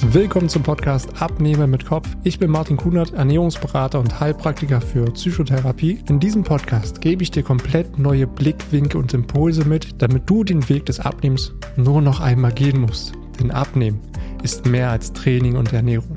Willkommen 0.00 0.48
zum 0.48 0.62
Podcast 0.62 1.20
Abnehmer 1.20 1.66
mit 1.66 1.84
Kopf. 1.84 2.08
Ich 2.22 2.38
bin 2.38 2.52
Martin 2.52 2.76
Kunert, 2.76 3.14
Ernährungsberater 3.14 3.98
und 3.98 4.20
Heilpraktiker 4.20 4.80
für 4.80 5.10
Psychotherapie. 5.10 5.98
In 6.08 6.20
diesem 6.20 6.44
Podcast 6.44 7.00
gebe 7.00 7.24
ich 7.24 7.32
dir 7.32 7.42
komplett 7.42 7.98
neue 7.98 8.28
Blickwinkel 8.28 9.00
und 9.00 9.12
Impulse 9.12 9.64
mit, 9.64 10.00
damit 10.00 10.30
du 10.30 10.44
den 10.44 10.68
Weg 10.68 10.86
des 10.86 11.00
Abnehmens 11.00 11.52
nur 11.76 12.00
noch 12.00 12.20
einmal 12.20 12.52
gehen 12.52 12.80
musst. 12.80 13.12
Denn 13.40 13.50
Abnehmen 13.50 14.00
ist 14.44 14.66
mehr 14.66 14.90
als 14.90 15.12
Training 15.12 15.56
und 15.56 15.72
Ernährung. 15.72 16.14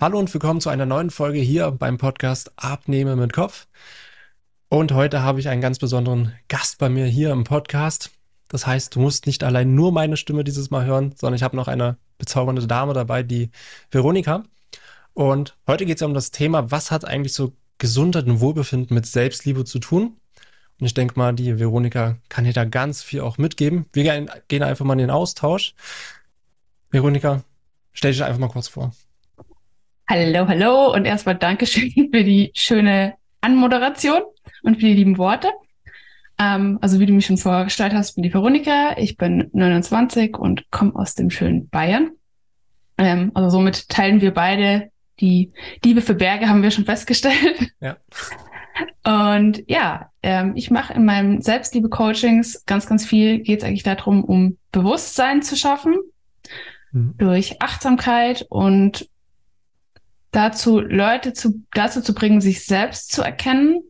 Hallo 0.00 0.18
und 0.18 0.32
willkommen 0.32 0.62
zu 0.62 0.70
einer 0.70 0.86
neuen 0.86 1.10
Folge 1.10 1.40
hier 1.40 1.72
beim 1.72 1.98
Podcast 1.98 2.52
Abnehmer 2.56 3.16
mit 3.16 3.34
Kopf. 3.34 3.68
Und 4.70 4.92
heute 4.92 5.22
habe 5.22 5.40
ich 5.40 5.50
einen 5.50 5.60
ganz 5.60 5.78
besonderen 5.78 6.32
Gast 6.48 6.78
bei 6.78 6.88
mir 6.88 7.04
hier 7.04 7.32
im 7.32 7.44
Podcast. 7.44 8.10
Das 8.52 8.66
heißt, 8.66 8.94
du 8.94 9.00
musst 9.00 9.26
nicht 9.26 9.44
allein 9.44 9.74
nur 9.74 9.92
meine 9.92 10.18
Stimme 10.18 10.44
dieses 10.44 10.70
Mal 10.70 10.84
hören, 10.84 11.14
sondern 11.16 11.36
ich 11.36 11.42
habe 11.42 11.56
noch 11.56 11.68
eine 11.68 11.96
bezaubernde 12.18 12.66
Dame 12.66 12.92
dabei, 12.92 13.22
die 13.22 13.50
Veronika. 13.90 14.44
Und 15.14 15.56
heute 15.66 15.86
geht 15.86 15.96
es 15.96 16.02
ja 16.02 16.06
um 16.06 16.12
das 16.12 16.32
Thema, 16.32 16.70
was 16.70 16.90
hat 16.90 17.06
eigentlich 17.06 17.32
so 17.32 17.54
Gesundheit 17.78 18.26
und 18.26 18.40
Wohlbefinden 18.40 18.94
mit 18.94 19.06
Selbstliebe 19.06 19.64
zu 19.64 19.78
tun? 19.78 20.18
Und 20.78 20.86
ich 20.86 20.92
denke 20.92 21.18
mal, 21.18 21.32
die 21.32 21.58
Veronika 21.58 22.18
kann 22.28 22.44
dir 22.44 22.52
da 22.52 22.66
ganz 22.66 23.02
viel 23.02 23.22
auch 23.22 23.38
mitgeben. 23.38 23.86
Wir 23.94 24.26
gehen 24.48 24.62
einfach 24.62 24.84
mal 24.84 24.92
in 24.92 24.98
den 24.98 25.10
Austausch. 25.10 25.74
Veronika, 26.90 27.42
stell 27.94 28.12
dich 28.12 28.22
einfach 28.22 28.38
mal 28.38 28.48
kurz 28.48 28.68
vor. 28.68 28.92
Hallo, 30.10 30.46
hallo 30.46 30.92
und 30.92 31.06
erstmal 31.06 31.38
Dankeschön 31.38 31.90
für 32.12 32.22
die 32.22 32.50
schöne 32.54 33.14
Anmoderation 33.40 34.20
und 34.62 34.74
für 34.74 34.86
die 34.88 34.94
lieben 34.94 35.16
Worte. 35.16 35.48
Ähm, 36.38 36.78
also 36.80 36.98
wie 36.98 37.06
du 37.06 37.12
mich 37.12 37.26
schon 37.26 37.36
vorgestellt 37.38 37.92
hast, 37.94 38.14
bin 38.14 38.22
die 38.22 38.32
Veronika. 38.32 38.96
Ich 38.96 39.16
bin 39.16 39.50
29 39.52 40.36
und 40.36 40.70
komme 40.70 40.94
aus 40.94 41.14
dem 41.14 41.30
schönen 41.30 41.68
Bayern. 41.68 42.10
Ähm, 42.98 43.30
also 43.34 43.50
somit 43.50 43.88
teilen 43.88 44.20
wir 44.20 44.32
beide 44.32 44.90
die 45.20 45.52
Liebe 45.84 46.00
für 46.00 46.14
Berge, 46.14 46.48
haben 46.48 46.62
wir 46.62 46.70
schon 46.70 46.84
festgestellt. 46.84 47.72
Ja. 47.80 47.96
Und 49.04 49.64
ja, 49.68 50.10
ähm, 50.22 50.52
ich 50.56 50.70
mache 50.70 50.94
in 50.94 51.04
meinen 51.04 51.42
Selbstliebe-Coachings 51.42 52.64
ganz, 52.64 52.86
ganz 52.86 53.04
viel, 53.04 53.40
geht 53.40 53.60
es 53.60 53.64
eigentlich 53.64 53.82
darum, 53.82 54.24
um 54.24 54.56
Bewusstsein 54.72 55.42
zu 55.42 55.56
schaffen 55.56 55.94
mhm. 56.92 57.14
durch 57.18 57.60
Achtsamkeit 57.60 58.46
und 58.48 59.08
dazu 60.30 60.80
Leute 60.80 61.34
zu, 61.34 61.62
dazu 61.72 62.00
zu 62.00 62.14
bringen, 62.14 62.40
sich 62.40 62.64
selbst 62.64 63.12
zu 63.12 63.22
erkennen 63.22 63.82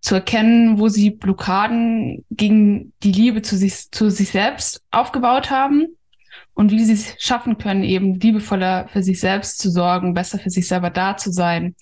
zu 0.00 0.14
erkennen, 0.14 0.78
wo 0.78 0.88
sie 0.88 1.10
Blockaden 1.10 2.24
gegen 2.30 2.92
die 3.02 3.12
Liebe 3.12 3.42
zu 3.42 3.56
sich, 3.56 3.90
zu 3.90 4.10
sich 4.10 4.30
selbst 4.30 4.82
aufgebaut 4.90 5.50
haben 5.50 5.88
und 6.54 6.70
wie 6.70 6.84
sie 6.84 6.94
es 6.94 7.14
schaffen 7.18 7.58
können, 7.58 7.84
eben 7.84 8.18
liebevoller 8.18 8.88
für 8.88 9.02
sich 9.02 9.20
selbst 9.20 9.58
zu 9.58 9.70
sorgen, 9.70 10.14
besser 10.14 10.38
für 10.38 10.50
sich 10.50 10.66
selber 10.66 10.90
da 10.90 11.16
zu 11.16 11.30
sein 11.32 11.74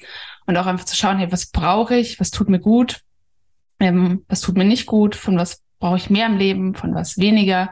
und 0.46 0.56
auch 0.56 0.66
einfach 0.66 0.84
zu 0.84 0.96
schauen, 0.96 1.19
hey, 1.19 1.30
was 1.30 1.46
brauche 1.46 1.96
ich, 1.96 2.19
was 2.19 2.30
tut 2.30 2.48
mir 2.48 2.58
gut, 2.58 3.00
ähm, 3.80 4.24
was 4.28 4.41
tut 4.41 4.56
mir 4.56 4.64
nicht 4.64 4.86
gut, 4.86 5.14
von 5.14 5.36
was 5.36 5.62
brauche 5.78 5.96
ich 5.96 6.11
mehr 6.11 6.27
im 6.27 6.39
Leben, 6.39 6.74
von 6.74 6.94
was 6.94 7.19
weniger? 7.19 7.70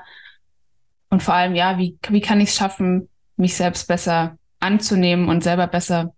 Und 1.11 1.22
vor 1.22 1.34
allem, 1.34 1.55
ja, 1.55 1.78
wie, 1.78 1.98
wie 2.08 2.20
kann 2.20 2.41
ich 2.41 2.50
es 2.50 2.56
schaffen, 2.56 3.08
mich 3.36 3.55
selbst 3.55 3.89
besser 3.89 4.39
anzunehmen 4.61 5.28
und 5.28 5.42
selber 5.42 5.67
besser 5.67 6.14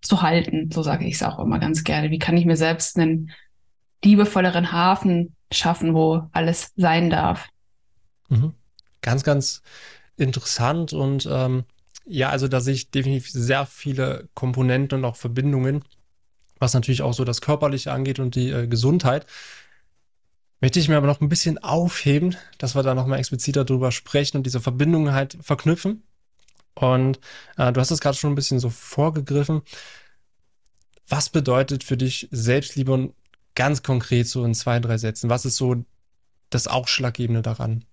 zu 0.00 0.22
halten, 0.22 0.70
so 0.72 0.82
sage 0.82 1.06
ich 1.06 1.14
es 1.14 1.22
auch 1.22 1.38
immer 1.38 1.58
ganz 1.58 1.84
gerne. 1.84 2.10
Wie 2.10 2.18
kann 2.18 2.36
ich 2.36 2.44
mir 2.44 2.56
selbst 2.56 2.98
einen 2.98 3.30
liebevolleren 4.04 4.72
Hafen 4.72 5.34
schaffen, 5.52 5.94
wo 5.94 6.28
alles 6.32 6.72
sein 6.76 7.10
darf. 7.10 7.48
Mhm. 8.28 8.54
Ganz, 9.00 9.24
ganz 9.24 9.62
interessant 10.16 10.92
und 10.92 11.28
ähm, 11.30 11.64
ja, 12.04 12.30
also 12.30 12.48
da 12.48 12.60
sehe 12.60 12.74
ich 12.74 12.90
definitiv 12.90 13.30
sehr 13.30 13.66
viele 13.66 14.28
Komponenten 14.34 14.98
und 14.98 15.04
auch 15.04 15.16
Verbindungen, 15.16 15.84
was 16.58 16.74
natürlich 16.74 17.02
auch 17.02 17.14
so 17.14 17.24
das 17.24 17.40
Körperliche 17.40 17.92
angeht 17.92 18.18
und 18.18 18.34
die 18.34 18.50
äh, 18.50 18.66
Gesundheit. 18.66 19.26
Möchte 20.60 20.78
ich 20.78 20.88
mir 20.88 20.96
aber 20.96 21.08
noch 21.08 21.20
ein 21.20 21.28
bisschen 21.28 21.58
aufheben, 21.58 22.36
dass 22.58 22.74
wir 22.74 22.82
da 22.82 22.94
nochmal 22.94 23.18
expliziter 23.18 23.64
drüber 23.64 23.90
sprechen 23.90 24.36
und 24.38 24.44
diese 24.44 24.60
Verbindungen 24.60 25.12
halt 25.12 25.36
verknüpfen. 25.40 26.04
Und 26.74 27.18
äh, 27.56 27.72
du 27.72 27.80
hast 27.80 27.90
es 27.90 28.00
gerade 28.00 28.16
schon 28.16 28.32
ein 28.32 28.36
bisschen 28.36 28.60
so 28.60 28.70
vorgegriffen. 28.70 29.62
Was 31.08 31.30
bedeutet 31.30 31.84
für 31.84 31.96
dich 31.96 32.28
Selbstliebe 32.30 32.92
und 32.92 33.14
ganz 33.54 33.82
konkret 33.82 34.26
so 34.26 34.44
in 34.44 34.54
zwei, 34.54 34.80
drei 34.80 34.98
Sätzen, 34.98 35.30
was 35.30 35.44
ist 35.44 35.56
so 35.56 35.84
das 36.50 36.66
Ausschlaggebende 36.66 37.42
daran? 37.42 37.84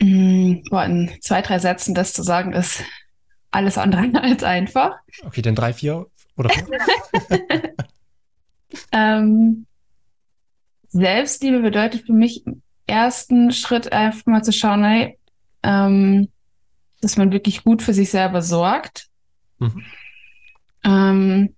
Mm, 0.00 0.62
boah, 0.70 0.84
in 0.84 1.10
zwei, 1.20 1.42
drei 1.42 1.58
Sätzen 1.58 1.94
das 1.94 2.12
zu 2.12 2.22
sagen, 2.22 2.52
ist 2.52 2.82
alles 3.50 3.78
andere 3.78 4.10
als 4.22 4.42
einfach. 4.42 4.96
Okay, 5.22 5.42
dann 5.42 5.54
drei, 5.54 5.72
vier 5.72 6.06
oder 6.36 6.50
ähm, 8.92 9.66
Selbstliebe 10.88 11.60
bedeutet 11.60 12.06
für 12.06 12.12
mich 12.12 12.46
im 12.46 12.62
ersten 12.86 13.52
Schritt 13.52 13.92
einfach 13.92 14.26
mal 14.26 14.42
zu 14.42 14.52
schauen, 14.52 14.84
hey, 14.84 15.18
ähm, 15.62 16.28
dass 17.00 17.16
man 17.16 17.32
wirklich 17.32 17.62
gut 17.62 17.82
für 17.82 17.94
sich 17.94 18.10
selber 18.10 18.42
sorgt. 18.42 19.08
Mhm. 19.58 19.84
Ähm, 20.84 21.54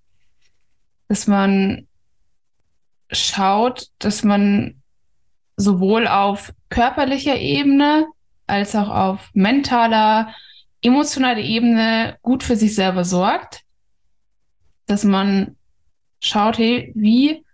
dass 1.08 1.26
man 1.26 1.86
schaut, 3.12 3.88
dass 3.98 4.24
man 4.24 4.82
sowohl 5.56 6.06
auf 6.06 6.52
körperlicher 6.70 7.36
Ebene 7.36 8.06
als 8.46 8.74
auch 8.74 8.88
auf 8.88 9.30
mentaler, 9.34 10.34
emotionaler 10.82 11.40
Ebene 11.40 12.16
gut 12.22 12.42
für 12.42 12.56
sich 12.56 12.74
selber 12.74 13.04
sorgt, 13.04 13.62
dass 14.86 15.04
man 15.04 15.56
schaut, 16.20 16.58
hey, 16.58 16.92
wie 16.94 17.44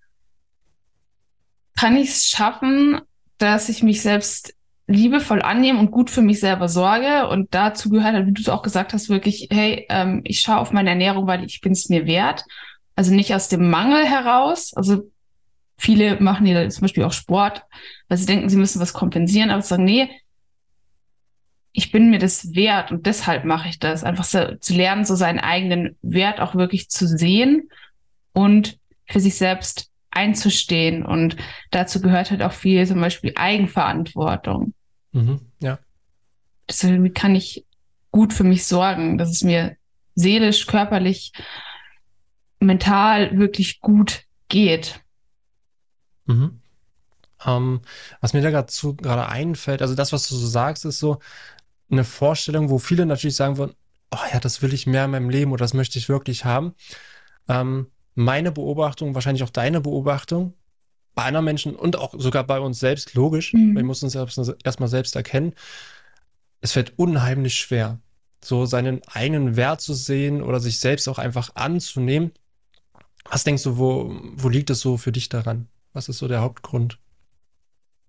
kann 1.77 1.97
ich 1.97 2.09
es 2.09 2.29
schaffen, 2.29 3.01
dass 3.39 3.69
ich 3.69 3.83
mich 3.83 4.03
selbst 4.03 4.55
liebevoll 4.89 5.43
annehme 5.43 5.79
und 5.79 5.91
gut 5.91 6.11
für 6.11 6.23
mich 6.23 6.41
selber 6.41 6.69
sorge. 6.69 7.29
Und 7.29 7.55
dazu 7.55 7.91
gehört, 7.91 8.15
halt, 8.15 8.27
wie 8.27 8.33
du 8.33 8.41
es 8.41 8.49
auch 8.49 8.63
gesagt 8.63 8.93
hast, 8.95 9.09
wirklich, 9.09 9.49
hey, 9.51 9.87
ähm, 9.91 10.23
ich 10.25 10.41
schaue 10.41 10.59
auf 10.59 10.73
meine 10.73 10.91
Ernährung, 10.91 11.27
weil 11.27 11.45
ich 11.45 11.61
bin 11.61 11.73
es 11.73 11.89
mir 11.89 12.07
wert. 12.07 12.45
Also 12.97 13.15
nicht 13.15 13.35
aus 13.35 13.49
dem 13.49 13.71
Mangel 13.71 14.05
heraus. 14.05 14.73
Also 14.75 15.11
Viele 15.79 16.21
machen 16.21 16.45
ja 16.45 16.69
zum 16.69 16.83
Beispiel 16.83 17.05
auch 17.05 17.13
Sport, 17.13 17.63
weil 18.09 18.19
sie 18.19 18.27
denken, 18.27 18.49
sie 18.49 18.57
müssen 18.57 18.81
was 18.81 18.93
kompensieren, 18.93 19.51
aber 19.51 19.63
sagen, 19.63 19.85
nee, 19.85 20.11
ich 21.73 21.93
bin 21.93 22.11
mir 22.11 22.19
das 22.19 22.55
wert 22.55 22.91
und 22.91 23.07
deshalb 23.07 23.45
mache 23.45 23.69
ich 23.69 23.79
das. 23.79 24.03
Einfach 24.03 24.25
so, 24.25 24.57
zu 24.57 24.75
lernen, 24.75 25.05
so 25.05 25.15
seinen 25.15 25.39
eigenen 25.39 25.97
Wert 26.03 26.41
auch 26.41 26.57
wirklich 26.57 26.89
zu 26.89 27.07
sehen 27.07 27.69
und 28.33 28.79
für 29.07 29.21
sich 29.21 29.37
selbst 29.37 29.91
einzustehen. 30.11 31.07
Und 31.07 31.37
dazu 31.71 32.01
gehört 32.01 32.33
halt 32.33 32.43
auch 32.43 32.53
viel 32.53 32.85
zum 32.87 33.01
Beispiel 33.01 33.33
Eigenverantwortung. 33.37 34.75
Mhm, 35.13 35.41
ja. 35.61 35.79
Deswegen, 36.69 37.05
wie 37.05 37.11
kann 37.11 37.37
ich 37.37 37.65
gut 38.11 38.33
für 38.33 38.45
mich 38.45 38.67
sorgen, 38.67 39.17
dass 39.17 39.31
es 39.31 39.43
mir 39.43 39.77
seelisch, 40.15 40.67
körperlich, 40.67 41.33
mental 42.59 43.39
wirklich 43.39 43.81
gut 43.81 44.25
geht. 44.49 45.01
Mhm. 46.29 46.61
Ähm, 47.45 47.81
was 48.21 48.33
mir 48.33 48.43
da 48.43 48.51
gerade 48.51 49.29
einfällt, 49.29 49.83
also 49.83 49.95
das, 49.95 50.13
was 50.13 50.29
du 50.29 50.37
so 50.37 50.47
sagst, 50.47 50.85
ist 50.85 50.99
so 50.99 51.19
eine 51.91 52.05
Vorstellung, 52.05 52.71
wo 52.71 52.79
viele 52.79 53.07
natürlich 53.07 53.37
sagen 53.37 53.57
würden, 53.57 53.75
oh 54.11 54.19
ja, 54.33 54.41
das 54.41 54.63
will 54.63 54.73
ich 54.73 54.87
mehr 54.87 55.05
in 55.05 55.11
meinem 55.11 55.31
Leben 55.31 55.53
oder 55.53 55.65
das 55.65 55.75
möchte 55.75 55.99
ich 55.99 56.09
wirklich 56.09 56.45
haben. 56.45 56.75
Ähm, 57.49 57.89
meine 58.15 58.53
Beobachtung, 58.53 59.15
wahrscheinlich 59.15 59.43
auch 59.43 59.51
deine 59.51 59.81
Beobachtung, 59.81 60.55
bei 61.15 61.25
anderen 61.25 61.45
Menschen 61.45 61.75
und 61.75 61.97
auch 61.97 62.15
sogar 62.17 62.45
bei 62.45 62.61
uns 62.61 62.79
selbst, 62.79 63.15
logisch, 63.15 63.53
mhm. 63.53 63.75
wir 63.77 63.83
müssen 63.83 64.05
uns 64.05 64.15
erstmal 64.15 64.89
selbst 64.89 65.17
erkennen, 65.17 65.55
es 66.61 66.73
fällt 66.73 66.99
unheimlich 66.99 67.55
schwer, 67.55 68.01
so 68.43 68.67
seinen 68.67 69.03
eigenen 69.07 69.57
Wert 69.57 69.81
zu 69.81 69.95
sehen 69.95 70.43
oder 70.43 70.61
sich 70.61 70.81
selbst 70.81 71.09
auch 71.09 71.19
einfach 71.19 71.55
anzunehmen. 71.55 72.33
Was 73.25 73.45
denkst 73.45 73.63
du, 73.63 73.79
wo, 73.79 74.17
wo 74.37 74.49
liegt 74.49 74.71
es 74.71 74.81
so 74.81 74.97
für 74.97 75.13
dich 75.13 75.29
daran? 75.29 75.69
Was 75.93 76.09
ist 76.09 76.19
so 76.19 76.29
der 76.29 76.41
Hauptgrund? 76.41 76.99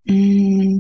Mm, 0.06 0.80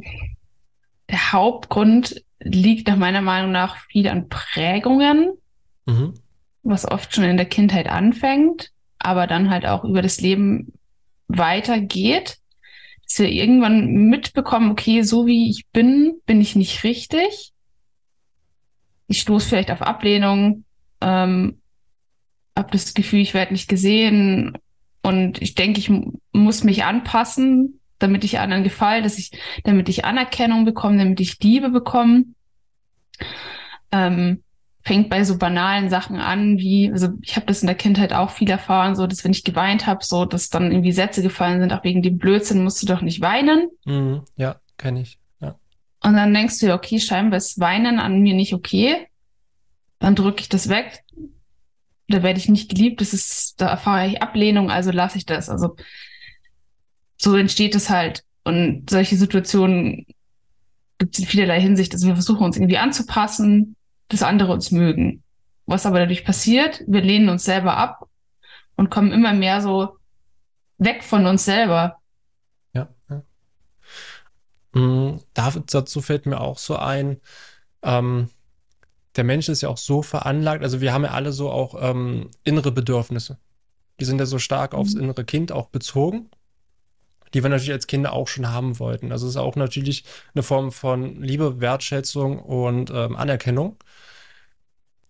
der 1.09 1.31
Hauptgrund 1.31 2.23
liegt 2.39 2.87
nach 2.87 2.97
meiner 2.97 3.21
Meinung 3.21 3.51
nach 3.51 3.77
viel 3.87 4.07
an 4.07 4.29
Prägungen, 4.29 5.33
mhm. 5.85 6.13
was 6.63 6.89
oft 6.89 7.13
schon 7.13 7.23
in 7.23 7.37
der 7.37 7.45
Kindheit 7.45 7.87
anfängt, 7.87 8.71
aber 8.99 9.27
dann 9.27 9.49
halt 9.49 9.65
auch 9.65 9.83
über 9.83 10.01
das 10.01 10.21
Leben 10.21 10.73
weitergeht. 11.27 12.37
Dass 13.07 13.19
wir 13.19 13.29
irgendwann 13.29 13.87
mitbekommen, 14.09 14.71
okay, 14.71 15.01
so 15.01 15.25
wie 15.25 15.49
ich 15.49 15.67
bin, 15.71 16.21
bin 16.25 16.41
ich 16.41 16.55
nicht 16.55 16.83
richtig. 16.83 17.53
Ich 19.07 19.21
stoße 19.21 19.49
vielleicht 19.49 19.71
auf 19.71 19.81
Ablehnung, 19.81 20.63
ähm, 21.01 21.59
habe 22.55 22.71
das 22.71 22.93
Gefühl, 22.93 23.19
ich 23.19 23.33
werde 23.33 23.53
nicht 23.53 23.67
gesehen 23.67 24.57
und 25.01 25.41
ich 25.41 25.55
denke, 25.55 25.79
ich 25.79 25.91
muss 26.33 26.63
mich 26.63 26.83
anpassen, 26.83 27.79
damit 27.99 28.23
ich 28.23 28.39
anderen 28.39 28.63
gefalle, 28.63 29.01
dass 29.01 29.17
ich, 29.17 29.31
damit 29.63 29.89
ich 29.89 30.05
Anerkennung 30.05 30.65
bekomme, 30.65 30.97
damit 30.97 31.19
ich 31.19 31.39
Liebe 31.41 31.69
bekomme. 31.69 32.25
Ähm, 33.91 34.43
fängt 34.81 35.09
bei 35.09 35.23
so 35.23 35.37
banalen 35.37 35.89
Sachen 35.89 36.17
an, 36.17 36.57
wie, 36.57 36.91
also 36.91 37.09
ich 37.21 37.35
habe 37.35 37.45
das 37.45 37.61
in 37.61 37.67
der 37.67 37.75
Kindheit 37.75 38.13
auch 38.13 38.29
viel 38.29 38.49
erfahren, 38.49 38.95
so 38.95 39.07
dass 39.07 39.23
wenn 39.23 39.31
ich 39.31 39.43
geweint 39.43 39.85
habe, 39.85 40.03
so 40.03 40.25
dass 40.25 40.49
dann 40.49 40.71
irgendwie 40.71 40.93
Sätze 40.93 41.21
gefallen 41.21 41.59
sind, 41.59 41.73
auch 41.73 41.83
wegen 41.83 42.01
dem 42.01 42.17
Blödsinn 42.17 42.63
musst 42.63 42.81
du 42.81 42.87
doch 42.87 43.01
nicht 43.01 43.21
weinen. 43.21 43.69
Mhm, 43.85 44.23
ja, 44.35 44.55
kenne 44.77 45.01
ich. 45.01 45.19
Ja. 45.41 45.55
Und 46.03 46.13
dann 46.13 46.33
denkst 46.33 46.59
du 46.59 46.67
ja, 46.67 46.75
okay, 46.75 46.99
scheinbar 46.99 47.37
ist 47.37 47.59
Weinen 47.59 47.99
an 47.99 48.21
mir 48.21 48.33
nicht 48.33 48.53
okay. 48.53 49.07
Dann 49.99 50.15
drücke 50.15 50.41
ich 50.41 50.49
das 50.49 50.69
weg. 50.69 51.03
Da 52.09 52.23
werde 52.23 52.39
ich 52.39 52.49
nicht 52.49 52.69
geliebt. 52.69 53.01
Das 53.01 53.13
ist, 53.13 53.61
da 53.61 53.67
erfahre 53.67 54.07
ich 54.07 54.21
Ablehnung, 54.21 54.71
also 54.71 54.91
lasse 54.91 55.17
ich 55.17 55.25
das. 55.25 55.49
Also 55.49 55.75
so 57.17 57.35
entsteht 57.35 57.75
es 57.75 57.89
halt. 57.89 58.23
Und 58.43 58.89
solche 58.89 59.15
Situationen 59.15 60.05
gibt 60.97 61.15
es 61.15 61.19
in 61.19 61.27
vielerlei 61.27 61.61
Hinsicht. 61.61 61.93
Also 61.93 62.07
wir 62.07 62.15
versuchen 62.15 62.43
uns 62.43 62.57
irgendwie 62.57 62.77
anzupassen, 62.77 63.75
dass 64.07 64.23
andere 64.23 64.51
uns 64.51 64.71
mögen. 64.71 65.23
Was 65.65 65.85
aber 65.85 65.99
dadurch 65.99 66.25
passiert, 66.25 66.83
wir 66.87 67.01
lehnen 67.01 67.29
uns 67.29 67.43
selber 67.43 67.77
ab 67.77 68.09
und 68.75 68.89
kommen 68.89 69.11
immer 69.11 69.33
mehr 69.33 69.61
so 69.61 69.97
weg 70.79 71.03
von 71.03 71.27
uns 71.27 71.45
selber. 71.45 71.97
Ja. 72.73 72.89
ja. 73.09 73.21
Mhm, 74.73 75.19
dazu 75.33 76.01
fällt 76.01 76.25
mir 76.25 76.41
auch 76.41 76.57
so 76.57 76.75
ein, 76.75 77.17
ähm, 77.83 78.29
der 79.15 79.23
Mensch 79.23 79.49
ist 79.49 79.61
ja 79.61 79.69
auch 79.69 79.77
so 79.77 80.01
veranlagt, 80.01 80.63
also 80.63 80.81
wir 80.81 80.93
haben 80.93 81.03
ja 81.03 81.11
alle 81.11 81.31
so 81.31 81.49
auch 81.49 81.75
ähm, 81.81 82.29
innere 82.43 82.71
Bedürfnisse. 82.71 83.37
Die 83.99 84.05
sind 84.05 84.19
ja 84.19 84.25
so 84.25 84.39
stark 84.39 84.73
aufs 84.73 84.93
mhm. 84.93 85.01
innere 85.01 85.25
Kind 85.25 85.51
auch 85.51 85.67
bezogen, 85.67 86.29
die 87.33 87.43
wir 87.43 87.49
natürlich 87.49 87.71
als 87.71 87.87
Kinder 87.87 88.13
auch 88.13 88.27
schon 88.27 88.49
haben 88.49 88.79
wollten. 88.79 89.11
Also 89.11 89.27
es 89.27 89.33
ist 89.33 89.37
auch 89.37 89.55
natürlich 89.55 90.05
eine 90.33 90.43
Form 90.43 90.71
von 90.71 91.21
Liebe, 91.21 91.59
Wertschätzung 91.59 92.39
und 92.39 92.91
ähm, 92.91 93.15
Anerkennung 93.15 93.77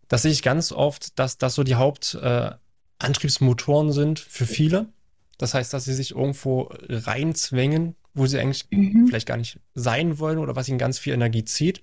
das 0.10 0.24
sehe 0.24 0.32
ich 0.32 0.44
ganz 0.44 0.74
oft, 0.74 1.18
dass 1.18 1.38
das 1.38 1.56
so 1.56 1.64
die 1.64 1.76
Hauptantriebsmotoren 1.76 3.88
äh, 3.90 3.94
sind 3.94 4.20
für 4.20 4.46
viele. 4.46 4.90
Das 5.38 5.54
heißt, 5.54 5.74
dass 5.74 5.86
sie 5.86 5.94
sich 5.94 6.12
irgendwo 6.12 6.70
reinzwängen, 6.90 7.96
wo 8.14 8.26
sie 8.26 8.38
eigentlich 8.40 8.66
mhm. 8.72 9.08
vielleicht 9.08 9.28
gar 9.28 9.38
nicht 9.38 9.62
sein 9.76 10.20
wollen 10.20 10.40
oder 10.40 10.58
was 10.58 10.68
ihnen 10.68 10.80
ganz 10.80 11.00
viel 11.00 11.14
Energie 11.14 11.46
zieht, 11.46 11.82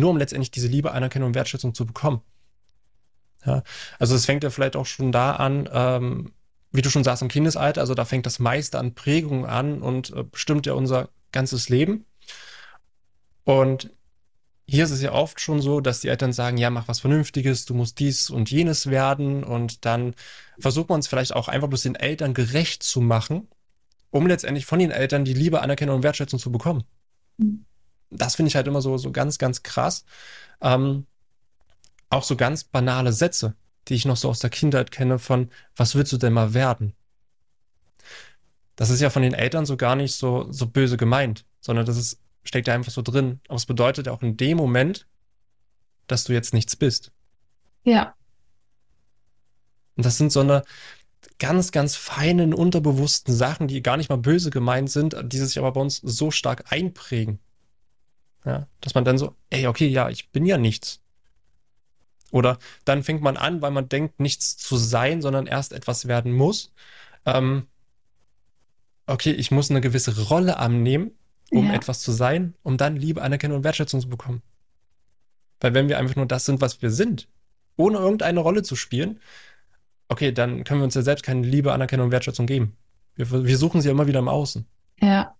nur 0.00 0.10
um 0.10 0.16
letztendlich 0.16 0.50
diese 0.50 0.68
Liebe, 0.68 0.92
Anerkennung 0.92 1.28
und 1.28 1.34
Wertschätzung 1.34 1.74
zu 1.74 1.86
bekommen. 1.86 2.22
Ja, 3.44 3.62
also 3.98 4.14
es 4.14 4.26
fängt 4.26 4.44
ja 4.44 4.50
vielleicht 4.50 4.76
auch 4.76 4.86
schon 4.86 5.12
da 5.12 5.32
an, 5.32 5.68
ähm, 5.72 6.32
wie 6.72 6.82
du 6.82 6.90
schon 6.90 7.04
sagst, 7.04 7.22
im 7.22 7.28
Kindesalter, 7.28 7.80
also 7.80 7.94
da 7.94 8.04
fängt 8.04 8.26
das 8.26 8.38
meiste 8.38 8.78
an 8.78 8.94
Prägung 8.94 9.46
an 9.46 9.80
und 9.80 10.10
äh, 10.10 10.24
bestimmt 10.24 10.66
ja 10.66 10.74
unser 10.74 11.08
ganzes 11.32 11.68
Leben. 11.68 12.04
Und 13.44 13.90
hier 14.66 14.84
ist 14.84 14.90
es 14.90 15.02
ja 15.02 15.12
oft 15.12 15.40
schon 15.40 15.60
so, 15.60 15.80
dass 15.80 16.00
die 16.00 16.08
Eltern 16.08 16.32
sagen, 16.32 16.56
ja, 16.56 16.70
mach 16.70 16.86
was 16.86 17.00
Vernünftiges, 17.00 17.64
du 17.64 17.74
musst 17.74 17.98
dies 17.98 18.30
und 18.30 18.50
jenes 18.50 18.88
werden 18.88 19.42
und 19.42 19.84
dann 19.84 20.14
versucht 20.58 20.90
man 20.90 21.00
es 21.00 21.08
vielleicht 21.08 21.34
auch 21.34 21.48
einfach 21.48 21.68
bloß 21.68 21.82
den 21.82 21.96
Eltern 21.96 22.34
gerecht 22.34 22.82
zu 22.84 23.00
machen, 23.00 23.48
um 24.10 24.28
letztendlich 24.28 24.66
von 24.66 24.78
den 24.78 24.92
Eltern 24.92 25.24
die 25.24 25.34
Liebe, 25.34 25.60
Anerkennung 25.60 25.96
und 25.96 26.02
Wertschätzung 26.04 26.38
zu 26.38 26.52
bekommen. 26.52 26.84
Mhm. 27.38 27.64
Das 28.10 28.36
finde 28.36 28.48
ich 28.48 28.56
halt 28.56 28.66
immer 28.66 28.82
so, 28.82 28.96
so 28.98 29.12
ganz, 29.12 29.38
ganz 29.38 29.62
krass. 29.62 30.04
Ähm, 30.60 31.06
auch 32.08 32.24
so 32.24 32.36
ganz 32.36 32.64
banale 32.64 33.12
Sätze, 33.12 33.54
die 33.88 33.94
ich 33.94 34.04
noch 34.04 34.16
so 34.16 34.28
aus 34.28 34.40
der 34.40 34.50
Kindheit 34.50 34.90
kenne 34.90 35.18
von, 35.18 35.50
was 35.76 35.94
willst 35.94 36.12
du 36.12 36.16
denn 36.16 36.32
mal 36.32 36.54
werden? 36.54 36.94
Das 38.76 38.90
ist 38.90 39.00
ja 39.00 39.10
von 39.10 39.22
den 39.22 39.34
Eltern 39.34 39.66
so 39.66 39.76
gar 39.76 39.94
nicht 39.94 40.14
so, 40.14 40.50
so 40.50 40.66
böse 40.66 40.96
gemeint, 40.96 41.44
sondern 41.60 41.86
das 41.86 41.96
ist 41.96 42.20
steckt 42.44 42.68
ja 42.68 42.74
einfach 42.74 42.92
so 42.92 43.02
drin. 43.02 43.40
Aber 43.48 43.56
es 43.56 43.66
bedeutet 43.66 44.08
auch 44.08 44.22
in 44.22 44.36
dem 44.36 44.56
Moment, 44.56 45.06
dass 46.06 46.24
du 46.24 46.32
jetzt 46.32 46.54
nichts 46.54 46.76
bist. 46.76 47.12
Ja. 47.84 48.14
Und 49.96 50.06
das 50.06 50.18
sind 50.18 50.32
so 50.32 50.40
eine 50.40 50.62
ganz, 51.38 51.72
ganz 51.72 51.96
feinen, 51.96 52.54
unterbewussten 52.54 53.34
Sachen, 53.34 53.68
die 53.68 53.82
gar 53.82 53.96
nicht 53.96 54.08
mal 54.08 54.16
böse 54.16 54.50
gemeint 54.50 54.90
sind, 54.90 55.16
die 55.24 55.38
sich 55.38 55.58
aber 55.58 55.72
bei 55.72 55.80
uns 55.80 55.96
so 55.96 56.30
stark 56.30 56.72
einprägen. 56.72 57.38
Ja, 58.44 58.66
dass 58.80 58.94
man 58.94 59.04
dann 59.04 59.18
so, 59.18 59.34
ey, 59.50 59.66
okay, 59.66 59.86
ja, 59.86 60.08
ich 60.08 60.30
bin 60.30 60.46
ja 60.46 60.56
nichts. 60.56 61.00
Oder 62.30 62.58
dann 62.84 63.02
fängt 63.02 63.22
man 63.22 63.36
an, 63.36 63.60
weil 63.60 63.70
man 63.70 63.88
denkt, 63.88 64.20
nichts 64.20 64.56
zu 64.56 64.76
sein, 64.76 65.20
sondern 65.20 65.46
erst 65.46 65.72
etwas 65.72 66.06
werden 66.06 66.32
muss. 66.32 66.72
Ähm, 67.26 67.66
okay, 69.06 69.32
ich 69.32 69.50
muss 69.50 69.70
eine 69.70 69.80
gewisse 69.80 70.28
Rolle 70.28 70.58
annehmen, 70.58 71.10
um 71.50 71.66
ja. 71.66 71.74
etwas 71.74 72.00
zu 72.00 72.12
sein, 72.12 72.54
um 72.62 72.76
dann 72.76 72.96
Liebe, 72.96 73.22
Anerkennung 73.22 73.58
und 73.58 73.64
Wertschätzung 73.64 74.00
zu 74.00 74.08
bekommen. 74.08 74.42
Weil 75.60 75.74
wenn 75.74 75.88
wir 75.88 75.98
einfach 75.98 76.16
nur 76.16 76.26
das 76.26 76.44
sind, 76.44 76.60
was 76.60 76.80
wir 76.80 76.90
sind, 76.90 77.28
ohne 77.76 77.98
irgendeine 77.98 78.40
Rolle 78.40 78.62
zu 78.62 78.76
spielen, 78.76 79.20
okay, 80.08 80.32
dann 80.32 80.64
können 80.64 80.80
wir 80.80 80.84
uns 80.84 80.94
ja 80.94 81.02
selbst 81.02 81.24
keine 81.24 81.46
Liebe, 81.46 81.72
Anerkennung 81.72 82.06
und 82.06 82.12
Wertschätzung 82.12 82.46
geben. 82.46 82.76
Wir, 83.16 83.44
wir 83.44 83.58
suchen 83.58 83.80
sie 83.80 83.88
ja 83.88 83.92
immer 83.92 84.06
wieder 84.06 84.20
im 84.20 84.28
Außen. 84.28 84.66
Ja. 85.00 85.34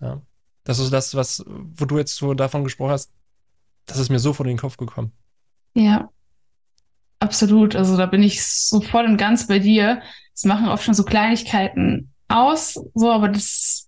ja. 0.00 0.22
Das 0.66 0.78
ist 0.78 0.92
das, 0.92 1.14
was, 1.14 1.44
wo 1.46 1.84
du 1.84 1.96
jetzt 1.96 2.16
so 2.16 2.34
davon 2.34 2.64
gesprochen 2.64 2.90
hast, 2.90 3.12
das 3.86 3.98
ist 3.98 4.10
mir 4.10 4.18
so 4.18 4.32
vor 4.32 4.44
den 4.44 4.58
Kopf 4.58 4.76
gekommen. 4.76 5.12
Ja. 5.74 6.10
Absolut. 7.20 7.76
Also 7.76 7.96
da 7.96 8.06
bin 8.06 8.22
ich 8.22 8.44
so 8.44 8.80
voll 8.80 9.06
und 9.06 9.16
ganz 9.16 9.46
bei 9.46 9.58
dir. 9.58 10.02
Es 10.34 10.44
machen 10.44 10.68
oft 10.68 10.84
schon 10.84 10.92
so 10.94 11.04
Kleinigkeiten 11.04 12.12
aus, 12.28 12.78
so, 12.94 13.10
aber 13.10 13.28
das 13.28 13.86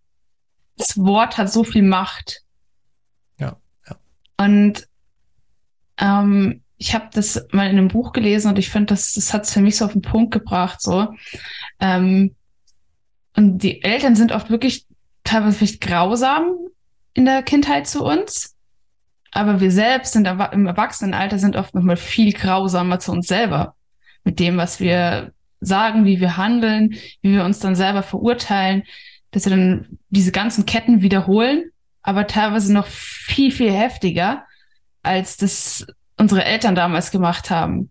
das 0.79 0.97
Wort 0.97 1.37
hat 1.37 1.53
so 1.53 1.65
viel 1.65 1.83
Macht. 1.83 2.43
Ja, 3.39 3.57
ja. 3.87 3.97
Und 4.39 4.89
ähm, 5.99 6.63
ich 6.79 6.95
habe 6.95 7.09
das 7.13 7.47
mal 7.51 7.69
in 7.69 7.77
einem 7.77 7.89
Buch 7.89 8.13
gelesen 8.13 8.49
und 8.49 8.59
ich 8.59 8.71
finde, 8.71 8.87
das, 8.87 9.13
das 9.13 9.35
hat 9.35 9.45
es 9.45 9.53
für 9.53 9.61
mich 9.61 9.77
so 9.77 9.85
auf 9.85 9.93
den 9.93 10.03
Punkt 10.03 10.33
gebracht. 10.33 10.81
So. 10.81 11.09
Ähm, 11.81 12.37
und 13.37 13.59
die 13.59 13.83
Eltern 13.83 14.15
sind 14.15 14.33
oft 14.33 14.51
wirklich 14.51 14.87
teilweise 15.29 15.59
vielleicht 15.59 15.81
grausam 15.81 16.57
in 17.15 17.25
der 17.25 17.43
Kindheit 17.43 17.87
zu 17.87 18.05
uns. 18.05 18.57
Aber 19.31 19.61
wir 19.61 19.71
selbst 19.71 20.15
sind 20.15 20.27
im 20.27 20.67
Erwachsenenalter 20.67 21.39
sind 21.39 21.57
oft 21.57 21.75
nochmal 21.75 21.97
viel 21.97 22.33
grausamer 22.33 22.99
zu 22.99 23.13
uns 23.13 23.29
selber. 23.29 23.75
Mit 24.25 24.41
dem, 24.41 24.57
was 24.57 24.81
wir 24.81 25.33
sagen, 25.61 26.05
wie 26.05 26.21
wir 26.21 26.37
handeln, 26.37 26.95
wie 27.21 27.33
wir 27.33 27.45
uns 27.45 27.59
dann 27.59 27.75
selber 27.75 28.03
verurteilen, 28.03 28.85
dass 29.31 29.45
wir 29.45 29.51
dann 29.51 29.99
diese 30.09 30.33
ganzen 30.33 30.65
Ketten 30.65 31.03
wiederholen, 31.03 31.71
aber 32.03 32.27
teilweise 32.27 32.73
noch 32.73 32.87
viel, 32.87 33.53
viel 33.53 33.73
heftiger, 33.73 34.45
als 35.03 35.37
das 35.37 35.87
unsere 36.17 36.45
Eltern 36.45 36.75
damals 36.75 37.11
gemacht 37.11 37.51
haben. 37.51 37.91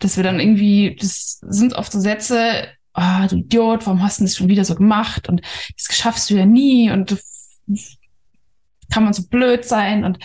Dass 0.00 0.16
wir 0.16 0.24
dann 0.24 0.40
irgendwie, 0.40 0.96
das 1.00 1.40
sind 1.42 1.74
oft 1.74 1.92
so 1.92 2.00
Sätze, 2.00 2.68
ah, 2.94 3.26
du 3.26 3.36
Idiot, 3.36 3.86
warum 3.86 4.02
hast 4.02 4.20
du 4.20 4.24
das 4.24 4.36
schon 4.36 4.48
wieder 4.48 4.64
so 4.64 4.74
gemacht? 4.74 5.28
Und 5.28 5.42
das 5.76 5.96
schaffst 5.96 6.30
du 6.30 6.34
ja 6.34 6.46
nie 6.46 6.90
und 6.90 7.18
kann 8.90 9.04
man 9.04 9.12
so 9.12 9.26
blöd 9.28 9.64
sein 9.64 10.04
und 10.04 10.18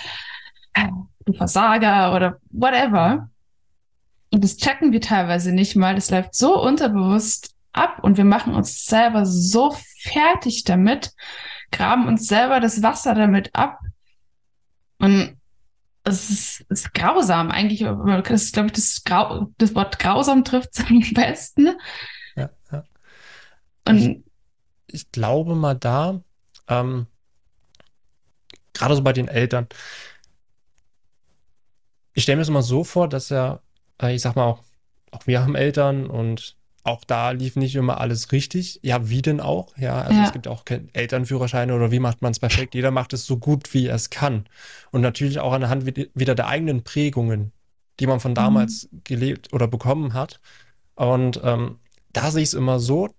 äh, 0.73 0.87
du 1.25 1.33
Versager 1.33 2.15
oder 2.15 2.37
whatever. 2.49 3.29
Und 4.31 4.43
das 4.43 4.57
checken 4.57 4.91
wir 4.91 5.01
teilweise 5.01 5.53
nicht 5.53 5.75
mal. 5.75 5.95
Das 5.95 6.11
läuft 6.11 6.35
so 6.35 6.61
unterbewusst 6.61 7.55
ab 7.71 7.99
und 8.03 8.17
wir 8.17 8.25
machen 8.25 8.53
uns 8.53 8.85
selber 8.85 9.25
so 9.25 9.75
fertig 10.01 10.63
damit, 10.65 11.13
graben 11.71 12.07
uns 12.07 12.27
selber 12.27 12.59
das 12.59 12.83
Wasser 12.83 13.15
damit 13.15 13.55
ab. 13.55 13.79
Und 14.99 15.37
es 16.03 16.29
ist, 16.29 16.65
ist 16.69 16.93
grausam 16.93 17.51
eigentlich. 17.51 17.81
Das 18.27 18.51
glaube 18.51 18.67
ich, 18.67 18.73
das, 18.73 19.03
Grau, 19.03 19.47
das 19.57 19.75
Wort 19.75 19.99
grausam 19.99 20.43
trifft 20.43 20.69
es 20.73 20.85
am 20.85 20.99
besten. 21.13 21.75
Ja, 22.37 22.49
ja. 22.71 22.83
Und 23.87 23.97
ich, 23.97 24.23
ich 24.87 25.11
glaube 25.11 25.55
mal 25.55 25.75
da, 25.75 26.21
ähm, 26.67 27.07
gerade 28.73 28.95
so 28.95 29.01
bei 29.01 29.13
den 29.13 29.27
Eltern, 29.27 29.67
ich 32.13 32.23
stelle 32.23 32.37
mir 32.37 32.41
das 32.41 32.49
immer 32.49 32.63
so 32.63 32.83
vor, 32.83 33.07
dass 33.07 33.29
ja, 33.29 33.59
äh, 34.01 34.15
ich 34.15 34.21
sag 34.21 34.35
mal 34.35 34.45
auch, 34.45 34.63
auch 35.11 35.27
wir 35.27 35.41
haben 35.41 35.55
Eltern 35.55 36.07
und 36.07 36.55
auch 36.83 37.03
da 37.03 37.31
lief 37.31 37.55
nicht 37.57 37.75
immer 37.75 37.99
alles 37.99 38.31
richtig. 38.31 38.79
Ja, 38.81 39.09
wie 39.09 39.21
denn 39.21 39.41
auch? 39.41 39.75
Ja, 39.77 40.01
also 40.01 40.17
ja. 40.17 40.25
es 40.25 40.31
gibt 40.31 40.47
auch 40.47 40.63
Elternführerscheine 40.93 41.75
oder 41.75 41.91
wie 41.91 41.99
macht 41.99 42.21
man 42.21 42.31
es 42.31 42.39
perfekt? 42.39 42.75
Jeder 42.75 42.91
macht 42.91 43.13
es 43.13 43.25
so 43.25 43.37
gut, 43.37 43.73
wie 43.73 43.87
er 43.87 43.95
es 43.95 44.09
kann. 44.09 44.47
Und 44.91 45.01
natürlich 45.01 45.39
auch 45.39 45.51
anhand 45.51 45.85
wieder 45.85 46.33
der 46.33 46.47
eigenen 46.47 46.83
Prägungen, 46.83 47.51
die 47.99 48.07
man 48.07 48.21
von 48.21 48.33
damals 48.33 48.87
mhm. 48.89 49.01
gelebt 49.03 49.53
oder 49.53 49.67
bekommen 49.67 50.13
hat. 50.13 50.39
Und 50.95 51.41
ähm, 51.43 51.79
da 52.17 52.31
sehe 52.31 52.41
ich 52.41 52.49
es 52.49 52.53
immer 52.55 52.79
so, 52.79 53.09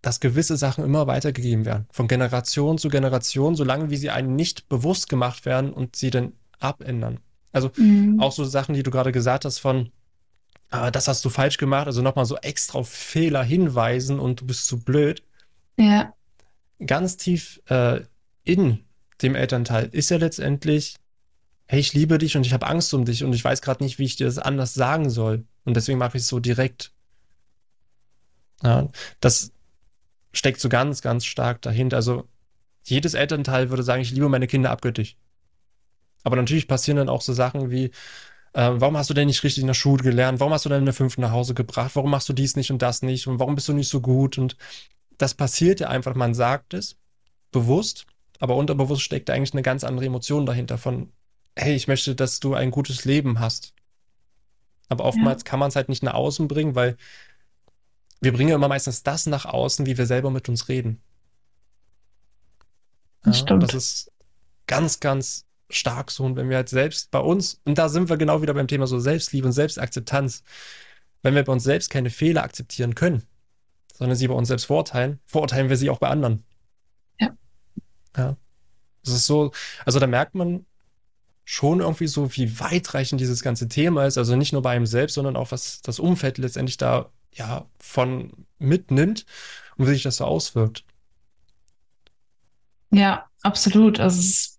dass 0.00 0.20
gewisse 0.20 0.56
Sachen 0.56 0.84
immer 0.84 1.08
weitergegeben 1.08 1.64
werden. 1.64 1.86
Von 1.90 2.06
Generation 2.06 2.78
zu 2.78 2.88
Generation, 2.88 3.56
solange 3.56 3.90
wie 3.90 3.96
sie 3.96 4.10
einem 4.10 4.36
nicht 4.36 4.68
bewusst 4.68 5.08
gemacht 5.08 5.44
werden 5.44 5.72
und 5.72 5.96
sie 5.96 6.10
dann 6.10 6.34
abändern. 6.60 7.18
Also 7.52 7.72
mhm. 7.76 8.20
auch 8.20 8.30
so 8.30 8.44
Sachen, 8.44 8.76
die 8.76 8.84
du 8.84 8.92
gerade 8.92 9.10
gesagt 9.10 9.44
hast 9.44 9.58
von, 9.58 9.90
ah, 10.70 10.92
das 10.92 11.08
hast 11.08 11.24
du 11.24 11.30
falsch 11.30 11.56
gemacht, 11.56 11.88
also 11.88 12.00
nochmal 12.00 12.26
so 12.26 12.36
extra 12.36 12.78
auf 12.78 12.88
Fehler 12.88 13.42
hinweisen 13.42 14.20
und 14.20 14.42
du 14.42 14.46
bist 14.46 14.66
zu 14.66 14.78
blöd. 14.78 15.24
Ja. 15.76 16.12
Ganz 16.86 17.16
tief 17.16 17.60
äh, 17.66 18.02
in 18.44 18.84
dem 19.20 19.34
Elternteil 19.34 19.88
ist 19.90 20.10
ja 20.10 20.18
letztendlich, 20.18 20.94
hey, 21.66 21.80
ich 21.80 21.92
liebe 21.92 22.18
dich 22.18 22.36
und 22.36 22.46
ich 22.46 22.52
habe 22.52 22.68
Angst 22.68 22.94
um 22.94 23.04
dich 23.04 23.24
und 23.24 23.32
ich 23.32 23.42
weiß 23.42 23.62
gerade 23.62 23.82
nicht, 23.82 23.98
wie 23.98 24.04
ich 24.04 24.14
dir 24.14 24.26
das 24.26 24.38
anders 24.38 24.74
sagen 24.74 25.10
soll. 25.10 25.44
Und 25.64 25.76
deswegen 25.76 25.98
mache 25.98 26.18
ich 26.18 26.22
es 26.22 26.28
so 26.28 26.38
direkt. 26.38 26.92
Ja, 28.64 28.88
das 29.20 29.52
steckt 30.32 30.60
so 30.60 30.68
ganz, 30.68 31.02
ganz 31.02 31.24
stark 31.24 31.62
dahinter. 31.62 31.96
Also 31.96 32.26
jedes 32.82 33.14
Elternteil 33.14 33.70
würde 33.70 33.82
sagen, 33.82 34.02
ich 34.02 34.10
liebe 34.10 34.28
meine 34.28 34.46
Kinder 34.46 34.70
abgöttisch. 34.70 35.16
Aber 36.22 36.36
natürlich 36.36 36.66
passieren 36.66 36.96
dann 36.96 37.08
auch 37.08 37.20
so 37.20 37.32
Sachen 37.32 37.70
wie, 37.70 37.90
äh, 38.54 38.70
warum 38.72 38.96
hast 38.96 39.10
du 39.10 39.14
denn 39.14 39.26
nicht 39.26 39.42
richtig 39.44 39.62
in 39.62 39.66
der 39.66 39.74
Schule 39.74 40.02
gelernt? 40.02 40.40
Warum 40.40 40.52
hast 40.52 40.64
du 40.64 40.70
denn 40.70 40.82
eine 40.82 40.92
5 40.92 41.18
nach 41.18 41.30
Hause 41.30 41.54
gebracht? 41.54 41.92
Warum 41.94 42.10
machst 42.10 42.28
du 42.28 42.32
dies 42.32 42.56
nicht 42.56 42.70
und 42.70 42.80
das 42.80 43.02
nicht? 43.02 43.26
Und 43.26 43.38
warum 43.38 43.54
bist 43.54 43.68
du 43.68 43.74
nicht 43.74 43.88
so 43.88 44.00
gut? 44.00 44.38
Und 44.38 44.56
das 45.18 45.34
passiert 45.34 45.80
ja 45.80 45.88
einfach, 45.88 46.14
man 46.14 46.34
sagt 46.34 46.74
es 46.74 46.96
bewusst, 47.52 48.06
aber 48.40 48.56
unterbewusst 48.56 49.02
steckt 49.02 49.30
eigentlich 49.30 49.52
eine 49.52 49.62
ganz 49.62 49.84
andere 49.84 50.06
Emotion 50.06 50.46
dahinter 50.46 50.78
von, 50.78 51.12
hey, 51.56 51.74
ich 51.74 51.88
möchte, 51.88 52.14
dass 52.14 52.40
du 52.40 52.54
ein 52.54 52.70
gutes 52.70 53.04
Leben 53.04 53.38
hast. 53.38 53.74
Aber 54.88 55.04
oftmals 55.04 55.42
ja. 55.42 55.50
kann 55.50 55.60
man 55.60 55.68
es 55.68 55.76
halt 55.76 55.88
nicht 55.88 56.02
nach 56.02 56.14
außen 56.14 56.48
bringen, 56.48 56.74
weil 56.74 56.96
wir 58.24 58.32
bringen 58.32 58.50
ja 58.50 58.56
immer 58.56 58.68
meistens 58.68 59.02
das 59.02 59.26
nach 59.26 59.44
außen, 59.44 59.86
wie 59.86 59.96
wir 59.96 60.06
selber 60.06 60.30
mit 60.30 60.48
uns 60.48 60.68
reden. 60.68 61.00
Ja, 63.24 63.32
Stimmt. 63.32 63.62
Das 63.62 63.74
ist 63.74 64.12
ganz, 64.66 65.00
ganz 65.00 65.46
stark 65.70 66.10
so. 66.10 66.24
Und 66.24 66.36
wenn 66.36 66.48
wir 66.48 66.56
halt 66.56 66.68
selbst 66.68 67.10
bei 67.10 67.20
uns, 67.20 67.60
und 67.64 67.78
da 67.78 67.88
sind 67.88 68.08
wir 68.08 68.16
genau 68.16 68.42
wieder 68.42 68.54
beim 68.54 68.68
Thema 68.68 68.86
so 68.86 68.98
Selbstliebe 68.98 69.46
und 69.46 69.52
Selbstakzeptanz, 69.52 70.42
wenn 71.22 71.34
wir 71.34 71.44
bei 71.44 71.52
uns 71.52 71.64
selbst 71.64 71.90
keine 71.90 72.10
Fehler 72.10 72.42
akzeptieren 72.42 72.94
können, 72.94 73.22
sondern 73.94 74.16
sie 74.16 74.28
bei 74.28 74.34
uns 74.34 74.48
selbst 74.48 74.66
verurteilen, 74.66 75.20
verurteilen 75.26 75.68
wir 75.68 75.76
sie 75.76 75.90
auch 75.90 75.98
bei 75.98 76.08
anderen. 76.08 76.44
Ja. 77.18 77.30
Ja. 78.16 78.36
Das 79.04 79.14
ist 79.14 79.26
so, 79.26 79.52
also 79.84 79.98
da 79.98 80.06
merkt 80.06 80.34
man 80.34 80.66
schon 81.44 81.80
irgendwie 81.80 82.06
so, 82.06 82.34
wie 82.36 82.58
weitreichend 82.58 83.20
dieses 83.20 83.42
ganze 83.42 83.68
Thema 83.68 84.06
ist. 84.06 84.16
Also 84.16 84.34
nicht 84.36 84.52
nur 84.52 84.62
bei 84.62 84.70
einem 84.70 84.86
selbst, 84.86 85.14
sondern 85.14 85.36
auch 85.36 85.52
was 85.52 85.82
das 85.82 85.98
Umfeld 85.98 86.38
letztendlich 86.38 86.78
da 86.78 87.10
ja 87.34 87.66
von 87.78 88.32
mitnimmt 88.58 89.26
und 89.76 89.86
wie 89.86 89.92
sich 89.92 90.02
das 90.02 90.16
so 90.16 90.24
auswirkt. 90.24 90.84
Ja, 92.90 93.26
absolut. 93.42 94.00
Also 94.00 94.54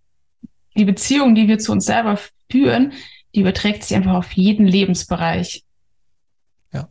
die 0.75 0.85
Beziehung, 0.85 1.35
die 1.35 1.47
wir 1.47 1.57
zu 1.57 1.71
uns 1.71 1.85
selber 1.85 2.19
führen, 2.51 2.93
die 3.33 3.41
überträgt 3.41 3.83
sich 3.83 3.95
einfach 3.95 4.13
auf 4.13 4.31
jeden 4.33 4.67
Lebensbereich. 4.67 5.63
Ja. 6.73 6.89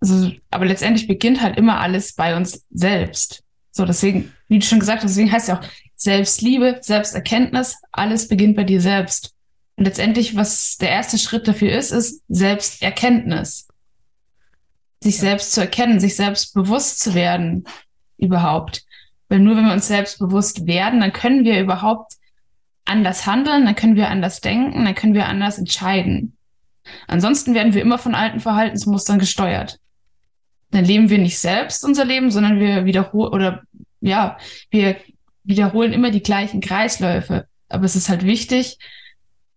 Also, 0.00 0.32
aber 0.50 0.66
letztendlich 0.66 1.06
beginnt 1.06 1.40
halt 1.40 1.56
immer 1.56 1.80
alles 1.80 2.14
bei 2.14 2.36
uns 2.36 2.64
selbst. 2.70 3.42
So, 3.72 3.84
deswegen, 3.84 4.32
wie 4.48 4.58
du 4.58 4.66
schon 4.66 4.80
gesagt 4.80 5.02
hast, 5.02 5.12
deswegen 5.12 5.32
heißt 5.32 5.48
ja 5.48 5.60
auch 5.60 5.64
Selbstliebe, 5.96 6.78
Selbsterkenntnis, 6.80 7.76
alles 7.92 8.26
beginnt 8.26 8.56
bei 8.56 8.64
dir 8.64 8.80
selbst. 8.80 9.34
Und 9.76 9.84
letztendlich, 9.84 10.34
was 10.34 10.76
der 10.76 10.90
erste 10.90 11.18
Schritt 11.18 11.46
dafür 11.46 11.72
ist, 11.72 11.90
ist 11.92 12.22
Selbsterkenntnis. 12.28 13.68
Sich 15.02 15.18
selbst 15.18 15.52
zu 15.52 15.60
erkennen, 15.60 15.98
sich 15.98 16.16
selbst 16.16 16.54
bewusst 16.54 17.00
zu 17.00 17.14
werden, 17.14 17.64
überhaupt. 18.18 18.84
Weil 19.28 19.38
nur 19.38 19.56
wenn 19.56 19.64
wir 19.64 19.72
uns 19.72 19.88
selbst 19.88 20.18
bewusst 20.18 20.66
werden, 20.66 21.00
dann 21.00 21.12
können 21.12 21.44
wir 21.44 21.60
überhaupt 21.60 22.14
anders 22.84 23.26
handeln, 23.26 23.64
dann 23.64 23.76
können 23.76 23.96
wir 23.96 24.08
anders 24.08 24.40
denken, 24.40 24.84
dann 24.84 24.94
können 24.94 25.14
wir 25.14 25.26
anders 25.26 25.58
entscheiden. 25.58 26.36
Ansonsten 27.06 27.54
werden 27.54 27.72
wir 27.72 27.82
immer 27.82 27.98
von 27.98 28.14
alten 28.14 28.40
Verhaltensmustern 28.40 29.18
gesteuert. 29.18 29.78
Dann 30.72 30.84
leben 30.84 31.10
wir 31.10 31.18
nicht 31.18 31.38
selbst 31.38 31.84
unser 31.84 32.04
Leben, 32.04 32.30
sondern 32.30 32.58
wir 32.58 32.84
wiederholen 32.84 33.32
oder 33.32 33.62
ja, 34.00 34.36
wir 34.70 34.96
wiederholen 35.44 35.92
immer 35.92 36.10
die 36.10 36.22
gleichen 36.22 36.60
Kreisläufe. 36.60 37.46
Aber 37.68 37.84
es 37.84 37.96
ist 37.96 38.08
halt 38.08 38.24
wichtig, 38.24 38.78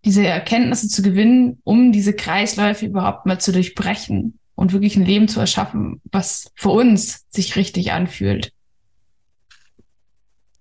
diese 0.05 0.25
Erkenntnisse 0.25 0.89
zu 0.89 1.01
gewinnen, 1.01 1.59
um 1.63 1.91
diese 1.91 2.13
Kreisläufe 2.13 2.85
überhaupt 2.85 3.25
mal 3.25 3.39
zu 3.39 3.51
durchbrechen 3.51 4.39
und 4.55 4.73
wirklich 4.73 4.95
ein 4.95 5.05
Leben 5.05 5.27
zu 5.27 5.39
erschaffen, 5.39 6.01
was 6.11 6.51
für 6.55 6.69
uns 6.69 7.25
sich 7.29 7.55
richtig 7.55 7.91
anfühlt. 7.91 8.53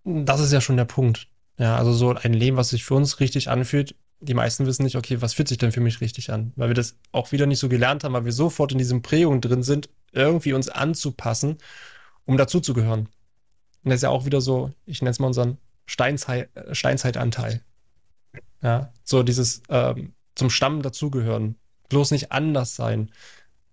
Das 0.04 0.40
ist 0.40 0.52
ja 0.52 0.60
schon 0.60 0.76
der 0.76 0.84
Punkt. 0.84 1.28
Ja, 1.58 1.76
also 1.76 1.92
so 1.92 2.14
ein 2.14 2.32
Leben, 2.32 2.56
was 2.56 2.70
sich 2.70 2.84
für 2.84 2.94
uns 2.94 3.20
richtig 3.20 3.48
anfühlt. 3.48 3.94
Die 4.20 4.34
meisten 4.34 4.66
wissen 4.66 4.84
nicht, 4.84 4.96
okay, 4.96 5.20
was 5.20 5.34
fühlt 5.34 5.48
sich 5.48 5.58
denn 5.58 5.72
für 5.72 5.80
mich 5.80 6.00
richtig 6.00 6.32
an? 6.32 6.52
Weil 6.56 6.68
wir 6.68 6.74
das 6.74 6.96
auch 7.12 7.32
wieder 7.32 7.46
nicht 7.46 7.58
so 7.58 7.68
gelernt 7.68 8.04
haben, 8.04 8.12
weil 8.12 8.24
wir 8.24 8.32
sofort 8.32 8.72
in 8.72 8.78
diesem 8.78 9.02
Prägung 9.02 9.40
drin 9.40 9.62
sind, 9.62 9.88
irgendwie 10.12 10.52
uns 10.52 10.68
anzupassen, 10.68 11.58
um 12.24 12.36
dazuzugehören. 12.36 13.08
Und 13.84 13.90
das 13.90 13.96
ist 13.96 14.02
ja 14.02 14.10
auch 14.10 14.24
wieder 14.24 14.40
so, 14.40 14.70
ich 14.86 15.02
nenne 15.02 15.10
es 15.10 15.18
mal 15.18 15.26
unseren 15.26 15.58
Steinzei 15.86 16.48
Steinzeitanteil. 16.70 17.62
Ja, 18.62 18.92
so 19.04 19.22
dieses 19.22 19.62
ähm, 19.68 20.14
zum 20.34 20.50
Stamm 20.50 20.82
dazugehören. 20.82 21.56
Bloß 21.88 22.12
nicht 22.12 22.32
anders 22.32 22.74
sein. 22.74 23.10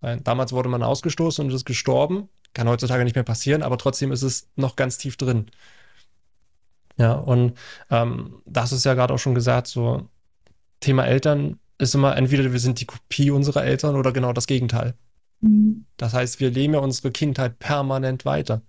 Weil 0.02 0.22
damals 0.22 0.54
wurde 0.54 0.70
man 0.70 0.84
ausgestoßen 0.84 1.46
und 1.46 1.54
ist 1.54 1.66
gestorben. 1.66 2.30
Kann 2.54 2.70
heutzutage 2.70 3.04
nicht 3.04 3.16
mehr 3.16 3.24
passieren, 3.24 3.64
aber 3.64 3.78
trotzdem 3.78 4.12
ist 4.12 4.24
es 4.24 4.50
noch 4.56 4.76
ganz 4.76 4.98
tief 4.98 5.18
drin. 5.18 5.48
Ja, 6.98 7.14
und 7.14 7.58
ähm, 7.90 8.42
das 8.46 8.72
ist 8.72 8.86
ja 8.86 8.94
gerade 8.94 9.14
auch 9.14 9.20
schon 9.20 9.36
gesagt, 9.36 9.68
so 9.68 10.10
Thema 10.80 11.06
Eltern 11.06 11.60
ist 11.78 11.96
immer 11.96 12.18
entweder 12.18 12.52
wir 12.52 12.60
sind 12.60 12.80
die 12.82 12.86
Kopie 12.86 13.32
unserer 13.32 13.64
Eltern 13.64 13.96
oder 13.96 14.12
genau 14.12 14.34
das 14.34 14.48
Gegenteil. 14.48 14.96
Mhm. 15.42 15.86
Das 15.98 16.14
heißt, 16.14 16.40
wir 16.40 16.52
leben 16.52 16.74
ja 16.74 16.80
unsere 16.80 17.12
Kindheit 17.12 17.60
permanent 17.60 18.26
weiter. 18.26 18.62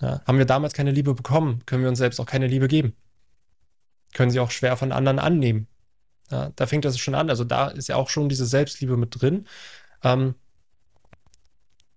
Ja, 0.00 0.22
haben 0.26 0.38
wir 0.38 0.44
damals 0.44 0.74
keine 0.74 0.90
Liebe 0.90 1.14
bekommen, 1.14 1.64
können 1.66 1.82
wir 1.82 1.88
uns 1.88 1.98
selbst 1.98 2.20
auch 2.20 2.26
keine 2.26 2.46
Liebe 2.46 2.68
geben. 2.68 2.94
Können 4.12 4.30
sie 4.30 4.40
auch 4.40 4.50
schwer 4.50 4.76
von 4.76 4.92
anderen 4.92 5.18
annehmen. 5.18 5.66
Ja, 6.30 6.50
da 6.56 6.66
fängt 6.66 6.84
das 6.84 6.98
schon 6.98 7.14
an. 7.14 7.30
Also 7.30 7.44
da 7.44 7.68
ist 7.68 7.88
ja 7.88 7.96
auch 7.96 8.08
schon 8.08 8.28
diese 8.28 8.46
Selbstliebe 8.46 8.96
mit 8.96 9.20
drin. 9.20 9.46
Ähm, 10.04 10.34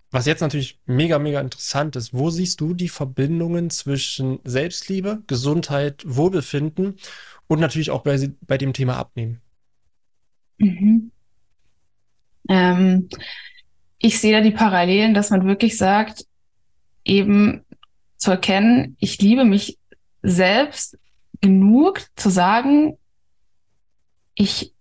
was 0.10 0.26
jetzt 0.26 0.42
natürlich 0.42 0.80
mega, 0.86 1.20
mega 1.20 1.42
interessant 1.42 1.96
ist, 1.98 2.14
wo 2.14 2.30
siehst 2.30 2.62
du 2.62 2.74
die 2.74 2.88
Verbindungen 2.90 3.70
zwischen 3.70 4.40
Selbstliebe, 4.46 5.22
Gesundheit, 5.28 6.04
Wohlbefinden 6.08 6.96
und 7.48 7.60
natürlich 7.60 7.92
auch 7.92 8.04
bei, 8.04 8.32
bei 8.42 8.58
dem 8.58 8.74
Thema 8.74 8.98
Abnehmen? 8.98 9.42
Mhm. 10.58 11.12
Ähm, 12.50 13.10
ich 14.00 14.20
sehe 14.20 14.32
da 14.32 14.42
die 14.42 14.52
Parallelen, 14.52 15.14
dass 15.14 15.30
man 15.30 15.46
wirklich 15.46 15.78
sagt, 15.78 16.26
eben 17.04 17.66
zu 18.16 18.32
erkennen, 18.32 18.96
ich 19.00 19.22
liebe 19.22 19.44
mich 19.44 19.78
selbst 20.24 20.98
genug 21.42 22.02
zu 22.16 22.30
sagen, 22.30 22.98
ich 24.36 24.74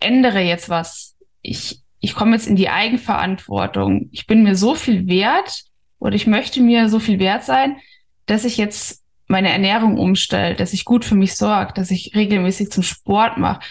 ändere 0.00 0.40
jetzt 0.40 0.68
was. 0.68 1.16
Ich 1.42 1.82
ich 2.06 2.14
komme 2.14 2.36
jetzt 2.36 2.46
in 2.46 2.54
die 2.54 2.68
Eigenverantwortung. 2.68 4.10
Ich 4.12 4.28
bin 4.28 4.44
mir 4.44 4.54
so 4.54 4.76
viel 4.76 5.08
wert 5.08 5.64
oder 5.98 6.14
ich 6.14 6.28
möchte 6.28 6.60
mir 6.60 6.88
so 6.88 7.00
viel 7.00 7.18
wert 7.18 7.42
sein, 7.42 7.78
dass 8.26 8.44
ich 8.44 8.56
jetzt 8.58 9.02
meine 9.26 9.50
Ernährung 9.50 9.98
umstelle, 9.98 10.54
dass 10.54 10.72
ich 10.72 10.84
gut 10.84 11.04
für 11.04 11.16
mich 11.16 11.34
sorge, 11.34 11.72
dass 11.72 11.90
ich 11.90 12.14
regelmäßig 12.14 12.70
zum 12.70 12.84
Sport 12.84 13.38
mache, 13.38 13.66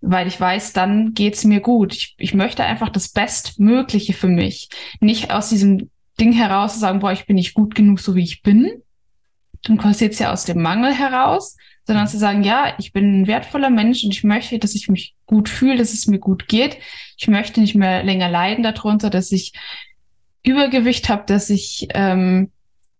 weil 0.00 0.26
ich 0.26 0.40
weiß, 0.40 0.72
dann 0.72 1.14
geht's 1.14 1.44
mir 1.44 1.60
gut. 1.60 1.94
Ich, 1.94 2.16
ich 2.18 2.34
möchte 2.34 2.64
einfach 2.64 2.88
das 2.88 3.10
Bestmögliche 3.10 4.12
für 4.12 4.26
mich. 4.26 4.70
Nicht 4.98 5.30
aus 5.30 5.48
diesem 5.48 5.88
Ding 6.18 6.32
heraus 6.32 6.74
zu 6.74 6.80
sagen, 6.80 6.98
boah, 6.98 7.12
ich 7.12 7.26
bin 7.26 7.36
nicht 7.36 7.54
gut 7.54 7.76
genug, 7.76 8.00
so 8.00 8.16
wie 8.16 8.24
ich 8.24 8.42
bin. 8.42 8.82
Dann 9.64 9.78
passiert 9.78 10.12
es 10.12 10.18
ja 10.18 10.32
aus 10.32 10.44
dem 10.44 10.62
Mangel 10.62 10.92
heraus, 10.92 11.56
sondern 11.86 12.06
zu 12.06 12.18
sagen, 12.18 12.42
ja, 12.44 12.74
ich 12.78 12.92
bin 12.92 13.22
ein 13.22 13.26
wertvoller 13.26 13.70
Mensch 13.70 14.04
und 14.04 14.12
ich 14.12 14.22
möchte, 14.22 14.58
dass 14.58 14.74
ich 14.74 14.88
mich 14.88 15.14
gut 15.26 15.48
fühle, 15.48 15.78
dass 15.78 15.94
es 15.94 16.06
mir 16.06 16.18
gut 16.18 16.46
geht. 16.46 16.76
Ich 17.16 17.28
möchte 17.28 17.60
nicht 17.60 17.74
mehr 17.74 18.02
länger 18.02 18.28
leiden 18.28 18.62
darunter, 18.62 19.10
dass 19.10 19.32
ich 19.32 19.52
Übergewicht 20.42 21.08
habe, 21.08 21.24
dass 21.26 21.50
ich 21.50 21.88
ähm, 21.94 22.50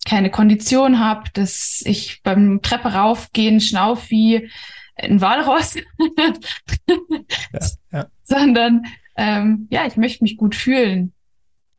keine 0.07 0.31
Kondition 0.31 0.99
habe, 0.99 1.25
dass 1.35 1.83
ich 1.85 2.23
beim 2.23 2.63
Treppe 2.63 2.95
raufgehen 2.95 3.61
schnauf 3.61 4.11
wie 4.11 4.51
ein 4.97 5.21
Walross, 5.21 5.77
ja, 5.77 7.63
ja. 7.93 8.07
sondern 8.23 8.87
ähm, 9.17 9.69
ja, 9.71 9.87
ich 9.87 9.97
möchte 9.97 10.25
mich 10.25 10.37
gut 10.37 10.55
fühlen, 10.55 11.13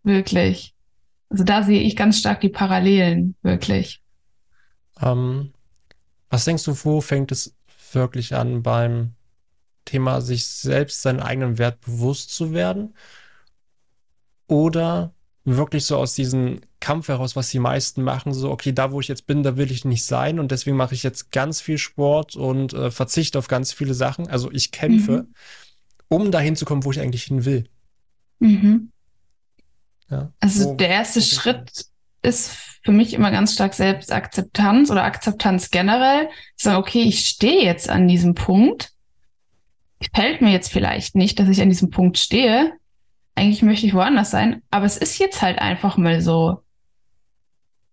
wirklich. 0.04 0.74
Also 1.30 1.44
da 1.44 1.64
sehe 1.64 1.82
ich 1.82 1.96
ganz 1.96 2.20
stark 2.20 2.42
die 2.42 2.50
Parallelen, 2.50 3.36
wirklich. 3.42 4.02
Ähm, 5.02 5.54
was 6.30 6.46
denkst 6.46 6.64
du, 6.64 6.78
wo 6.84 7.02
fängt 7.02 7.32
es 7.32 7.56
wirklich 7.92 8.36
an 8.36 8.62
beim 8.62 9.14
Thema, 9.86 10.22
sich 10.22 10.48
selbst 10.48 11.02
seinen 11.02 11.20
eigenen 11.20 11.58
Wert 11.58 11.82
bewusst 11.82 12.34
zu 12.34 12.54
werden? 12.54 12.96
Oder 14.48 15.14
wirklich 15.46 15.86
so 15.86 15.98
aus 15.98 16.14
diesem 16.14 16.62
Kampf 16.80 17.08
heraus, 17.08 17.36
was 17.36 17.50
die 17.50 17.60
meisten 17.60 18.04
machen, 18.04 18.34
so, 18.34 18.52
okay, 18.52 18.72
da 18.72 18.92
wo 18.92 19.00
ich 19.00 19.08
jetzt 19.08 19.26
bin, 19.26 19.44
da 19.44 19.58
will 19.58 19.72
ich 19.72 19.86
nicht 19.86 20.06
sein 20.06 20.40
und 20.40 20.52
deswegen 20.52 20.78
mache 20.78 20.96
ich 20.96 21.04
jetzt 21.04 21.32
ganz 21.32 21.62
viel 21.62 21.78
Sport 21.78 22.36
und 22.36 22.74
äh, 22.74 22.92
verzichte 22.92 23.40
auf 23.40 23.48
ganz 23.48 23.74
viele 23.74 23.94
Sachen. 23.94 24.28
Also 24.28 24.52
ich 24.52 24.72
kämpfe, 24.72 25.24
mhm. 25.24 25.34
um 26.08 26.32
dahin 26.32 26.56
zu 26.56 26.66
kommen, 26.66 26.84
wo 26.84 26.92
ich 26.92 27.00
eigentlich 27.00 27.24
hin 27.24 27.46
will. 27.46 27.66
Mhm. 28.40 28.92
Ja. 30.10 30.32
Also 30.40 30.70
wo, 30.70 30.76
der 30.76 30.90
erste 30.90 31.22
Schritt 31.22 31.88
ist 32.22 32.52
für 32.84 32.92
mich 32.92 33.14
immer 33.14 33.32
ganz 33.32 33.54
stark 33.54 33.74
Selbstakzeptanz 33.74 34.90
oder 34.90 35.04
Akzeptanz 35.04 35.70
generell. 35.70 36.30
Sagen, 36.56 36.78
okay, 36.78 37.04
ich 37.04 37.28
stehe 37.28 37.64
jetzt 37.64 37.90
an 37.90 38.08
diesem 38.08 38.36
Punkt 38.36 38.92
gefällt 40.00 40.42
mir 40.42 40.52
jetzt 40.52 40.72
vielleicht 40.72 41.16
nicht, 41.16 41.40
dass 41.40 41.50
ich 41.50 41.62
an 41.62 41.70
diesem 41.70 41.90
Punkt 41.90 42.18
stehe. 42.18 42.74
Eigentlich 43.36 43.62
möchte 43.62 43.86
ich 43.86 43.94
woanders 43.94 44.32
sein, 44.32 44.62
aber 44.72 44.86
es 44.86 44.98
ist 44.98 45.20
jetzt 45.20 45.42
halt 45.42 45.60
einfach 45.60 45.98
mal 45.98 46.22
so. 46.22 46.64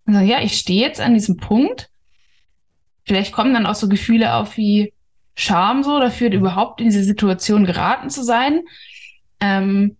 Also 0.06 0.20
ja, 0.20 0.40
ich 0.40 0.56
stehe 0.56 0.80
jetzt 0.80 1.00
an 1.00 1.14
diesem 1.14 1.36
Punkt. 1.36 1.90
Vielleicht 3.04 3.32
kommen 3.32 3.54
dann 3.54 3.66
auch 3.66 3.74
so 3.74 3.88
Gefühle 3.88 4.34
auf 4.34 4.56
wie 4.56 4.92
Scham 5.34 5.82
so 5.82 6.00
dafür, 6.00 6.32
überhaupt 6.32 6.80
in 6.80 6.86
diese 6.86 7.04
Situation 7.04 7.66
geraten 7.66 8.08
zu 8.08 8.24
sein. 8.24 8.62
Ähm, 9.40 9.96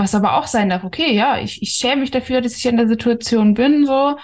was 0.00 0.14
aber 0.14 0.36
auch 0.36 0.46
sein 0.46 0.70
darf, 0.70 0.82
okay, 0.82 1.14
ja, 1.14 1.38
ich, 1.38 1.62
ich 1.62 1.72
schäme 1.72 2.00
mich 2.00 2.10
dafür, 2.10 2.40
dass 2.40 2.56
ich 2.56 2.66
in 2.66 2.76
der 2.76 2.88
Situation 2.88 3.54
bin, 3.54 3.86
so. 3.86 4.16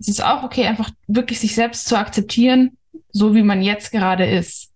Es 0.00 0.08
ist 0.08 0.24
auch 0.24 0.42
okay, 0.42 0.66
einfach 0.66 0.90
wirklich 1.06 1.38
sich 1.38 1.54
selbst 1.54 1.86
zu 1.86 1.96
akzeptieren, 1.96 2.76
so 3.10 3.34
wie 3.34 3.42
man 3.42 3.62
jetzt 3.62 3.92
gerade 3.92 4.26
ist. 4.26 4.70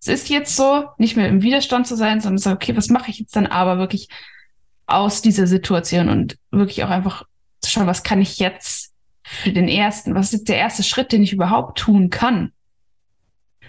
Es 0.00 0.08
ist 0.08 0.28
jetzt 0.28 0.54
so, 0.54 0.84
nicht 0.98 1.16
mehr 1.16 1.28
im 1.28 1.40
Widerstand 1.40 1.86
zu 1.86 1.96
sein, 1.96 2.20
sondern 2.20 2.36
zu 2.36 2.44
sagen, 2.44 2.56
okay, 2.56 2.76
was 2.76 2.90
mache 2.90 3.10
ich 3.10 3.20
jetzt 3.20 3.34
dann 3.36 3.46
aber 3.46 3.78
wirklich 3.78 4.08
aus 4.86 5.22
dieser 5.22 5.46
Situation 5.46 6.10
und 6.10 6.36
wirklich 6.50 6.84
auch 6.84 6.90
einfach 6.90 7.22
zu 7.62 7.70
schauen, 7.70 7.86
was 7.86 8.02
kann 8.02 8.20
ich 8.20 8.38
jetzt 8.38 8.92
für 9.22 9.52
den 9.52 9.68
ersten, 9.68 10.14
was 10.14 10.34
ist 10.34 10.48
der 10.50 10.58
erste 10.58 10.82
Schritt, 10.82 11.12
den 11.12 11.22
ich 11.22 11.32
überhaupt 11.32 11.78
tun 11.78 12.10
kann? 12.10 12.52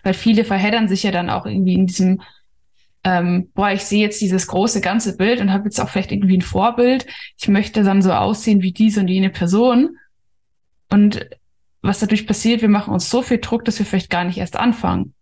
Weil 0.03 0.13
viele 0.13 0.43
verheddern 0.43 0.89
sich 0.89 1.03
ja 1.03 1.11
dann 1.11 1.29
auch 1.29 1.45
irgendwie 1.45 1.75
in 1.75 1.87
diesem, 1.87 2.21
ähm, 3.05 3.51
boah, 3.53 3.69
ich 3.69 3.83
sehe 3.83 4.01
jetzt 4.01 4.19
dieses 4.19 4.47
große 4.47 4.81
ganze 4.81 5.15
Bild 5.15 5.39
und 5.39 5.53
habe 5.53 5.65
jetzt 5.65 5.79
auch 5.79 5.89
vielleicht 5.89 6.11
irgendwie 6.11 6.37
ein 6.37 6.41
Vorbild. 6.41 7.05
Ich 7.37 7.47
möchte 7.47 7.83
dann 7.83 8.01
so 8.01 8.11
aussehen 8.11 8.63
wie 8.63 8.71
diese 8.71 8.99
und 8.99 9.07
jene 9.07 9.29
Person. 9.29 9.97
Und 10.89 11.29
was 11.83 11.99
dadurch 11.99 12.25
passiert, 12.25 12.63
wir 12.63 12.69
machen 12.69 12.91
uns 12.91 13.11
so 13.11 13.21
viel 13.21 13.37
Druck, 13.37 13.63
dass 13.63 13.77
wir 13.77 13.85
vielleicht 13.85 14.09
gar 14.09 14.23
nicht 14.23 14.39
erst 14.39 14.57
anfangen. 14.57 15.13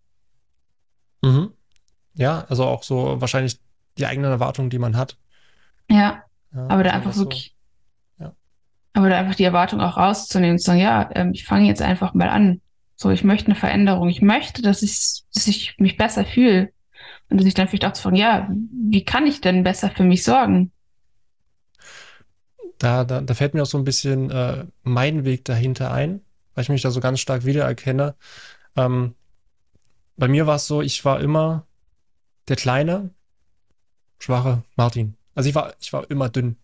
Mhm. 1.21 1.51
Ja, 2.13 2.45
also 2.47 2.63
auch 2.63 2.83
so 2.83 3.19
wahrscheinlich 3.19 3.59
die 3.97 4.05
eigenen 4.05 4.31
Erwartungen, 4.31 4.69
die 4.69 4.79
man 4.79 4.95
hat. 4.95 5.17
Ja, 5.89 6.23
ja 6.55 6.67
aber 6.69 6.83
da 6.83 6.91
einfach 6.91 7.17
wirklich, 7.17 7.53
so, 8.17 8.23
ja. 8.23 8.33
aber 8.93 9.09
da 9.09 9.17
einfach 9.17 9.35
die 9.35 9.43
Erwartung 9.43 9.81
auch 9.81 9.97
rauszunehmen 9.97 10.53
und 10.53 10.59
zu 10.59 10.67
sagen, 10.67 10.79
ja, 10.79 11.09
ähm, 11.15 11.31
ich 11.33 11.43
fange 11.43 11.67
jetzt 11.67 11.81
einfach 11.81 12.13
mal 12.13 12.29
an. 12.29 12.61
So, 12.95 13.09
ich 13.09 13.25
möchte 13.25 13.47
eine 13.47 13.55
Veränderung. 13.55 14.07
Ich 14.07 14.21
möchte, 14.21 14.61
dass 14.61 14.83
ich, 14.83 15.23
dass 15.33 15.47
ich 15.47 15.75
mich 15.79 15.97
besser 15.97 16.23
fühle. 16.23 16.71
Und 17.29 17.39
dass 17.39 17.47
ich 17.47 17.53
dann 17.53 17.67
vielleicht 17.67 17.85
auch 17.85 17.93
zu 17.93 18.03
fragen, 18.03 18.15
ja, 18.15 18.49
wie 18.89 19.03
kann 19.05 19.25
ich 19.25 19.41
denn 19.41 19.63
besser 19.63 19.89
für 19.89 20.03
mich 20.03 20.23
sorgen? 20.23 20.71
Da, 22.77 23.03
da, 23.03 23.21
da 23.21 23.33
fällt 23.33 23.53
mir 23.53 23.63
auch 23.63 23.67
so 23.67 23.77
ein 23.77 23.85
bisschen 23.85 24.29
äh, 24.29 24.65
mein 24.83 25.25
Weg 25.25 25.45
dahinter 25.45 25.91
ein, 25.91 26.21
weil 26.53 26.63
ich 26.63 26.69
mich 26.69 26.81
da 26.81 26.91
so 26.91 26.99
ganz 26.99 27.19
stark 27.19 27.45
wiedererkenne. 27.45 28.15
Ähm, 28.75 29.15
bei 30.17 30.27
mir 30.27 30.47
war 30.47 30.55
es 30.55 30.67
so, 30.67 30.81
ich 30.81 31.03
war 31.05 31.21
immer 31.21 31.65
der 32.47 32.55
kleine, 32.55 33.11
schwache 34.19 34.63
Martin. 34.75 35.15
Also 35.35 35.49
ich 35.49 35.55
war, 35.55 35.73
ich 35.79 35.93
war 35.93 36.09
immer 36.09 36.29
dünn. 36.29 36.57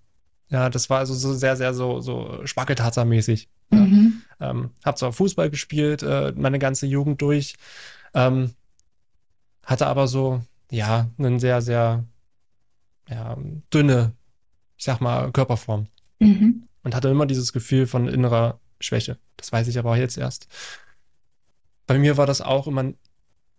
Ja, 0.50 0.70
das 0.70 0.90
war 0.90 1.00
also 1.00 1.14
so 1.14 1.34
sehr, 1.34 1.56
sehr 1.56 1.74
so, 1.74 2.00
so 2.00 2.42
Spackeltatzer-mäßig. 2.44 3.48
Ja. 3.72 3.80
Mhm. 3.80 4.22
Ähm, 4.40 4.70
hab 4.84 4.98
zwar 4.98 5.14
Fußball 5.14 5.50
gespielt, 5.50 6.04
äh, 6.04 6.34
meine 6.36 6.60
ganze 6.60 6.88
Jugend 6.88 7.22
durch, 7.22 7.56
ähm, 8.14 8.52
hatte 9.64 9.88
aber 9.88 10.08
so, 10.08 10.42
ja, 10.72 11.10
eine 11.18 11.40
sehr, 11.40 11.62
sehr 11.62 12.06
ja, 13.10 13.38
dünne, 13.74 14.14
ich 14.78 14.86
sag 14.86 15.02
mal, 15.02 15.32
Körperform. 15.32 15.88
Mhm. 16.20 16.68
Und 16.84 16.96
hatte 16.96 17.10
immer 17.10 17.26
dieses 17.26 17.54
Gefühl 17.54 17.88
von 17.88 18.08
innerer 18.08 18.60
Schwäche. 18.80 19.18
Das 19.38 19.52
weiß 19.52 19.68
ich 19.68 19.78
aber 19.78 19.92
auch 19.92 19.96
jetzt 19.96 20.18
erst. 20.18 20.48
Bei 21.88 21.98
mir 21.98 22.18
war 22.18 22.26
das 22.26 22.42
auch 22.42 22.68
immer 22.68 22.94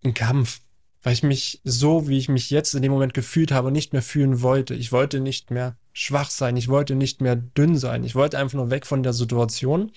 ein 0.05 0.15
Kampf, 0.15 0.61
weil 1.03 1.13
ich 1.13 1.23
mich 1.23 1.61
so, 1.65 2.09
wie 2.09 2.19
ich 2.19 2.29
mich 2.29 2.51
jetzt 2.51 2.75
in 2.75 2.83
dem 2.83 2.93
Moment 2.93 3.15
gefühlt 3.15 3.53
habe, 3.53 3.73
nicht 3.73 3.93
mehr 3.93 4.03
fühlen 4.03 4.43
wollte. 4.43 4.75
Ich 4.75 4.93
wollte 4.93 5.21
nicht 5.21 5.51
mehr 5.51 5.77
schwach 5.93 6.31
sein, 6.31 6.57
ich 6.57 6.69
wollte 6.69 6.95
nicht 6.95 7.21
mehr 7.21 7.37
dünn 7.37 7.77
sein, 7.77 8.05
ich 8.05 8.15
wollte 8.15 8.39
einfach 8.39 8.57
nur 8.57 8.71
weg 8.71 8.87
von 8.87 9.03
der 9.03 9.13
Situation 9.13 9.91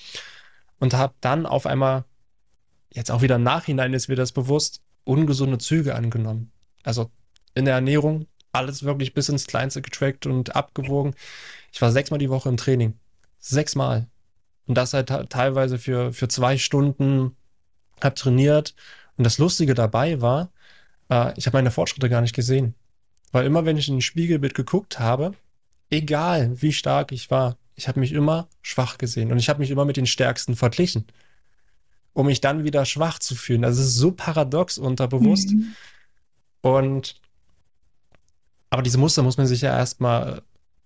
und 0.80 0.94
habe 0.94 1.14
dann 1.22 1.46
auf 1.46 1.66
einmal, 1.66 2.06
jetzt 2.92 3.12
auch 3.12 3.22
wieder 3.22 3.36
im 3.36 3.44
Nachhinein 3.44 3.94
ist 3.94 4.08
mir 4.08 4.16
das 4.16 4.32
bewusst, 4.32 4.82
ungesunde 5.04 5.58
Züge 5.58 5.96
angenommen. 5.96 6.53
Also 6.84 7.12
in 7.56 7.66
der 7.66 7.76
Ernährung 7.76 8.28
alles 8.52 8.84
wirklich 8.84 9.14
bis 9.14 9.30
ins 9.30 9.48
Kleinste 9.48 9.82
getrackt 9.82 10.26
und 10.26 10.56
abgewogen. 10.56 11.16
Ich 11.72 11.82
war 11.82 11.92
sechsmal 11.92 12.20
die 12.20 12.30
Woche 12.30 12.50
im 12.50 12.58
Training. 12.58 12.94
Sechsmal. 13.40 14.08
Und 14.68 14.76
das 14.78 14.94
halt 14.94 15.10
teilweise 15.30 15.78
für, 15.78 16.14
für 16.14 16.28
zwei 16.28 16.58
Stunden, 16.58 17.36
hab 18.00 18.16
trainiert 18.16 18.76
und 19.18 19.24
das 19.24 19.38
Lustige 19.38 19.74
dabei 19.74 20.22
war, 20.22 20.52
äh, 21.10 21.34
ich 21.36 21.46
habe 21.48 21.58
meine 21.58 21.72
Fortschritte 21.72 22.10
gar 22.10 22.22
nicht 22.22 22.36
gesehen. 22.36 22.76
Weil 23.32 23.46
immer, 23.46 23.66
wenn 23.66 23.78
ich 23.78 23.90
in 23.90 23.98
ein 23.98 24.02
Spiegelbild 24.02 24.54
geguckt 24.54 25.00
habe, 25.00 25.34
egal 25.90 26.62
wie 26.62 26.74
stark 26.74 27.12
ich 27.12 27.32
war, 27.32 27.58
ich 27.76 27.88
habe 27.88 28.00
mich 28.00 28.12
immer 28.12 28.48
schwach 28.62 28.98
gesehen 28.98 29.32
und 29.32 29.40
ich 29.40 29.50
habe 29.50 29.60
mich 29.60 29.72
immer 29.72 29.86
mit 29.86 29.98
den 29.98 30.06
Stärksten 30.06 30.56
verglichen, 30.56 31.06
um 32.14 32.28
mich 32.28 32.42
dann 32.42 32.64
wieder 32.64 32.86
schwach 32.86 33.20
zu 33.20 33.36
fühlen. 33.36 33.64
Das 33.64 33.80
ist 33.80 33.96
so 33.96 34.12
paradox 34.12 34.78
unterbewusst. 34.78 35.52
Mhm. 35.52 35.76
Und 36.64 37.22
aber 38.72 38.82
diese 38.82 38.98
Muster 38.98 39.22
muss 39.22 39.38
man 39.38 39.46
sich 39.46 39.62
ja 39.62 39.78
erstmal 39.78 40.42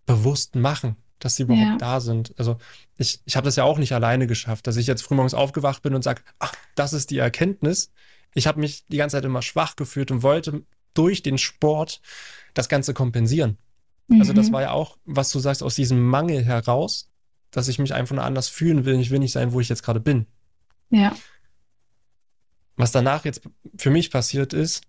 bewusst 0.06 0.56
machen, 0.56 0.98
dass 1.20 1.38
sie 1.38 1.44
überhaupt 1.44 1.66
ja. 1.66 1.78
da 1.78 2.02
sind. 2.02 2.34
Also 2.38 2.58
ich, 2.98 3.22
ich 3.24 3.38
habe 3.38 3.46
das 3.46 3.56
ja 3.56 3.64
auch 3.64 3.78
nicht 3.78 3.94
alleine 3.94 4.28
geschafft, 4.28 4.68
dass 4.68 4.76
ich 4.76 4.88
jetzt 4.88 5.04
frühmorgens 5.04 5.34
aufgewacht 5.34 5.84
bin 5.84 5.96
und 5.96 6.04
sage, 6.04 6.22
ach, 6.40 6.54
das 6.76 6.92
ist 6.92 7.12
die 7.12 7.20
Erkenntnis 7.20 7.94
ich 8.38 8.48
habe 8.48 8.60
mich 8.60 8.86
die 8.88 8.98
ganze 8.98 9.18
Zeit 9.18 9.26
immer 9.26 9.42
schwach 9.42 9.76
gefühlt 9.76 10.12
und 10.12 10.24
wollte 10.24 10.64
durch 10.94 11.24
den 11.24 11.38
Sport 11.38 12.02
das 12.54 12.70
Ganze 12.70 12.94
kompensieren. 12.94 13.58
Mhm. 14.08 14.20
Also 14.20 14.34
das 14.34 14.50
mhm. 14.50 14.54
war 14.54 14.62
ja 14.62 14.72
auch, 14.72 14.98
was 15.06 15.32
du 15.32 15.40
sagst, 15.40 15.64
aus 15.64 15.76
diesem 15.76 16.02
Mangel 16.02 16.44
heraus, 16.46 17.10
dass 17.52 17.68
ich 17.68 17.80
mich 17.80 17.94
einfach 17.94 18.16
nur 18.16 18.24
anders 18.24 18.48
fühlen 18.48 18.86
will. 18.86 19.00
Ich 19.00 19.10
will 19.10 19.20
nicht 19.20 19.32
sein, 19.32 19.54
wo 19.54 19.60
ich 19.60 19.70
jetzt 19.70 19.84
gerade 19.84 20.00
bin. 20.00 20.28
Ja. 20.92 21.16
Was 22.76 22.92
danach 22.92 23.26
jetzt 23.26 23.42
für 23.78 23.90
mich 23.90 24.12
passiert 24.12 24.54
ist, 24.54 24.84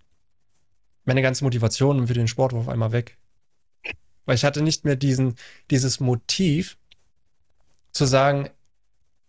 meine 1.09 1.23
ganze 1.23 1.43
Motivation 1.43 2.07
für 2.07 2.15
den 2.15 2.29
Sport 2.29 2.53
war 2.53 2.61
auf 2.61 2.69
einmal 2.69 2.93
weg. 2.93 3.17
Weil 4.27 4.35
ich 4.37 4.45
hatte 4.45 4.63
nicht 4.63 4.85
mehr 4.85 4.95
diesen, 4.95 5.37
dieses 5.71 6.01
Motiv 6.01 6.77
zu 7.93 8.05
sagen, 8.05 8.51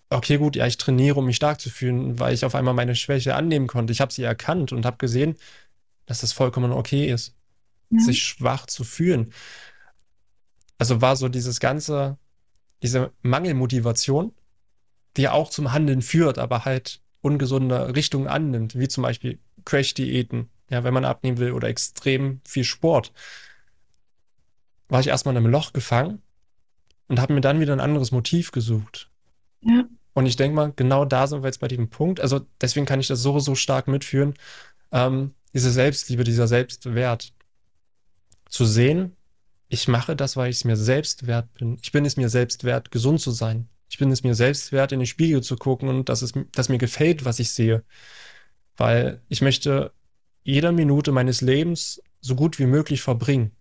okay, 0.09 0.37
gut, 0.37 0.57
ja, 0.57 0.67
ich 0.67 0.77
trainiere, 0.77 1.19
um 1.19 1.25
mich 1.25 1.37
stark 1.37 1.61
zu 1.61 1.69
fühlen, 1.69 2.19
weil 2.19 2.33
ich 2.33 2.43
auf 2.43 2.53
einmal 2.53 2.73
meine 2.73 2.95
Schwäche 2.95 3.33
annehmen 3.33 3.67
konnte. 3.67 3.93
Ich 3.93 4.01
habe 4.01 4.11
sie 4.11 4.23
erkannt 4.23 4.73
und 4.73 4.85
habe 4.85 4.97
gesehen, 4.97 5.37
dass 6.05 6.19
das 6.19 6.33
vollkommen 6.33 6.73
okay 6.73 7.09
ist, 7.09 7.33
ja. 7.91 7.99
sich 8.01 8.23
schwach 8.23 8.65
zu 8.65 8.83
fühlen. 8.83 9.31
Also 10.77 11.01
war 11.01 11.15
so 11.15 11.29
dieses 11.29 11.61
ganze, 11.61 12.17
diese 12.83 13.13
Mangelmotivation, 13.21 14.33
die 15.15 15.29
auch 15.29 15.49
zum 15.49 15.71
Handeln 15.71 16.01
führt, 16.01 16.39
aber 16.39 16.65
halt 16.65 17.01
ungesunde 17.21 17.95
Richtungen 17.95 18.27
annimmt, 18.27 18.77
wie 18.77 18.87
zum 18.89 19.03
Beispiel 19.03 19.39
Crash-Diäten, 19.63 20.49
ja, 20.69 20.83
wenn 20.83 20.93
man 20.93 21.05
abnehmen 21.05 21.37
will, 21.37 21.51
oder 21.51 21.67
extrem 21.67 22.41
viel 22.45 22.63
Sport, 22.63 23.11
war 24.87 24.99
ich 24.99 25.07
erstmal 25.07 25.33
in 25.33 25.37
einem 25.37 25.51
Loch 25.51 25.73
gefangen 25.73 26.21
und 27.07 27.19
habe 27.19 27.33
mir 27.33 27.41
dann 27.41 27.59
wieder 27.59 27.73
ein 27.73 27.79
anderes 27.79 28.11
Motiv 28.11 28.51
gesucht. 28.51 29.09
Ja. 29.63 29.85
Und 30.13 30.25
ich 30.25 30.35
denke 30.35 30.55
mal, 30.55 30.73
genau 30.75 31.05
da 31.05 31.27
sind 31.27 31.43
wir 31.43 31.47
jetzt 31.47 31.59
bei 31.59 31.67
diesem 31.67 31.89
Punkt. 31.89 32.19
Also 32.19 32.41
deswegen 32.59 32.85
kann 32.85 32.99
ich 32.99 33.07
das 33.07 33.21
so, 33.21 33.39
so 33.39 33.55
stark 33.55 33.87
mitführen. 33.87 34.33
Ähm, 34.91 35.33
diese 35.53 35.71
Selbstliebe, 35.71 36.23
dieser 36.23 36.47
Selbstwert. 36.47 37.33
Zu 38.49 38.65
sehen, 38.65 39.15
ich 39.67 39.87
mache 39.87 40.15
das, 40.15 40.35
weil 40.35 40.49
ich 40.49 40.57
es 40.57 40.65
mir 40.65 40.75
selbst 40.75 41.27
wert 41.27 41.53
bin. 41.53 41.77
Ich 41.83 41.91
bin 41.91 42.03
es 42.03 42.17
mir 42.17 42.29
selbst 42.29 42.63
wert, 42.63 42.89
gesund 42.89 43.21
zu 43.21 43.29
sein. 43.29 43.69
Ich 43.89 43.99
bin 43.99 44.11
es 44.11 44.23
mir 44.23 44.33
selbst 44.33 44.71
wert, 44.71 44.91
in 44.91 44.99
den 44.99 45.05
Spiegel 45.05 45.41
zu 45.41 45.55
gucken 45.55 45.87
und 45.87 46.09
dass 46.09 46.23
es 46.23 46.33
dass 46.51 46.69
mir 46.69 46.79
gefällt, 46.79 47.25
was 47.25 47.39
ich 47.39 47.51
sehe. 47.51 47.83
Weil 48.75 49.21
ich 49.29 49.41
möchte 49.41 49.93
jede 50.49 50.71
Minute 50.71 51.11
meines 51.11 51.41
Lebens 51.41 52.01
so 52.21 52.35
gut 52.35 52.59
wie 52.59 52.65
möglich 52.65 53.01
verbringen. 53.01 53.51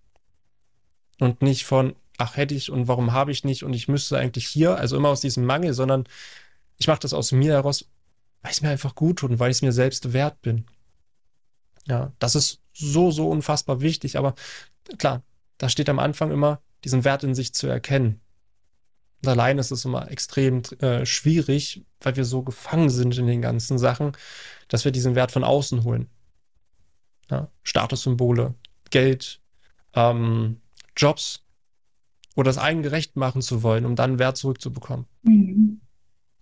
Und 1.20 1.42
nicht 1.42 1.64
von, 1.64 1.94
ach 2.16 2.36
hätte 2.36 2.54
ich 2.54 2.70
und 2.70 2.88
warum 2.88 3.12
habe 3.12 3.32
ich 3.32 3.44
nicht 3.44 3.62
und 3.62 3.74
ich 3.74 3.88
müsste 3.88 4.18
eigentlich 4.18 4.46
hier, 4.46 4.76
also 4.76 4.96
immer 4.96 5.10
aus 5.10 5.20
diesem 5.20 5.44
Mangel, 5.44 5.74
sondern 5.74 6.04
ich 6.78 6.86
mache 6.86 7.00
das 7.00 7.12
aus 7.12 7.32
mir 7.32 7.52
heraus, 7.52 7.86
weil 8.42 8.52
es 8.52 8.62
mir 8.62 8.70
einfach 8.70 8.94
gut 8.94 9.18
tut 9.18 9.30
und 9.30 9.38
weil 9.38 9.50
ich 9.50 9.58
es 9.58 9.62
mir 9.62 9.72
selbst 9.72 10.12
wert 10.12 10.40
bin. 10.42 10.64
Ja, 11.86 12.12
das 12.18 12.34
ist 12.34 12.60
so, 12.72 13.10
so 13.10 13.28
unfassbar 13.28 13.80
wichtig, 13.80 14.16
aber 14.16 14.34
klar, 14.98 15.22
da 15.58 15.68
steht 15.68 15.88
am 15.88 15.98
Anfang 15.98 16.30
immer, 16.30 16.60
diesen 16.84 17.04
Wert 17.04 17.24
in 17.24 17.34
sich 17.34 17.52
zu 17.52 17.66
erkennen. 17.66 18.20
Und 19.22 19.28
allein 19.28 19.58
ist 19.58 19.72
es 19.72 19.84
immer 19.84 20.10
extrem 20.10 20.62
äh, 20.80 21.04
schwierig, 21.04 21.84
weil 22.00 22.14
wir 22.14 22.24
so 22.24 22.42
gefangen 22.42 22.88
sind 22.88 23.18
in 23.18 23.26
den 23.26 23.42
ganzen 23.42 23.76
Sachen, 23.76 24.12
dass 24.68 24.84
wir 24.84 24.92
diesen 24.92 25.16
Wert 25.16 25.32
von 25.32 25.42
außen 25.42 25.82
holen. 25.82 26.08
Ja, 27.30 27.48
Statussymbole, 27.62 28.54
Geld, 28.90 29.40
ähm, 29.94 30.60
Jobs, 30.96 31.42
oder 32.38 32.50
das 32.50 32.58
eigen 32.58 32.82
gerecht 32.82 33.16
machen 33.16 33.42
zu 33.42 33.64
wollen, 33.64 33.84
um 33.84 33.96
dann 33.96 34.20
Wert 34.20 34.36
zurückzubekommen. 34.36 35.06
Mhm. 35.22 35.80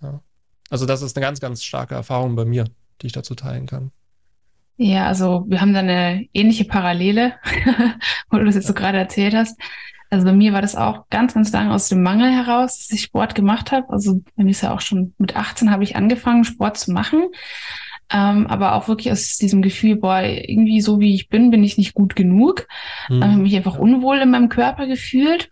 Ja. 0.02 0.20
Also 0.68 0.84
das 0.84 1.00
ist 1.00 1.16
eine 1.16 1.24
ganz, 1.24 1.40
ganz 1.40 1.64
starke 1.64 1.94
Erfahrung 1.94 2.36
bei 2.36 2.44
mir, 2.44 2.66
die 3.00 3.06
ich 3.06 3.14
dazu 3.14 3.34
teilen 3.34 3.64
kann. 3.64 3.92
Ja, 4.76 5.06
also 5.06 5.46
wir 5.48 5.62
haben 5.62 5.72
da 5.72 5.78
eine 5.78 6.28
ähnliche 6.34 6.66
Parallele, 6.66 7.36
wo 8.30 8.36
du 8.36 8.44
das 8.44 8.56
jetzt 8.56 8.66
so 8.66 8.74
gerade 8.74 8.98
erzählt 8.98 9.34
hast. 9.34 9.58
Also 10.10 10.26
bei 10.26 10.34
mir 10.34 10.52
war 10.52 10.60
das 10.60 10.76
auch 10.76 11.08
ganz, 11.08 11.32
ganz 11.32 11.50
lange 11.50 11.72
aus 11.72 11.88
dem 11.88 12.02
Mangel 12.02 12.30
heraus, 12.30 12.76
dass 12.76 12.90
ich 12.90 13.02
Sport 13.02 13.34
gemacht 13.34 13.72
habe. 13.72 13.88
Also 13.88 14.22
bei 14.36 14.44
mir 14.44 14.50
ist 14.50 14.60
ja 14.60 14.74
auch 14.74 14.82
schon 14.82 15.14
mit 15.16 15.34
18 15.34 15.70
habe 15.70 15.82
ich 15.82 15.96
angefangen, 15.96 16.44
Sport 16.44 16.76
zu 16.76 16.92
machen. 16.92 17.22
Ähm, 18.12 18.46
aber 18.46 18.74
auch 18.74 18.86
wirklich 18.88 19.10
aus 19.10 19.36
diesem 19.36 19.62
Gefühl, 19.62 19.96
boah, 19.96 20.22
irgendwie 20.22 20.80
so 20.80 21.00
wie 21.00 21.14
ich 21.14 21.28
bin, 21.28 21.50
bin 21.50 21.64
ich 21.64 21.76
nicht 21.76 21.94
gut 21.94 22.14
genug. 22.14 22.68
Mhm. 23.08 23.16
Ähm, 23.16 23.32
habe 23.32 23.42
mich 23.42 23.56
einfach 23.56 23.78
unwohl 23.78 24.18
in 24.18 24.30
meinem 24.30 24.48
Körper 24.48 24.86
gefühlt. 24.86 25.50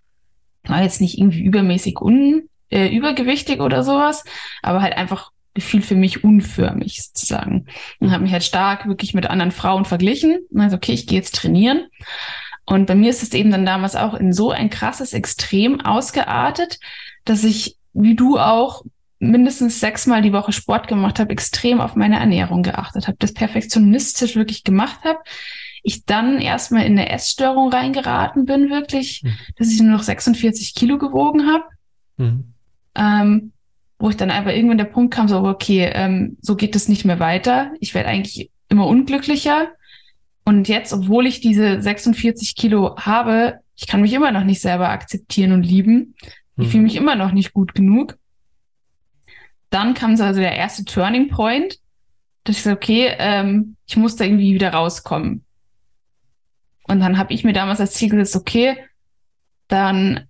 War 0.64 0.82
jetzt 0.82 1.00
nicht 1.00 1.18
irgendwie 1.18 1.42
übermäßig 1.42 2.00
un, 2.00 2.48
äh, 2.70 2.88
übergewichtig 2.88 3.60
oder 3.60 3.82
sowas, 3.82 4.24
aber 4.62 4.82
halt 4.82 4.96
einfach 4.96 5.30
gefühlt 5.54 5.84
für 5.84 5.94
mich 5.94 6.24
unförmig 6.24 7.02
sozusagen. 7.02 7.66
Und 8.00 8.10
habe 8.10 8.22
mich 8.22 8.32
halt 8.32 8.44
stark 8.44 8.86
wirklich 8.86 9.14
mit 9.14 9.26
anderen 9.30 9.52
Frauen 9.52 9.84
verglichen. 9.84 10.40
Also, 10.56 10.76
okay, 10.76 10.92
ich 10.92 11.06
gehe 11.06 11.18
jetzt 11.18 11.36
trainieren. 11.36 11.86
Und 12.66 12.86
bei 12.86 12.94
mir 12.94 13.10
ist 13.10 13.22
es 13.22 13.32
eben 13.32 13.50
dann 13.50 13.66
damals 13.66 13.94
auch 13.94 14.14
in 14.14 14.32
so 14.32 14.50
ein 14.50 14.70
krasses 14.70 15.12
Extrem 15.12 15.80
ausgeartet, 15.80 16.78
dass 17.24 17.44
ich, 17.44 17.76
wie 17.92 18.16
du 18.16 18.38
auch, 18.38 18.82
mindestens 19.30 19.80
sechsmal 19.80 20.22
die 20.22 20.32
Woche 20.32 20.52
Sport 20.52 20.88
gemacht 20.88 21.18
habe, 21.18 21.30
extrem 21.30 21.80
auf 21.80 21.96
meine 21.96 22.18
Ernährung 22.18 22.62
geachtet 22.62 23.06
habe, 23.06 23.16
das 23.18 23.32
perfektionistisch 23.32 24.36
wirklich 24.36 24.64
gemacht 24.64 25.00
habe. 25.04 25.18
Ich 25.82 26.04
dann 26.04 26.40
erstmal 26.40 26.86
in 26.86 26.98
eine 26.98 27.10
Essstörung 27.10 27.70
reingeraten 27.70 28.46
bin, 28.46 28.70
wirklich, 28.70 29.22
mhm. 29.22 29.34
dass 29.56 29.70
ich 29.70 29.80
nur 29.80 29.92
noch 29.92 30.02
46 30.02 30.74
Kilo 30.74 30.98
gewogen 30.98 31.46
habe. 31.46 31.64
Mhm. 32.16 32.44
Ähm, 32.96 33.52
wo 33.98 34.10
ich 34.10 34.16
dann 34.16 34.30
einfach 34.30 34.50
irgendwann 34.50 34.78
der 34.78 34.84
Punkt 34.84 35.14
kam, 35.14 35.28
so, 35.28 35.38
okay, 35.44 35.90
ähm, 35.92 36.36
so 36.40 36.56
geht 36.56 36.76
es 36.76 36.88
nicht 36.88 37.04
mehr 37.04 37.20
weiter. 37.20 37.72
Ich 37.80 37.94
werde 37.94 38.08
eigentlich 38.08 38.50
immer 38.68 38.86
unglücklicher. 38.86 39.68
Und 40.44 40.68
jetzt, 40.68 40.92
obwohl 40.92 41.26
ich 41.26 41.40
diese 41.40 41.80
46 41.80 42.54
Kilo 42.54 42.96
habe, 42.96 43.60
ich 43.76 43.86
kann 43.86 44.02
mich 44.02 44.12
immer 44.12 44.30
noch 44.30 44.44
nicht 44.44 44.60
selber 44.60 44.90
akzeptieren 44.90 45.52
und 45.52 45.62
lieben. 45.62 46.14
Ich 46.56 46.66
mhm. 46.66 46.70
fühle 46.70 46.82
mich 46.84 46.96
immer 46.96 47.14
noch 47.16 47.32
nicht 47.32 47.52
gut 47.52 47.74
genug. 47.74 48.18
Dann 49.74 49.94
kam 49.94 50.16
so 50.16 50.22
also 50.22 50.38
der 50.38 50.54
erste 50.54 50.84
Turning 50.84 51.30
Point, 51.30 51.80
dass 52.44 52.58
ich 52.58 52.62
so, 52.62 52.70
okay, 52.70 53.12
ähm, 53.18 53.74
ich 53.88 53.96
muss 53.96 54.14
da 54.14 54.24
irgendwie 54.24 54.54
wieder 54.54 54.72
rauskommen. 54.72 55.44
Und 56.84 57.00
dann 57.00 57.18
habe 57.18 57.32
ich 57.32 57.42
mir 57.42 57.52
damals 57.54 57.80
als 57.80 57.94
Ziel 57.94 58.08
gesetzt, 58.08 58.36
okay, 58.36 58.76
dann 59.66 60.28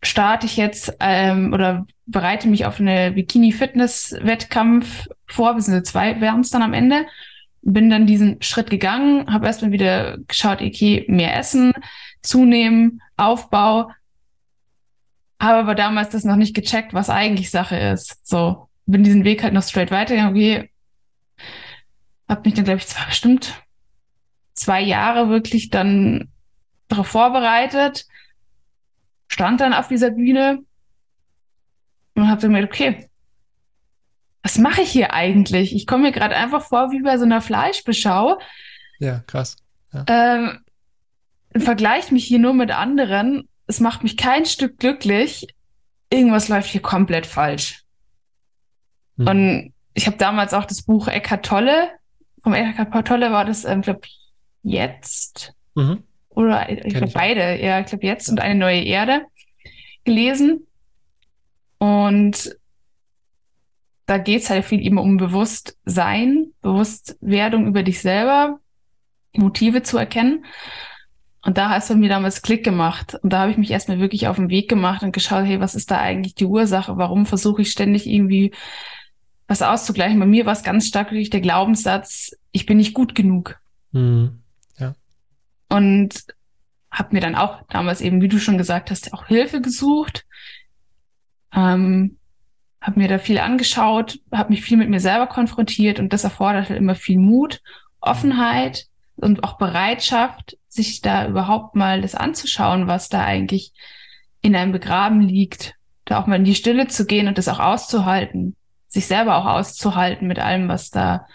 starte 0.00 0.46
ich 0.46 0.56
jetzt 0.56 0.96
ähm, 1.00 1.52
oder 1.52 1.88
bereite 2.06 2.46
mich 2.46 2.66
auf 2.66 2.78
eine 2.78 3.10
Bikini-Fitness-Wettkampf 3.10 5.08
vor, 5.26 5.54
beziehungsweise 5.54 5.82
zwei 5.82 6.20
wären 6.20 6.42
es 6.42 6.50
dann 6.50 6.62
am 6.62 6.72
Ende. 6.72 7.04
Bin 7.62 7.90
dann 7.90 8.06
diesen 8.06 8.40
Schritt 8.42 8.70
gegangen, 8.70 9.32
habe 9.32 9.46
erstmal 9.46 9.72
wieder 9.72 10.18
geschaut, 10.28 10.62
okay, 10.62 11.04
mehr 11.08 11.36
essen, 11.36 11.72
zunehmen, 12.22 13.02
Aufbau, 13.16 13.90
habe 15.40 15.58
aber 15.58 15.74
damals 15.74 16.10
das 16.10 16.22
noch 16.22 16.36
nicht 16.36 16.54
gecheckt, 16.54 16.94
was 16.94 17.10
eigentlich 17.10 17.50
Sache 17.50 17.76
ist. 17.76 18.24
So, 18.24 18.68
bin 18.86 19.04
diesen 19.04 19.24
Weg 19.24 19.42
halt 19.42 19.54
noch 19.54 19.62
straight 19.62 19.90
weitergegangen, 19.90 20.34
okay, 20.34 20.70
habe 22.28 22.42
mich 22.44 22.54
dann, 22.54 22.64
glaube 22.64 22.78
ich, 22.78 22.86
zwar 22.86 23.06
bestimmt 23.06 23.62
zwei 24.54 24.80
Jahre 24.80 25.28
wirklich 25.28 25.70
dann 25.70 26.28
darauf 26.88 27.08
vorbereitet, 27.08 28.06
stand 29.28 29.60
dann 29.60 29.74
auf 29.74 29.88
dieser 29.88 30.10
Bühne 30.10 30.60
und 32.14 32.28
habe 32.28 32.48
mir 32.48 32.60
gedacht, 32.60 32.74
okay, 32.74 33.08
was 34.42 34.58
mache 34.58 34.82
ich 34.82 34.90
hier 34.90 35.12
eigentlich? 35.12 35.74
Ich 35.74 35.86
komme 35.86 36.04
mir 36.04 36.12
gerade 36.12 36.36
einfach 36.36 36.62
vor 36.62 36.92
wie 36.92 37.00
bei 37.00 37.16
so 37.16 37.24
einer 37.24 37.40
Fleischbeschau. 37.40 38.38
Ja, 38.98 39.20
krass. 39.26 39.56
Ja. 39.92 40.04
Ähm, 40.06 40.60
vergleicht 41.56 42.12
mich 42.12 42.26
hier 42.26 42.38
nur 42.38 42.52
mit 42.52 42.70
anderen. 42.70 43.48
Es 43.66 43.80
macht 43.80 44.02
mich 44.02 44.16
kein 44.16 44.44
Stück 44.44 44.78
glücklich. 44.78 45.46
Irgendwas 46.10 46.48
läuft 46.48 46.68
hier 46.68 46.82
komplett 46.82 47.26
falsch. 47.26 47.83
Hm. 49.16 49.26
Und 49.26 49.74
ich 49.94 50.06
habe 50.06 50.16
damals 50.16 50.54
auch 50.54 50.64
das 50.64 50.82
Buch 50.82 51.08
Eckhart 51.08 51.46
Tolle, 51.46 51.90
vom 52.44 52.52
Eckhart 52.52 53.08
Tolle 53.08 53.32
war 53.32 53.44
das, 53.44 53.64
ähm, 53.64 53.80
glaube 53.80 54.02
jetzt. 54.62 55.54
Mhm. 55.74 56.04
Oder 56.28 56.68
ich 56.68 56.94
glaube 56.94 57.12
beide, 57.14 57.62
ja, 57.62 57.80
ich 57.80 57.86
glaube 57.86 58.06
jetzt 58.06 58.28
und 58.28 58.40
eine 58.40 58.54
neue 58.54 58.82
Erde 58.82 59.22
gelesen. 60.04 60.66
Und 61.78 62.56
da 64.06 64.18
geht 64.18 64.42
es 64.42 64.50
halt 64.50 64.64
viel 64.64 64.84
eben 64.84 64.98
um 64.98 65.16
Bewusstsein, 65.16 66.48
Bewusstwerdung 66.60 67.66
über 67.66 67.82
dich 67.82 68.00
selber, 68.00 68.60
Motive 69.32 69.82
zu 69.82 69.96
erkennen. 69.96 70.44
Und 71.42 71.56
da 71.56 71.70
hast 71.70 71.90
du 71.90 71.94
mir 71.94 72.08
damals 72.08 72.42
Klick 72.42 72.64
gemacht. 72.64 73.16
Und 73.22 73.32
da 73.32 73.40
habe 73.40 73.50
ich 73.50 73.58
mich 73.58 73.70
erstmal 73.70 74.00
wirklich 74.00 74.28
auf 74.28 74.36
den 74.36 74.50
Weg 74.50 74.68
gemacht 74.68 75.02
und 75.02 75.12
geschaut, 75.12 75.44
hey, 75.44 75.60
was 75.60 75.74
ist 75.74 75.90
da 75.90 75.98
eigentlich 75.98 76.34
die 76.34 76.46
Ursache? 76.46 76.96
Warum 76.96 77.26
versuche 77.26 77.62
ich 77.62 77.70
ständig 77.70 78.06
irgendwie 78.06 78.52
was 79.54 79.62
auszugleichen? 79.62 80.18
Bei 80.18 80.26
mir 80.26 80.46
war 80.46 80.52
es 80.52 80.64
ganz 80.64 80.86
stark 80.86 81.12
wirklich 81.12 81.30
der 81.30 81.40
Glaubenssatz, 81.40 82.36
ich 82.50 82.66
bin 82.66 82.78
nicht 82.78 82.92
gut 82.94 83.14
genug. 83.14 83.60
Mhm. 83.92 84.42
Ja. 84.78 84.94
Und 85.68 86.24
habe 86.90 87.14
mir 87.14 87.20
dann 87.20 87.36
auch 87.36 87.62
damals 87.68 88.00
eben, 88.00 88.20
wie 88.20 88.28
du 88.28 88.38
schon 88.38 88.58
gesagt 88.58 88.90
hast, 88.90 89.12
auch 89.12 89.26
Hilfe 89.26 89.60
gesucht. 89.60 90.26
Ähm, 91.54 92.18
habe 92.80 93.00
mir 93.00 93.08
da 93.08 93.18
viel 93.18 93.38
angeschaut, 93.38 94.18
habe 94.32 94.50
mich 94.50 94.62
viel 94.62 94.76
mit 94.76 94.90
mir 94.90 95.00
selber 95.00 95.26
konfrontiert 95.26 96.00
und 96.00 96.12
das 96.12 96.24
erfordert 96.24 96.68
halt 96.68 96.78
immer 96.78 96.94
viel 96.94 97.18
Mut, 97.18 97.62
Offenheit 98.00 98.86
und 99.16 99.44
auch 99.44 99.56
Bereitschaft, 99.56 100.58
sich 100.68 101.00
da 101.00 101.28
überhaupt 101.28 101.76
mal 101.76 102.02
das 102.02 102.14
anzuschauen, 102.14 102.88
was 102.88 103.08
da 103.08 103.24
eigentlich 103.24 103.72
in 104.42 104.54
einem 104.56 104.72
begraben 104.72 105.20
liegt, 105.20 105.76
da 106.04 106.20
auch 106.20 106.26
mal 106.26 106.36
in 106.36 106.44
die 106.44 106.56
Stille 106.56 106.88
zu 106.88 107.06
gehen 107.06 107.28
und 107.28 107.38
das 107.38 107.48
auch 107.48 107.60
auszuhalten, 107.60 108.56
sich 108.94 109.06
selber 109.06 109.36
auch 109.36 109.44
auszuhalten 109.44 110.28
mit 110.28 110.38
allem, 110.38 110.68
was 110.68 110.90
da 110.90 111.26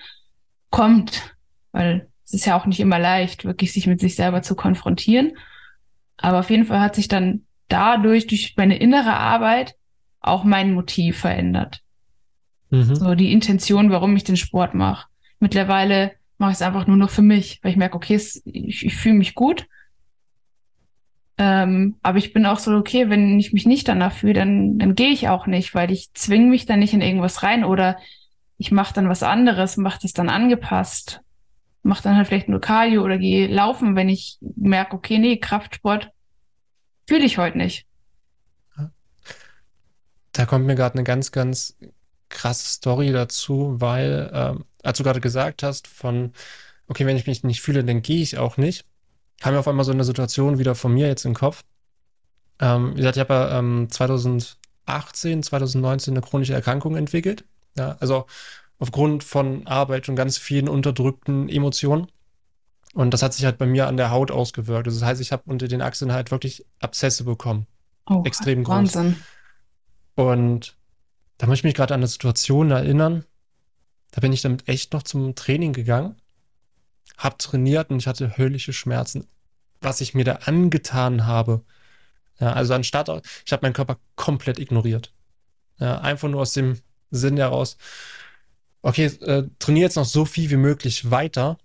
kommt, 0.72 1.36
weil 1.74 2.08
es 2.26 2.34
ist 2.34 2.46
ja 2.46 2.58
auch 2.58 2.66
nicht 2.66 2.80
immer 2.80 3.00
leicht, 3.00 3.44
wirklich 3.44 3.74
sich 3.74 3.86
mit 3.86 4.00
sich 4.00 4.16
selber 4.16 4.42
zu 4.42 4.56
konfrontieren. 4.56 5.34
Aber 6.18 6.40
auf 6.40 6.50
jeden 6.50 6.66
Fall 6.66 6.80
hat 6.80 6.96
sich 6.96 7.10
dann 7.10 7.42
dadurch, 7.68 8.28
durch 8.28 8.56
meine 8.56 8.78
innere 8.78 9.14
Arbeit, 9.14 9.76
auch 10.22 10.44
mein 10.44 10.74
Motiv 10.74 11.20
verändert. 11.20 11.82
Mhm. 12.70 12.96
So 12.96 13.14
die 13.16 13.32
Intention, 13.32 13.92
warum 13.92 14.16
ich 14.16 14.24
den 14.24 14.38
Sport 14.38 14.74
mache. 14.74 15.08
Mittlerweile 15.40 16.14
mache 16.38 16.52
ich 16.52 16.56
es 16.56 16.62
einfach 16.62 16.88
nur 16.88 16.98
noch 16.98 17.10
für 17.10 17.22
mich, 17.22 17.60
weil 17.62 17.72
ich 17.72 17.78
merke, 17.78 17.96
okay, 17.96 18.16
es, 18.16 18.42
ich, 18.46 18.86
ich 18.86 18.96
fühle 18.96 19.16
mich 19.16 19.36
gut. 19.36 19.68
Ähm, 21.42 21.96
aber 22.04 22.18
ich 22.18 22.34
bin 22.34 22.46
auch 22.46 22.60
so, 22.60 22.76
okay, 22.76 23.10
wenn 23.10 23.40
ich 23.40 23.54
mich 23.54 23.66
nicht 23.66 23.88
danach 23.88 24.12
fühle, 24.12 24.34
dann, 24.34 24.78
dann 24.78 24.94
gehe 24.94 25.12
ich 25.12 25.30
auch 25.30 25.48
nicht, 25.48 25.74
weil 25.74 25.90
ich 25.90 26.14
zwinge 26.14 26.48
mich 26.48 26.66
dann 26.66 26.80
nicht 26.80 26.94
in 26.94 27.02
irgendwas 27.02 27.44
rein 27.44 27.64
oder 27.64 27.98
ich 28.58 28.72
mache 28.74 28.94
dann 28.94 29.08
was 29.08 29.24
anderes, 29.24 29.78
mache 29.78 30.00
das 30.02 30.12
dann 30.12 30.28
angepasst, 30.28 31.22
mache 31.82 32.04
dann 32.04 32.18
halt 32.18 32.28
vielleicht 32.28 32.50
nur 32.50 32.60
Cardio 32.60 33.04
oder 33.04 33.18
gehe 33.18 33.48
laufen, 33.48 33.96
wenn 33.96 34.10
ich 34.10 34.38
merke, 34.42 34.98
okay, 34.98 35.18
nee, 35.18 35.38
Kraftsport 35.38 36.12
fühle 37.08 37.24
ich 37.24 37.38
heute 37.38 37.58
nicht. 37.58 37.86
Da 40.34 40.46
kommt 40.46 40.66
mir 40.66 40.76
gerade 40.76 40.96
eine 40.96 41.06
ganz, 41.06 41.32
ganz 41.32 41.78
krasse 42.28 42.68
Story 42.68 43.14
dazu, 43.14 43.76
weil, 43.80 44.30
ähm, 44.34 44.66
als 44.84 44.98
du 44.98 45.06
gerade 45.06 45.22
gesagt 45.22 45.64
hast, 45.64 45.88
von, 45.88 46.34
okay, 46.90 47.06
wenn 47.06 47.16
ich 47.16 47.28
mich 47.28 47.46
nicht 47.46 47.62
fühle, 47.62 47.86
dann 47.86 48.02
gehe 48.02 48.22
ich 48.22 48.38
auch 48.38 48.58
nicht, 48.58 48.86
kam 49.40 49.54
mir 49.54 49.60
auf 49.60 49.68
einmal 49.68 49.86
so 49.86 49.92
eine 49.92 50.04
Situation 50.04 50.58
wieder 50.58 50.76
von 50.76 50.94
mir 50.94 51.08
jetzt 51.08 51.26
im 51.26 51.34
Kopf. 51.34 51.64
Ähm, 52.60 52.92
wie 52.94 52.98
gesagt, 52.98 53.18
ich 53.18 53.22
habe 53.22 53.34
ja 53.34 53.60
ähm, 53.60 53.88
2018, 53.90 55.44
2019 55.44 56.14
eine 56.14 56.22
chronische 56.22 56.54
Erkrankung 56.54 56.96
entwickelt. 56.96 57.46
Ja, 57.78 57.98
also 58.00 58.26
aufgrund 58.80 59.24
von 59.24 59.68
Arbeit 59.68 60.10
und 60.10 60.16
ganz 60.16 60.38
vielen 60.38 60.68
unterdrückten 60.68 61.50
Emotionen. 61.50 62.08
Und 62.94 63.14
das 63.14 63.22
hat 63.22 63.34
sich 63.34 63.46
halt 63.46 63.58
bei 63.58 63.66
mir 63.66 63.88
an 63.88 63.98
der 63.98 64.12
Haut 64.12 64.32
ausgewirkt. 64.32 64.88
Also 64.88 65.00
das 65.00 65.08
heißt, 65.08 65.22
ich 65.22 65.32
habe 65.32 65.44
unter 65.46 65.68
den 65.68 65.82
Achseln 65.82 66.12
halt 66.12 66.32
wirklich 66.32 66.66
Abszesse 66.80 67.24
bekommen. 67.24 67.68
Oh, 68.08 68.24
Extrem 68.26 68.64
groß. 68.64 68.76
Wahnsinn. 68.76 69.16
Und 70.16 70.76
da 71.38 71.48
muss 71.48 71.60
ich 71.60 71.64
mich 71.64 71.76
gerade 71.76 71.94
an 71.94 72.00
eine 72.00 72.08
Situation 72.08 72.72
erinnern. 72.72 73.26
Da 74.12 74.22
bin 74.22 74.34
ich 74.34 74.42
damit 74.42 74.68
echt 74.68 74.94
noch 74.94 75.04
zum 75.04 75.36
Training 75.36 75.72
gegangen, 75.72 76.16
hab 77.18 77.40
trainiert 77.40 77.90
und 77.90 78.00
ich 78.00 78.08
hatte 78.08 78.38
höllische 78.38 78.74
Schmerzen, 78.74 79.28
was 79.82 80.02
ich 80.02 80.14
mir 80.14 80.24
da 80.24 80.34
angetan 80.46 81.26
habe. 81.26 81.64
Ja, 82.40 82.54
also 82.54 82.74
anstatt, 82.74 83.10
ich 83.46 83.52
habe 83.52 83.66
meinen 83.66 83.74
Körper 83.74 83.98
komplett 84.16 84.60
ignoriert. 84.60 85.14
Ja, 85.80 86.00
einfach 86.00 86.30
nur 86.30 86.42
aus 86.42 86.54
dem 86.54 86.80
Sinn 87.12 87.38
heraus, 87.38 87.78
okay, 88.82 89.06
äh, 89.06 89.44
trainiere 89.60 89.86
jetzt 89.86 89.96
noch 89.96 90.06
so 90.06 90.26
viel 90.26 90.50
wie 90.50 90.58
möglich 90.58 91.12
weiter, 91.12 91.58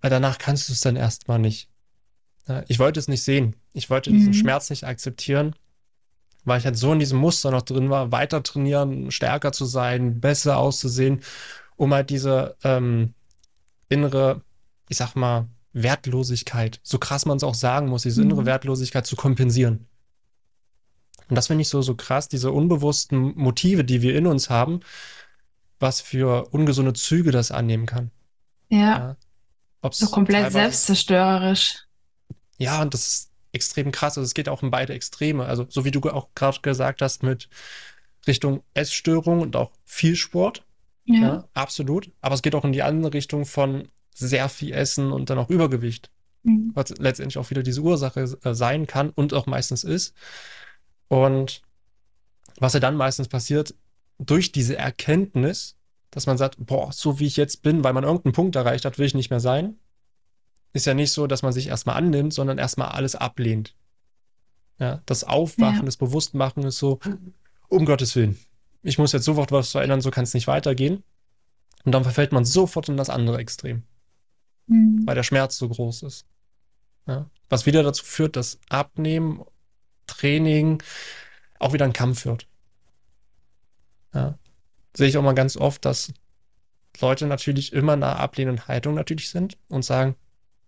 weil 0.00 0.10
danach 0.10 0.38
kannst 0.38 0.68
du 0.68 0.72
es 0.72 0.80
dann 0.80 0.96
erstmal 0.96 1.38
nicht. 1.38 1.68
Ja, 2.48 2.64
ich 2.68 2.78
wollte 2.78 3.00
es 3.00 3.08
nicht 3.08 3.22
sehen. 3.22 3.56
Ich 3.72 3.90
wollte 3.90 4.10
mhm. 4.10 4.16
diesen 4.16 4.34
Schmerz 4.34 4.70
nicht 4.70 4.84
akzeptieren, 4.84 5.54
weil 6.44 6.58
ich 6.58 6.64
halt 6.64 6.76
so 6.76 6.92
in 6.92 6.98
diesem 6.98 7.18
Muster 7.18 7.50
noch 7.50 7.62
drin 7.62 7.90
war, 7.90 8.12
weiter 8.12 8.42
trainieren, 8.42 9.10
stärker 9.10 9.52
zu 9.52 9.64
sein, 9.64 10.20
besser 10.20 10.58
auszusehen, 10.58 11.22
um 11.76 11.94
halt 11.94 12.10
diese 12.10 12.56
ähm, 12.64 13.14
innere 13.88 14.42
ich 14.92 14.98
sag 14.98 15.16
mal, 15.16 15.48
Wertlosigkeit, 15.72 16.80
so 16.82 16.98
krass 16.98 17.24
man 17.24 17.38
es 17.38 17.42
auch 17.42 17.54
sagen 17.54 17.88
muss, 17.88 18.02
diese 18.02 18.22
innere 18.22 18.42
mhm. 18.42 18.46
Wertlosigkeit 18.46 19.06
zu 19.06 19.16
kompensieren. 19.16 19.86
Und 21.28 21.36
das 21.36 21.46
finde 21.46 21.62
ich 21.62 21.68
so, 21.68 21.80
so 21.80 21.94
krass, 21.94 22.28
diese 22.28 22.52
unbewussten 22.52 23.34
Motive, 23.36 23.84
die 23.84 24.02
wir 24.02 24.14
in 24.14 24.26
uns 24.26 24.50
haben, 24.50 24.80
was 25.80 26.02
für 26.02 26.48
ungesunde 26.50 26.92
Züge 26.92 27.30
das 27.30 27.50
annehmen 27.50 27.86
kann. 27.86 28.10
Ja. 28.68 29.16
ja. 29.82 29.90
So 29.90 30.08
komplett 30.08 30.52
selbstzerstörerisch. 30.52 31.84
Ja, 32.58 32.82
und 32.82 32.92
das 32.92 33.06
ist 33.08 33.30
extrem 33.52 33.92
krass. 33.92 34.18
Also 34.18 34.26
es 34.26 34.34
geht 34.34 34.50
auch 34.50 34.62
in 34.62 34.70
beide 34.70 34.92
Extreme. 34.92 35.46
Also 35.46 35.66
so 35.68 35.86
wie 35.86 35.90
du 35.90 36.00
auch 36.10 36.28
gerade 36.34 36.60
gesagt 36.60 37.00
hast 37.00 37.22
mit 37.22 37.48
Richtung 38.26 38.62
Essstörung 38.74 39.40
und 39.40 39.56
auch 39.56 39.72
viel 39.84 40.16
Sport. 40.16 40.64
Ja. 41.04 41.20
ja. 41.20 41.48
absolut. 41.54 42.12
Aber 42.20 42.34
es 42.34 42.42
geht 42.42 42.54
auch 42.54 42.64
in 42.64 42.72
die 42.72 42.82
andere 42.82 43.14
Richtung 43.14 43.46
von 43.46 43.88
sehr 44.14 44.48
viel 44.48 44.72
Essen 44.72 45.12
und 45.12 45.30
dann 45.30 45.38
auch 45.38 45.50
Übergewicht. 45.50 46.10
Mhm. 46.42 46.72
Was 46.74 46.90
letztendlich 46.98 47.38
auch 47.38 47.50
wieder 47.50 47.62
diese 47.62 47.80
Ursache 47.80 48.20
äh, 48.42 48.54
sein 48.54 48.86
kann 48.86 49.10
und 49.10 49.34
auch 49.34 49.46
meistens 49.46 49.84
ist. 49.84 50.14
Und 51.08 51.62
was 52.58 52.74
ja 52.74 52.80
dann 52.80 52.96
meistens 52.96 53.28
passiert, 53.28 53.74
durch 54.18 54.52
diese 54.52 54.76
Erkenntnis, 54.76 55.76
dass 56.10 56.26
man 56.26 56.38
sagt, 56.38 56.56
boah, 56.58 56.92
so 56.92 57.18
wie 57.18 57.26
ich 57.26 57.36
jetzt 57.36 57.62
bin, 57.62 57.82
weil 57.84 57.92
man 57.92 58.04
irgendeinen 58.04 58.34
Punkt 58.34 58.56
erreicht 58.56 58.84
hat, 58.84 58.98
will 58.98 59.06
ich 59.06 59.14
nicht 59.14 59.30
mehr 59.30 59.40
sein, 59.40 59.76
ist 60.72 60.86
ja 60.86 60.94
nicht 60.94 61.12
so, 61.12 61.26
dass 61.26 61.42
man 61.42 61.52
sich 61.52 61.68
erstmal 61.68 61.96
annimmt, 61.96 62.32
sondern 62.32 62.58
erstmal 62.58 62.88
alles 62.88 63.14
ablehnt. 63.14 63.74
Ja, 64.78 65.02
das 65.06 65.24
Aufwachen, 65.24 65.80
ja. 65.80 65.84
das 65.84 65.96
Bewusstmachen 65.96 66.64
ist 66.64 66.78
so, 66.78 66.98
um 67.68 67.84
Gottes 67.84 68.16
Willen, 68.16 68.38
ich 68.82 68.98
muss 68.98 69.12
jetzt 69.12 69.24
sofort 69.24 69.52
was 69.52 69.70
verändern, 69.70 70.00
so 70.00 70.10
kann 70.10 70.24
es 70.24 70.34
nicht 70.34 70.46
weitergehen. 70.46 71.02
Und 71.84 71.92
dann 71.92 72.04
verfällt 72.04 72.32
man 72.32 72.44
sofort 72.44 72.88
in 72.88 72.96
das 72.96 73.10
andere 73.10 73.38
Extrem, 73.38 73.82
mhm. 74.66 75.02
weil 75.04 75.14
der 75.14 75.22
Schmerz 75.22 75.56
so 75.58 75.68
groß 75.68 76.02
ist. 76.02 76.26
Ja, 77.06 77.28
was 77.48 77.66
wieder 77.66 77.82
dazu 77.82 78.04
führt, 78.04 78.36
dass 78.36 78.58
Abnehmen 78.68 79.44
Training 80.06 80.82
auch 81.58 81.72
wieder 81.72 81.84
ein 81.84 81.92
Kampf 81.92 82.24
wird. 82.24 82.46
Ja. 84.14 84.38
Sehe 84.96 85.08
ich 85.08 85.16
auch 85.16 85.22
mal 85.22 85.34
ganz 85.34 85.56
oft, 85.56 85.84
dass 85.84 86.12
Leute 87.00 87.26
natürlich 87.26 87.72
immer 87.72 87.94
in 87.94 88.02
einer 88.02 88.18
ablehnenden 88.18 88.68
Haltung 88.68 88.94
natürlich 88.94 89.30
sind 89.30 89.58
und 89.68 89.84
sagen, 89.84 90.16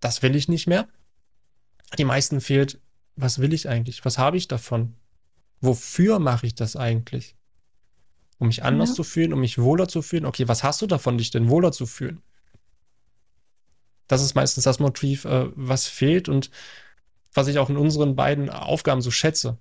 das 0.01 0.23
will 0.23 0.35
ich 0.37 0.49
nicht 0.49 0.67
mehr. 0.67 0.89
Die 1.99 2.05
meisten 2.05 2.41
fehlt, 2.41 2.81
was 3.17 3.39
will 3.39 3.53
ich 3.53 3.69
eigentlich? 3.69 4.05
Was 4.05 4.19
habe 4.19 4.37
ich 4.37 4.49
davon? 4.49 4.95
Wofür 5.61 6.19
mache 6.19 6.47
ich 6.47 6.55
das 6.55 6.77
eigentlich? 6.77 7.37
Um 8.39 8.49
mich 8.49 8.63
anders 8.65 8.91
ja. 8.91 8.95
zu 8.97 9.05
fühlen, 9.05 9.33
um 9.33 9.41
mich 9.41 9.59
wohler 9.59 9.89
zu 9.89 10.03
fühlen? 10.03 10.27
Okay, 10.27 10.49
was 10.49 10.65
hast 10.65 10.83
du 10.83 10.87
davon, 10.87 11.19
dich 11.19 11.31
denn 11.31 11.49
wohler 11.49 11.73
zu 11.73 11.87
fühlen? 11.87 12.23
Das 14.07 14.23
ist 14.23 14.35
meistens 14.35 14.65
das 14.65 14.79
Motiv, 14.79 15.25
äh, 15.25 15.49
was 15.55 15.87
fehlt 15.87 16.29
und 16.29 16.51
was 17.33 17.49
ich 17.49 17.59
auch 17.59 17.71
in 17.71 17.77
unseren 17.77 18.17
beiden 18.17 18.51
Aufgaben 18.51 19.03
so 19.03 19.11
schätze. 19.11 19.59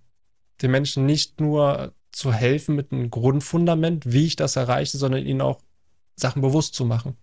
Den 0.61 0.71
Menschen 0.71 1.05
nicht 1.05 1.41
nur 1.41 1.93
zu 2.11 2.31
helfen 2.31 2.75
mit 2.75 2.91
einem 2.91 3.09
Grundfundament, 3.09 4.11
wie 4.11 4.25
ich 4.25 4.35
das 4.35 4.55
erreiche, 4.55 4.97
sondern 4.97 5.25
ihnen 5.25 5.41
auch 5.41 5.59
Sachen 6.15 6.41
bewusst 6.41 6.75
zu 6.75 6.85
machen. 6.85 7.17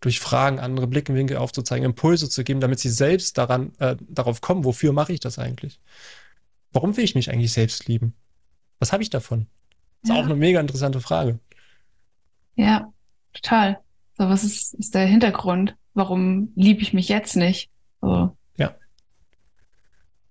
Durch 0.00 0.20
Fragen, 0.20 0.58
andere 0.58 0.86
Blickwinkel 0.86 1.36
aufzuzeigen, 1.36 1.84
Impulse 1.84 2.28
zu 2.28 2.44
geben, 2.44 2.60
damit 2.60 2.80
sie 2.80 2.90
selbst 2.90 3.36
daran, 3.36 3.72
äh, 3.78 3.96
darauf 4.00 4.40
kommen, 4.40 4.64
wofür 4.64 4.92
mache 4.92 5.12
ich 5.12 5.20
das 5.20 5.38
eigentlich? 5.38 5.80
Warum 6.72 6.96
will 6.96 7.04
ich 7.04 7.14
mich 7.14 7.30
eigentlich 7.30 7.52
selbst 7.52 7.86
lieben? 7.86 8.14
Was 8.78 8.92
habe 8.92 9.02
ich 9.02 9.10
davon? 9.10 9.46
Das 10.02 10.10
ist 10.10 10.16
ja. 10.16 10.22
auch 10.22 10.26
eine 10.26 10.36
mega 10.36 10.60
interessante 10.60 11.00
Frage. 11.00 11.38
Ja, 12.54 12.92
total. 13.32 13.78
So, 14.16 14.28
was 14.28 14.44
ist, 14.44 14.74
ist 14.74 14.94
der 14.94 15.06
Hintergrund? 15.06 15.76
Warum 15.96 16.52
liebe 16.54 16.82
ich 16.82 16.92
mich 16.92 17.08
jetzt 17.08 17.34
nicht? 17.34 17.70
So. 18.00 18.36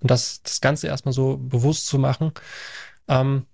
Und 0.06 0.12
das, 0.12 0.43
das 0.43 0.62
Ganze 0.62 0.86
erstmal 0.86 1.13
so 1.13 1.38
bewusst 1.38 1.88
zu 1.88 1.97
machen, 1.97 2.32
ähm, 3.08 3.47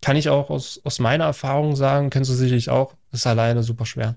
kann 0.00 0.14
ich 0.14 0.28
auch 0.28 0.48
aus, 0.48 0.80
aus 0.84 1.00
meiner 1.00 1.24
Erfahrung 1.24 1.74
sagen, 1.74 2.08
kennst 2.08 2.30
du 2.30 2.34
sicherlich 2.34 2.70
auch, 2.70 2.94
ist 3.10 3.26
alleine 3.26 3.64
super 3.64 3.84
schwer. 3.84 4.14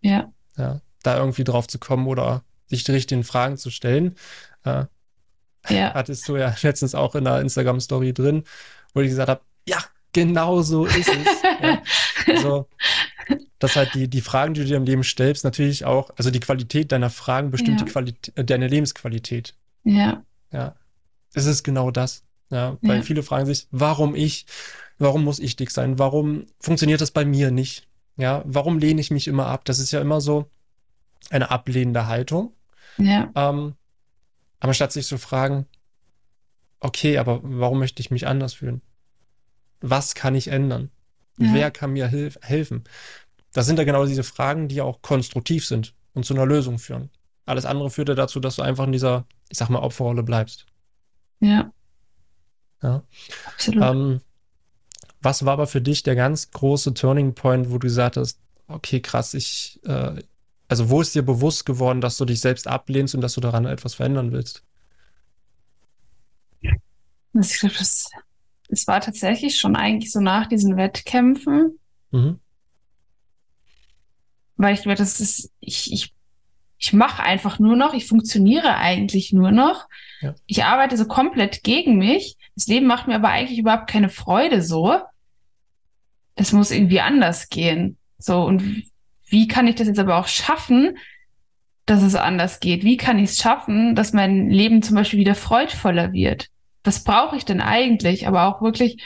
Ja. 0.00 0.32
Ja, 0.56 0.80
da 1.02 1.18
irgendwie 1.18 1.44
drauf 1.44 1.68
zu 1.68 1.78
kommen 1.78 2.06
oder 2.06 2.44
sich 2.66 2.82
die 2.84 2.92
richtigen 2.92 3.24
Fragen 3.24 3.58
zu 3.58 3.68
stellen. 3.68 4.14
Äh, 4.64 4.86
ja. 5.68 5.92
Hattest 5.94 6.26
du 6.28 6.36
ja 6.38 6.56
letztens 6.62 6.94
auch 6.94 7.14
in 7.14 7.24
der 7.24 7.42
Instagram-Story 7.42 8.14
drin, 8.14 8.44
wo 8.94 9.02
ich 9.02 9.08
gesagt 9.08 9.28
habe, 9.28 9.42
ja, 9.68 9.84
genau 10.14 10.62
so 10.62 10.86
ist 10.86 11.10
es. 11.10 11.42
ja. 11.62 11.82
Also, 12.26 12.68
dass 13.60 13.76
halt 13.76 13.94
die, 13.94 14.08
die 14.08 14.22
Fragen, 14.22 14.54
die 14.54 14.62
du 14.62 14.66
dir 14.66 14.76
im 14.78 14.84
Leben 14.84 15.04
stellst, 15.04 15.44
natürlich 15.44 15.84
auch, 15.84 16.10
also 16.16 16.30
die 16.30 16.40
Qualität 16.40 16.90
deiner 16.90 17.10
Fragen 17.10 17.50
bestimmt 17.50 17.78
ja. 17.78 17.86
die 17.86 17.92
Qualität, 17.92 18.36
äh, 18.36 18.44
deine 18.44 18.66
Lebensqualität. 18.66 19.54
Ja. 19.84 20.24
Ja. 20.50 20.74
Es 21.34 21.46
ist 21.46 21.62
genau 21.62 21.92
das. 21.92 22.24
Ja, 22.50 22.78
weil 22.82 22.96
ja. 22.96 23.02
viele 23.02 23.22
fragen 23.22 23.46
sich, 23.46 23.68
warum 23.70 24.16
ich? 24.16 24.46
Warum 24.98 25.22
muss 25.22 25.38
ich 25.38 25.54
dick 25.54 25.70
sein? 25.70 25.98
Warum 26.00 26.46
funktioniert 26.58 27.00
das 27.00 27.12
bei 27.12 27.24
mir 27.24 27.52
nicht? 27.52 27.86
Ja, 28.16 28.42
warum 28.44 28.78
lehne 28.78 29.00
ich 29.00 29.10
mich 29.10 29.28
immer 29.28 29.46
ab? 29.46 29.64
Das 29.64 29.78
ist 29.78 29.92
ja 29.92 30.00
immer 30.00 30.20
so 30.20 30.50
eine 31.30 31.50
ablehnende 31.50 32.06
Haltung. 32.06 32.52
Ja. 32.98 33.30
Ähm, 33.34 33.74
aber 34.58 34.74
statt 34.74 34.92
sich 34.92 35.06
zu 35.06 35.16
fragen, 35.16 35.66
okay, 36.80 37.18
aber 37.18 37.40
warum 37.42 37.78
möchte 37.78 38.00
ich 38.00 38.10
mich 38.10 38.26
anders 38.26 38.54
fühlen? 38.54 38.82
Was 39.80 40.14
kann 40.14 40.34
ich 40.34 40.48
ändern? 40.48 40.90
Ja. 41.38 41.54
Wer 41.54 41.70
kann 41.70 41.92
mir 41.92 42.08
hilf 42.08 42.38
helfen? 42.42 42.84
Das 43.52 43.66
sind 43.66 43.78
ja 43.78 43.84
genau 43.84 44.06
diese 44.06 44.22
Fragen, 44.22 44.68
die 44.68 44.80
auch 44.80 45.02
konstruktiv 45.02 45.66
sind 45.66 45.94
und 46.14 46.24
zu 46.24 46.34
einer 46.34 46.46
Lösung 46.46 46.78
führen. 46.78 47.10
Alles 47.46 47.64
andere 47.64 47.90
führt 47.90 48.08
ja 48.08 48.14
dazu, 48.14 48.38
dass 48.40 48.56
du 48.56 48.62
einfach 48.62 48.84
in 48.84 48.92
dieser, 48.92 49.26
ich 49.48 49.58
sag 49.58 49.70
mal, 49.70 49.80
Opferrolle 49.80 50.22
bleibst. 50.22 50.66
Ja. 51.40 51.72
Ja. 52.82 53.02
Absolut. 53.46 53.82
Ähm, 53.82 54.20
was 55.22 55.44
war 55.44 55.54
aber 55.54 55.66
für 55.66 55.80
dich 55.80 56.02
der 56.02 56.14
ganz 56.14 56.50
große 56.50 56.94
Turning 56.94 57.34
Point, 57.34 57.70
wo 57.70 57.74
du 57.74 57.86
gesagt 57.86 58.16
hast, 58.16 58.38
okay, 58.68 59.00
krass, 59.00 59.34
ich, 59.34 59.80
äh, 59.84 60.22
also 60.68 60.88
wo 60.88 61.00
ist 61.00 61.14
dir 61.14 61.22
bewusst 61.22 61.66
geworden, 61.66 62.00
dass 62.00 62.16
du 62.16 62.24
dich 62.24 62.40
selbst 62.40 62.68
ablehnst 62.68 63.14
und 63.14 63.20
dass 63.20 63.34
du 63.34 63.40
daran 63.40 63.66
etwas 63.66 63.94
verändern 63.94 64.32
willst? 64.32 64.62
Ich 67.42 67.58
glaube, 67.60 67.74
das, 67.78 68.10
das 68.68 68.86
war 68.86 69.00
tatsächlich 69.00 69.58
schon 69.58 69.76
eigentlich 69.76 70.12
so 70.12 70.20
nach 70.20 70.48
diesen 70.48 70.76
Wettkämpfen. 70.76 71.78
Mhm. 72.10 72.40
Weil 74.60 74.74
ich, 74.74 74.82
das 74.82 75.20
ist, 75.20 75.50
ich, 75.60 75.92
ich 75.92 76.12
ich 76.82 76.94
mache 76.94 77.22
einfach 77.22 77.58
nur 77.58 77.76
noch, 77.76 77.92
ich 77.92 78.06
funktioniere 78.06 78.76
eigentlich 78.76 79.34
nur 79.34 79.52
noch. 79.52 79.86
Ja. 80.22 80.34
Ich 80.46 80.64
arbeite 80.64 80.96
so 80.96 81.04
komplett 81.04 81.62
gegen 81.62 81.98
mich. 81.98 82.38
Das 82.54 82.68
Leben 82.68 82.86
macht 82.86 83.06
mir 83.06 83.16
aber 83.16 83.28
eigentlich 83.28 83.58
überhaupt 83.58 83.90
keine 83.90 84.08
Freude 84.08 84.62
so. 84.62 84.96
Es 86.36 86.52
muss 86.52 86.70
irgendwie 86.70 87.00
anders 87.00 87.50
gehen. 87.50 87.98
So, 88.16 88.42
und 88.42 88.84
wie 89.26 89.46
kann 89.46 89.66
ich 89.66 89.74
das 89.74 89.88
jetzt 89.88 89.98
aber 89.98 90.16
auch 90.16 90.26
schaffen, 90.26 90.96
dass 91.84 92.02
es 92.02 92.14
anders 92.14 92.60
geht? 92.60 92.82
Wie 92.82 92.96
kann 92.96 93.18
ich 93.18 93.30
es 93.30 93.38
schaffen, 93.38 93.94
dass 93.94 94.14
mein 94.14 94.48
Leben 94.48 94.80
zum 94.82 94.96
Beispiel 94.96 95.18
wieder 95.18 95.34
freudvoller 95.34 96.14
wird? 96.14 96.48
Was 96.82 97.04
brauche 97.04 97.36
ich 97.36 97.44
denn 97.44 97.60
eigentlich? 97.60 98.26
Aber 98.26 98.44
auch 98.44 98.62
wirklich 98.62 99.02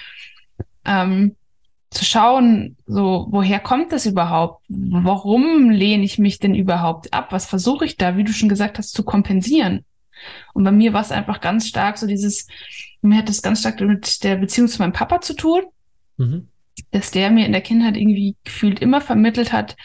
ähm, 0.84 1.34
zu 1.94 2.04
schauen, 2.04 2.76
so, 2.87 3.26
woher 3.30 3.61
kommt 3.61 3.92
das 3.92 4.07
überhaupt? 4.07 4.64
Warum 4.68 5.70
lehne 5.70 6.04
ich 6.04 6.18
mich 6.18 6.38
denn 6.38 6.54
überhaupt 6.54 7.12
ab? 7.14 7.28
Was 7.30 7.46
versuche 7.46 7.85
ich 7.85 7.96
da, 7.96 8.16
wie 8.16 8.24
du 8.24 8.33
schon 8.33 8.48
gesagt 8.48 8.78
hast, 8.78 8.94
zu 8.94 9.04
kompensieren? 9.04 9.85
Und 10.52 10.64
bei 10.64 10.72
mir 10.72 10.92
war 10.92 11.02
es 11.02 11.12
einfach 11.12 11.40
ganz 11.40 11.68
stark 11.68 11.98
so 11.98 12.07
dieses, 12.07 12.48
mir 13.02 13.18
hat 13.18 13.28
das 13.28 13.42
ganz 13.42 13.61
stark 13.61 13.80
mit 13.80 14.24
der 14.24 14.37
Beziehung 14.37 14.68
zu 14.68 14.80
meinem 14.80 14.92
Papa 14.92 15.20
zu 15.20 15.35
tun, 15.35 15.62
mhm. 16.16 16.48
dass 16.90 17.11
der 17.11 17.30
mir 17.30 17.46
in 17.46 17.52
der 17.52 17.61
Kindheit 17.61 17.96
irgendwie 17.96 18.37
gefühlt 18.44 18.80
immer 18.80 19.00
vermittelt 19.00 19.52
hat, 19.52 19.76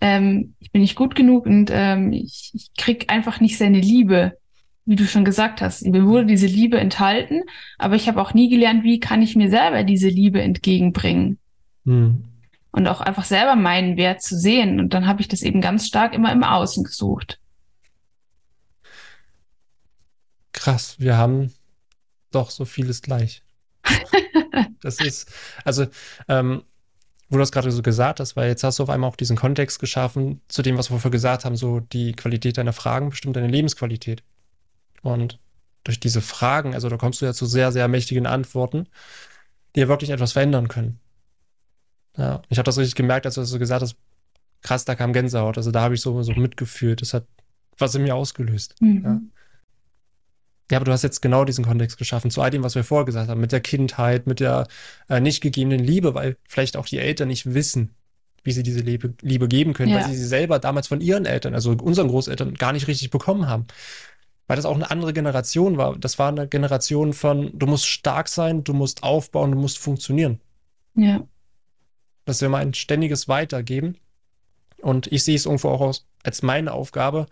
ähm, 0.00 0.54
ich 0.60 0.70
bin 0.70 0.82
nicht 0.82 0.96
gut 0.96 1.14
genug 1.14 1.46
und 1.46 1.70
ähm, 1.72 2.12
ich, 2.12 2.52
ich 2.54 2.70
krieg 2.76 3.10
einfach 3.10 3.40
nicht 3.40 3.58
seine 3.58 3.80
Liebe 3.80 4.38
wie 4.88 4.96
du 4.96 5.06
schon 5.06 5.26
gesagt 5.26 5.60
hast, 5.60 5.84
mir 5.84 6.06
wurde 6.06 6.24
diese 6.24 6.46
Liebe 6.46 6.80
enthalten, 6.80 7.42
aber 7.76 7.94
ich 7.94 8.08
habe 8.08 8.22
auch 8.22 8.32
nie 8.32 8.48
gelernt, 8.48 8.84
wie 8.84 9.00
kann 9.00 9.20
ich 9.20 9.36
mir 9.36 9.50
selber 9.50 9.84
diese 9.84 10.08
Liebe 10.08 10.40
entgegenbringen. 10.40 11.38
Mhm. 11.84 12.24
Und 12.70 12.86
auch 12.86 13.02
einfach 13.02 13.24
selber 13.24 13.54
meinen 13.54 13.98
Wert 13.98 14.22
zu 14.22 14.38
sehen. 14.38 14.80
Und 14.80 14.94
dann 14.94 15.06
habe 15.06 15.20
ich 15.20 15.28
das 15.28 15.42
eben 15.42 15.60
ganz 15.60 15.86
stark 15.86 16.14
immer 16.14 16.32
im 16.32 16.42
Außen 16.42 16.84
gesucht. 16.84 17.38
Krass, 20.52 20.96
wir 20.98 21.18
haben 21.18 21.52
doch 22.30 22.48
so 22.48 22.64
vieles 22.64 23.02
gleich. 23.02 23.42
das 24.80 25.00
ist, 25.00 25.30
also, 25.64 25.86
ähm, 26.28 26.62
wo 27.28 27.36
du 27.36 27.40
das 27.40 27.52
gerade 27.52 27.70
so 27.70 27.82
gesagt 27.82 28.20
hast, 28.20 28.36
weil 28.36 28.48
jetzt 28.48 28.64
hast 28.64 28.78
du 28.78 28.84
auf 28.84 28.90
einmal 28.90 29.10
auch 29.10 29.16
diesen 29.16 29.36
Kontext 29.36 29.80
geschaffen 29.80 30.40
zu 30.48 30.62
dem, 30.62 30.78
was 30.78 30.90
wir 30.90 30.96
vorher 30.96 31.10
gesagt 31.10 31.44
haben, 31.44 31.56
so 31.56 31.80
die 31.80 32.12
Qualität 32.12 32.56
deiner 32.56 32.72
Fragen 32.72 33.10
bestimmt 33.10 33.36
deine 33.36 33.48
Lebensqualität. 33.48 34.22
Und 35.02 35.38
durch 35.84 36.00
diese 36.00 36.20
Fragen, 36.20 36.74
also 36.74 36.88
da 36.88 36.96
kommst 36.96 37.20
du 37.20 37.26
ja 37.26 37.32
zu 37.32 37.46
sehr, 37.46 37.72
sehr 37.72 37.88
mächtigen 37.88 38.26
Antworten, 38.26 38.86
die 39.74 39.80
ja 39.80 39.88
wirklich 39.88 40.10
etwas 40.10 40.32
verändern 40.32 40.68
können. 40.68 41.00
Ja, 42.16 42.42
ich 42.48 42.58
habe 42.58 42.64
das 42.64 42.78
richtig 42.78 42.96
gemerkt, 42.96 43.26
als 43.26 43.36
du 43.36 43.42
das 43.42 43.50
so 43.50 43.58
gesagt 43.58 43.82
hast, 43.82 43.96
krass, 44.62 44.84
da 44.84 44.94
kam 44.94 45.12
Gänsehaut. 45.12 45.56
Also 45.56 45.70
da 45.70 45.82
habe 45.82 45.94
ich 45.94 46.00
so, 46.00 46.20
so 46.22 46.32
mitgefühlt. 46.32 47.00
Das 47.00 47.14
hat 47.14 47.26
was 47.78 47.94
in 47.94 48.02
mir 48.02 48.16
ausgelöst. 48.16 48.74
Mhm. 48.80 49.02
Ja. 49.04 49.20
Ja, 50.70 50.76
aber 50.78 50.84
du 50.84 50.92
hast 50.92 51.02
jetzt 51.02 51.22
genau 51.22 51.44
diesen 51.46 51.64
Kontext 51.64 51.96
geschaffen 51.96 52.30
zu 52.30 52.42
all 52.42 52.50
dem, 52.50 52.62
was 52.62 52.74
wir 52.74 52.84
vorher 52.84 53.06
gesagt 53.06 53.30
haben, 53.30 53.40
mit 53.40 53.52
der 53.52 53.60
Kindheit, 53.60 54.26
mit 54.26 54.40
der 54.40 54.66
äh, 55.08 55.18
nicht 55.20 55.40
gegebenen 55.40 55.80
Liebe, 55.80 56.14
weil 56.14 56.36
vielleicht 56.46 56.76
auch 56.76 56.84
die 56.86 56.98
Eltern 56.98 57.28
nicht 57.28 57.54
wissen, 57.54 57.94
wie 58.44 58.52
sie 58.52 58.62
diese 58.62 58.80
Liebe, 58.80 59.14
Liebe 59.22 59.48
geben 59.48 59.72
können, 59.72 59.92
Ja. 59.92 59.96
weil 60.00 60.08
sie 60.10 60.16
sie 60.16 60.26
selber 60.26 60.58
damals 60.58 60.86
von 60.88 61.00
ihren 61.00 61.24
Eltern, 61.24 61.54
also 61.54 61.70
unseren 61.72 62.08
Großeltern, 62.08 62.54
gar 62.54 62.72
nicht 62.74 62.86
richtig 62.86 63.08
bekommen 63.08 63.48
haben. 63.48 63.66
Weil 64.48 64.56
das 64.56 64.64
auch 64.64 64.74
eine 64.74 64.90
andere 64.90 65.12
Generation 65.12 65.76
war. 65.76 65.96
Das 65.96 66.18
war 66.18 66.28
eine 66.28 66.48
Generation 66.48 67.12
von, 67.12 67.56
du 67.56 67.66
musst 67.66 67.86
stark 67.86 68.28
sein, 68.28 68.64
du 68.64 68.72
musst 68.74 69.02
aufbauen, 69.04 69.52
du 69.52 69.58
musst 69.58 69.78
funktionieren. 69.78 70.40
Ja. 70.96 71.22
dass 72.24 72.40
wir 72.42 72.48
mal 72.48 72.58
ein 72.62 72.74
ständiges 72.74 73.28
Weitergeben. 73.28 73.96
Und 74.82 75.06
ich 75.12 75.22
sehe 75.24 75.36
es 75.36 75.46
irgendwo 75.46 75.68
auch 75.68 75.80
aus, 75.80 76.06
als 76.24 76.42
meine 76.42 76.72
Aufgabe, 76.72 77.26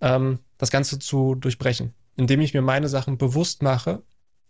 ähm, 0.00 0.40
das 0.58 0.70
Ganze 0.70 0.98
zu 0.98 1.34
durchbrechen, 1.36 1.94
indem 2.16 2.40
ich 2.40 2.52
mir 2.52 2.62
meine 2.62 2.88
Sachen 2.88 3.16
bewusst 3.16 3.62
mache, 3.62 4.02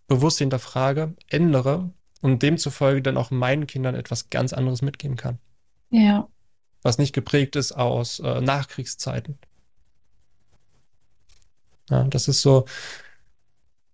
bewusst 0.08 0.38
hinterfrage, 0.38 1.14
ändere 1.28 1.90
und 2.20 2.42
demzufolge 2.42 3.02
dann 3.02 3.16
auch 3.16 3.30
meinen 3.30 3.66
Kindern 3.66 3.94
etwas 3.94 4.28
ganz 4.30 4.52
anderes 4.52 4.82
mitgeben 4.82 5.16
kann, 5.16 5.38
Ja. 5.90 6.28
was 6.82 6.98
nicht 6.98 7.12
geprägt 7.12 7.54
ist 7.56 7.72
aus 7.72 8.18
äh, 8.20 8.40
Nachkriegszeiten. 8.40 9.38
Ja, 11.90 12.04
das 12.04 12.28
ist 12.28 12.42
so, 12.42 12.66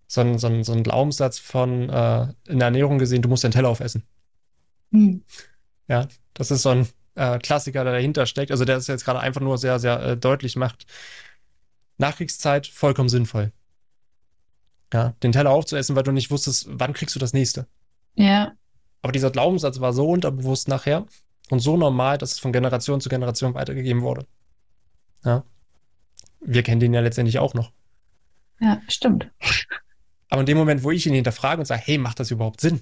so 0.07 0.21
ein, 0.21 0.39
so 0.39 0.47
ein, 0.47 0.65
so 0.65 0.73
ein 0.73 0.83
Glaubenssatz 0.83 1.39
von 1.39 1.89
äh, 1.89 2.23
in 2.47 2.59
der 2.59 2.67
Ernährung 2.67 2.99
gesehen, 2.99 3.23
du 3.23 3.29
musst 3.29 3.45
deinen 3.45 3.53
Teller 3.53 3.69
aufessen. 3.69 4.05
Hm. 4.93 5.25
Ja, 5.89 6.07
das 6.35 6.51
ist 6.51 6.63
so 6.63 6.71
ein 6.71 6.89
äh, 7.15 7.39
Klassiker, 7.39 7.85
der 7.85 7.95
dahinter 7.95 8.27
steckt. 8.27 8.51
Also 8.51 8.65
der 8.65 8.77
es 8.77 8.87
jetzt 8.87 9.05
gerade 9.05 9.21
einfach 9.21 9.41
nur 9.41 9.59
sehr, 9.59 9.79
sehr 9.79 10.01
äh, 10.03 10.17
deutlich 10.17 10.57
macht. 10.57 10.87
Nachkriegszeit 11.99 12.67
vollkommen 12.67 13.09
sinnvoll. 13.09 13.53
Ja, 14.93 15.15
den 15.23 15.33
Teller 15.33 15.51
aufzuessen, 15.51 15.97
weil 15.97 16.05
du 16.05 16.13
nicht 16.13 16.31
wusstest, 16.31 16.67
wann 16.69 16.93
kriegst 16.93 17.15
du 17.15 17.19
das 17.19 17.33
nächste. 17.33 17.67
Ja. 18.15 18.53
Aber 19.03 19.13
dieser 19.13 19.31
Glaubenssatz 19.31 19.81
war 19.81 19.93
so 19.93 20.09
unterbewusst 20.09 20.69
nachher 20.69 21.07
und 21.51 21.61
so 21.61 21.77
normal, 21.77 22.19
dass 22.19 22.33
es 22.33 22.39
von 22.39 22.53
Generation 22.53 23.01
zu 23.01 23.09
Generation 23.09 23.55
weitergegeben 23.55 24.03
wurde. 24.03 24.27
Ja. 25.25 25.45
Wir 26.41 26.63
kennen 26.63 26.81
den 26.81 26.95
ja 26.95 27.01
letztendlich 27.01 27.39
auch 27.39 27.55
noch. 27.55 27.73
Ja, 28.61 28.81
stimmt. 28.89 29.31
Aber 30.29 30.41
in 30.41 30.47
dem 30.47 30.57
Moment, 30.59 30.83
wo 30.83 30.91
ich 30.91 31.07
ihn 31.07 31.15
hinterfrage 31.15 31.61
und 31.61 31.67
sage, 31.67 31.83
hey, 31.85 31.99
macht 31.99 32.19
das 32.21 32.31
überhaupt 32.31 32.61
Sinn? 32.61 32.81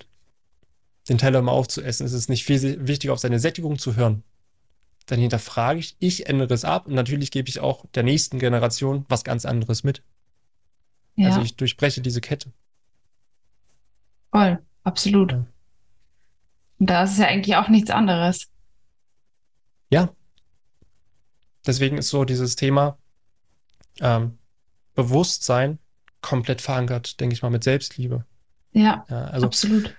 Den 1.09 1.19
Teller 1.19 1.43
mal 1.43 1.53
aufzuessen, 1.53 2.07
ist 2.07 2.13
es 2.13 2.29
nicht 2.29 2.45
viel 2.45 2.87
wichtiger, 2.87 3.13
auf 3.13 3.19
seine 3.19 3.39
Sättigung 3.39 3.79
zu 3.79 3.97
hören. 3.97 4.23
Dann 5.07 5.21
hinterfrage 5.21 5.79
ich, 5.81 5.97
ich 5.99 6.27
ändere 6.29 6.55
es 6.55 6.65
ab 6.65 6.87
und 6.87 6.95
natürlich 6.95 7.31
gebe 7.31 7.49
ich 7.51 7.61
auch 7.61 7.85
der 7.95 8.03
nächsten 8.05 8.39
Generation 8.39 9.05
was 9.09 9.23
ganz 9.25 9.45
anderes 9.45 9.85
mit. 9.85 10.03
Ja, 11.17 11.29
Also 11.29 11.43
ich 11.43 11.57
durchbreche 11.57 12.01
diese 12.01 12.21
Kette. 12.21 12.51
voll. 14.31 14.59
Absolut. 14.83 15.33
Ja. 15.33 15.47
Und 16.79 16.91
da 16.91 17.05
ist 17.05 17.13
es 17.13 17.19
ja 17.19 17.27
eigentlich 17.27 17.57
auch 17.57 17.69
nichts 17.69 17.91
anderes. 17.91 18.51
Ja. 19.91 20.11
Deswegen 21.67 21.97
ist 21.97 22.11
so 22.11 22.25
dieses 22.25 22.57
Thema 22.57 22.99
ähm, 24.01 24.39
Bewusstsein 24.95 25.79
komplett 26.21 26.61
verankert, 26.61 27.21
denke 27.21 27.35
ich 27.35 27.43
mal, 27.43 27.51
mit 27.51 27.65
Selbstliebe. 27.65 28.25
Ja, 28.73 29.05
Ja, 29.09 29.25
also 29.27 29.47
absolut. 29.47 29.95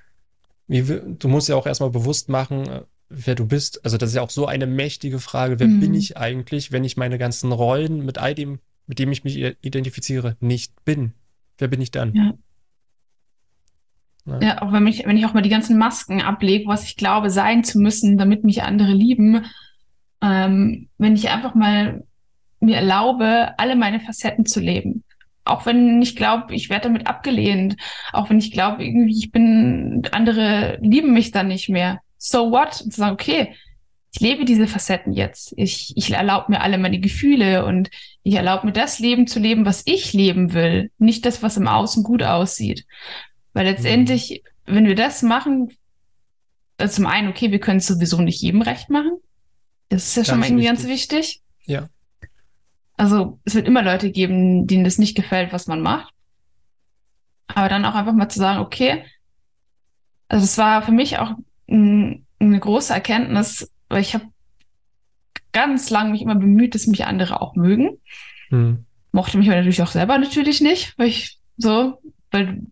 wie, 0.67 0.81
du 0.83 1.27
musst 1.27 1.47
ja 1.49 1.55
auch 1.55 1.65
erstmal 1.67 1.91
bewusst 1.91 2.29
machen, 2.29 2.67
äh, 2.67 2.81
wer 3.09 3.35
du 3.35 3.45
bist. 3.45 3.83
Also 3.85 3.97
das 3.97 4.09
ist 4.09 4.15
ja 4.15 4.21
auch 4.21 4.29
so 4.31 4.47
eine 4.47 4.65
mächtige 4.67 5.19
Frage. 5.19 5.59
Wer 5.59 5.67
Mhm. 5.67 5.79
bin 5.79 5.93
ich 5.93 6.17
eigentlich, 6.17 6.71
wenn 6.71 6.83
ich 6.83 6.97
meine 6.97 7.17
ganzen 7.17 7.51
Rollen 7.51 8.03
mit 8.03 8.17
all 8.17 8.33
dem, 8.35 8.59
mit 8.87 8.99
dem 8.99 9.11
ich 9.11 9.23
mich 9.23 9.37
identifiziere, 9.61 10.35
nicht 10.39 10.83
bin? 10.85 11.13
Wer 11.57 11.67
bin 11.67 11.81
ich 11.81 11.91
dann? 11.91 12.13
Ja. 12.15 12.33
Ja. 14.25 14.39
Ja, 14.41 14.61
auch 14.63 14.71
wenn 14.71 14.87
ich, 14.87 15.05
wenn 15.05 15.17
ich 15.17 15.25
auch 15.25 15.33
mal 15.33 15.41
die 15.43 15.49
ganzen 15.49 15.77
Masken 15.77 16.21
ablege, 16.21 16.67
was 16.67 16.83
ich 16.85 16.95
glaube 16.95 17.29
sein 17.29 17.63
zu 17.63 17.77
müssen, 17.79 18.17
damit 18.17 18.43
mich 18.43 18.63
andere 18.63 18.91
lieben, 18.91 19.45
ähm, 20.21 20.89
wenn 20.97 21.13
ich 21.15 21.29
einfach 21.29 21.53
mal 21.53 22.03
mir 22.59 22.77
erlaube, 22.77 23.53
alle 23.57 23.75
meine 23.75 23.99
Facetten 23.99 24.45
zu 24.45 24.59
leben. 24.59 25.03
Auch 25.43 25.65
wenn 25.65 26.01
ich 26.01 26.15
glaube, 26.15 26.55
ich 26.55 26.69
werde 26.69 26.87
damit 26.87 27.07
abgelehnt. 27.07 27.75
Auch 28.11 28.29
wenn 28.29 28.39
ich 28.39 28.51
glaube, 28.51 28.83
irgendwie 28.83 29.17
ich 29.17 29.31
bin, 29.31 30.01
andere 30.11 30.79
lieben 30.81 31.13
mich 31.13 31.31
dann 31.31 31.47
nicht 31.47 31.69
mehr. 31.69 31.99
So 32.17 32.51
what? 32.51 32.81
Und 32.81 32.91
zu 32.91 32.99
sagen, 32.99 33.13
okay, 33.13 33.55
ich 34.11 34.21
lebe 34.21 34.45
diese 34.45 34.65
Facetten 34.65 35.13
jetzt. 35.13 35.53
Ich, 35.57 35.93
ich 35.95 36.11
erlaube 36.11 36.51
mir 36.51 36.61
alle 36.61 36.77
meine 36.77 36.99
Gefühle 36.99 37.65
und 37.65 37.89
ich 38.23 38.35
erlaube 38.35 38.65
mir 38.65 38.71
das 38.73 38.99
Leben 38.99 39.27
zu 39.27 39.39
leben, 39.39 39.65
was 39.65 39.83
ich 39.85 40.13
leben 40.13 40.53
will. 40.53 40.89
Nicht 40.97 41.25
das, 41.25 41.43
was 41.43 41.57
im 41.57 41.67
Außen 41.67 42.01
gut 42.01 42.23
aussieht. 42.23 42.85
Weil 43.53 43.65
letztendlich, 43.65 44.41
wenn 44.65 44.87
wir 44.87 44.95
das 44.95 45.21
machen, 45.21 45.69
also 46.77 46.95
zum 46.95 47.05
einen, 47.05 47.27
okay, 47.27 47.51
wir 47.51 47.59
können 47.59 47.77
es 47.77 47.87
sowieso 47.87 48.21
nicht 48.21 48.41
jedem 48.41 48.61
recht 48.61 48.89
machen. 48.89 49.17
Das 49.89 50.07
ist 50.07 50.15
ja 50.15 50.23
schon 50.25 50.41
Ganz 50.41 50.49
mal 50.49 50.59
irgendwie 50.61 50.87
wichtig. 50.87 51.09
ganz 51.09 51.21
wichtig. 51.21 51.41
Ja. 51.65 51.89
Also 52.97 53.39
es 53.43 53.55
wird 53.55 53.67
immer 53.67 53.83
Leute 53.83 54.11
geben, 54.11 54.67
denen 54.67 54.83
das 54.83 54.97
nicht 54.97 55.15
gefällt, 55.15 55.51
was 55.51 55.67
man 55.67 55.81
macht. 55.81 56.13
Aber 57.47 57.69
dann 57.69 57.85
auch 57.85 57.95
einfach 57.95 58.13
mal 58.13 58.29
zu 58.29 58.39
sagen, 58.39 58.59
okay, 58.59 59.03
also 60.27 60.43
es 60.43 60.57
war 60.57 60.81
für 60.81 60.91
mich 60.91 61.19
auch 61.19 61.31
ein, 61.69 62.25
eine 62.39 62.59
große 62.59 62.93
Erkenntnis, 62.93 63.71
weil 63.89 64.01
ich 64.01 64.13
habe 64.13 64.25
ganz 65.51 65.89
lange 65.89 66.11
mich 66.11 66.21
immer 66.21 66.35
bemüht, 66.35 66.75
dass 66.75 66.87
mich 66.87 67.05
andere 67.05 67.41
auch 67.41 67.55
mögen. 67.55 67.97
Hm. 68.49 68.85
Mochte 69.11 69.37
mich 69.37 69.47
aber 69.47 69.57
natürlich 69.57 69.81
auch 69.81 69.91
selber 69.91 70.17
natürlich 70.17 70.61
nicht, 70.61 70.97
weil 70.97 71.07
ich 71.07 71.39
so, 71.57 72.01
weil 72.31 72.63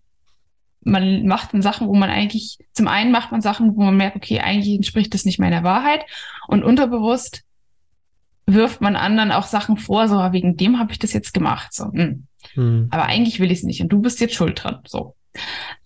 man 0.82 1.26
macht 1.26 1.54
dann 1.54 1.62
Sachen, 1.62 1.88
wo 1.88 1.94
man 1.94 2.10
eigentlich, 2.10 2.58
zum 2.74 2.88
einen 2.88 3.12
macht 3.12 3.32
man 3.32 3.42
Sachen, 3.42 3.76
wo 3.76 3.84
man 3.84 3.96
merkt, 3.96 4.18
okay, 4.18 4.40
eigentlich 4.40 4.76
entspricht 4.76 5.14
das 5.14 5.24
nicht 5.24 5.40
meiner 5.40 5.64
Wahrheit 5.64 6.06
und 6.48 6.64
unterbewusst 6.64 7.44
wirft 8.46 8.82
man 8.82 8.96
anderen 8.96 9.32
auch 9.32 9.46
Sachen 9.46 9.78
vor, 9.78 10.08
so 10.08 10.16
wegen 10.32 10.58
dem 10.58 10.80
habe 10.80 10.92
ich 10.92 11.00
das 11.00 11.14
jetzt 11.14 11.34
gemacht, 11.34 11.74
so, 11.74 11.92
hm. 11.92 12.28
Hm. 12.54 12.88
aber 12.92 13.06
eigentlich 13.06 13.40
will 13.40 13.52
ich 13.52 13.60
es 13.60 13.64
nicht 13.64 13.82
und 13.82 13.90
du 13.90 14.02
bist 14.02 14.20
jetzt 14.20 14.36
schuld 14.36 14.64
dran, 14.64 14.80
so. 14.86 15.16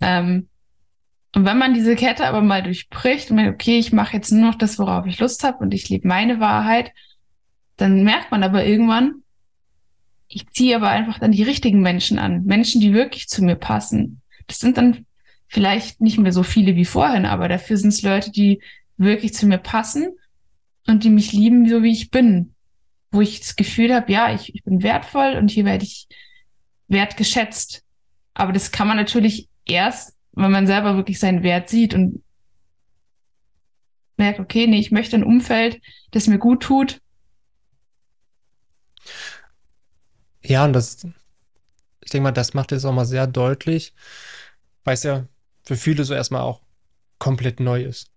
Ähm, 0.02 0.48
und 1.36 1.46
wenn 1.46 1.58
man 1.58 1.74
diese 1.74 1.96
Kette 1.96 2.26
aber 2.26 2.42
mal 2.42 2.64
durchbricht 2.64 3.30
und 3.30 3.36
merkt, 3.36 3.54
okay, 3.54 3.78
ich 3.78 3.94
mache 3.94 4.16
jetzt 4.16 4.32
nur 4.32 4.50
noch 4.50 4.58
das, 4.58 4.80
worauf 4.80 5.06
ich 5.06 5.20
Lust 5.20 5.44
habe 5.44 5.60
und 5.60 5.74
ich 5.74 5.88
lebe 5.90 6.08
meine 6.08 6.40
Wahrheit, 6.40 6.92
dann 7.76 8.04
merkt 8.04 8.32
man 8.32 8.44
aber 8.44 8.66
irgendwann, 8.66 9.22
ich 10.28 10.50
ziehe 10.50 10.76
aber 10.76 10.90
einfach 10.90 11.20
dann 11.20 11.32
die 11.32 11.44
richtigen 11.44 11.82
Menschen 11.82 12.18
an, 12.18 12.44
Menschen, 12.46 12.82
die 12.82 12.94
wirklich 12.94 13.28
zu 13.28 13.44
mir 13.44 13.56
passen. 13.56 14.22
Das 14.48 14.60
sind 14.60 14.78
dann 14.78 15.06
vielleicht 15.48 16.02
nicht 16.02 16.18
mehr 16.18 16.34
so 16.34 16.44
viele 16.44 16.76
wie 16.76 16.86
vorhin, 16.86 17.26
aber 17.26 17.48
dafür 17.48 17.78
sind 17.78 17.90
es 17.90 18.02
Leute, 18.02 18.32
die 18.32 18.62
wirklich 18.98 19.34
zu 19.34 19.46
mir 19.46 19.60
passen 19.60 20.18
und 20.88 21.04
die 21.04 21.10
mich 21.10 21.32
lieben, 21.34 21.68
so 21.68 21.84
wie 21.84 21.92
ich 21.92 22.12
bin. 22.12 22.54
Wo 23.12 23.22
ich 23.22 23.40
das 23.40 23.56
Gefühl 23.56 23.94
habe, 23.94 24.12
ja, 24.12 24.34
ich, 24.34 24.54
ich 24.54 24.64
bin 24.64 24.84
wertvoll 24.84 25.36
und 25.38 25.50
hier 25.52 25.66
werde 25.66 25.86
ich 25.86 26.08
wertgeschätzt. 26.88 27.84
Aber 28.34 28.54
das 28.54 28.72
kann 28.72 28.88
man 28.88 28.98
natürlich 28.98 29.50
erst, 29.66 30.16
wenn 30.34 30.52
man 30.52 30.68
selber 30.68 30.96
wirklich 30.96 31.20
seinen 31.20 31.44
Wert 31.44 31.70
sieht 31.70 31.94
und 31.94 32.24
merkt, 34.18 34.40
okay, 34.40 34.68
nee, 34.68 34.80
ich 34.80 34.92
möchte 34.92 35.16
ein 35.16 35.24
Umfeld, 35.24 35.82
das 36.12 36.28
mir 36.28 36.40
gut 36.40 36.64
tut. 36.64 37.02
Ja, 40.44 40.66
und 40.66 40.74
das, 40.74 41.06
ich 42.04 42.12
denke 42.12 42.24
mal, 42.24 42.32
das 42.32 42.54
macht 42.54 42.72
jetzt 42.72 42.86
auch 42.86 42.94
mal 42.94 43.06
sehr 43.06 43.28
deutlich, 43.28 43.94
weil 44.84 44.96
es 44.96 45.04
ja 45.04 45.28
für 45.64 45.76
viele 45.76 46.04
so 46.04 46.14
erstmal 46.14 46.42
auch 46.42 46.62
komplett 47.20 47.60
neu 47.60 47.84
ist. 47.84 48.10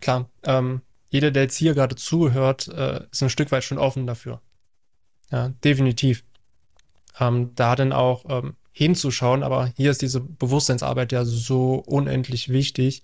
Klar, 0.00 0.30
ähm, 0.44 0.82
jeder, 1.10 1.30
der 1.30 1.44
jetzt 1.44 1.56
hier 1.56 1.74
gerade 1.74 1.96
zuhört, 1.96 2.68
äh, 2.68 3.04
ist 3.10 3.22
ein 3.22 3.30
Stück 3.30 3.50
weit 3.50 3.64
schon 3.64 3.78
offen 3.78 4.06
dafür. 4.06 4.40
Ja, 5.30 5.50
definitiv. 5.64 6.24
Ähm, 7.18 7.54
da 7.54 7.76
dann 7.76 7.92
auch 7.92 8.24
ähm, 8.28 8.56
hinzuschauen, 8.72 9.42
aber 9.42 9.72
hier 9.76 9.90
ist 9.90 10.02
diese 10.02 10.20
Bewusstseinsarbeit 10.20 11.12
ja 11.12 11.24
so 11.24 11.74
unendlich 11.74 12.48
wichtig. 12.50 13.02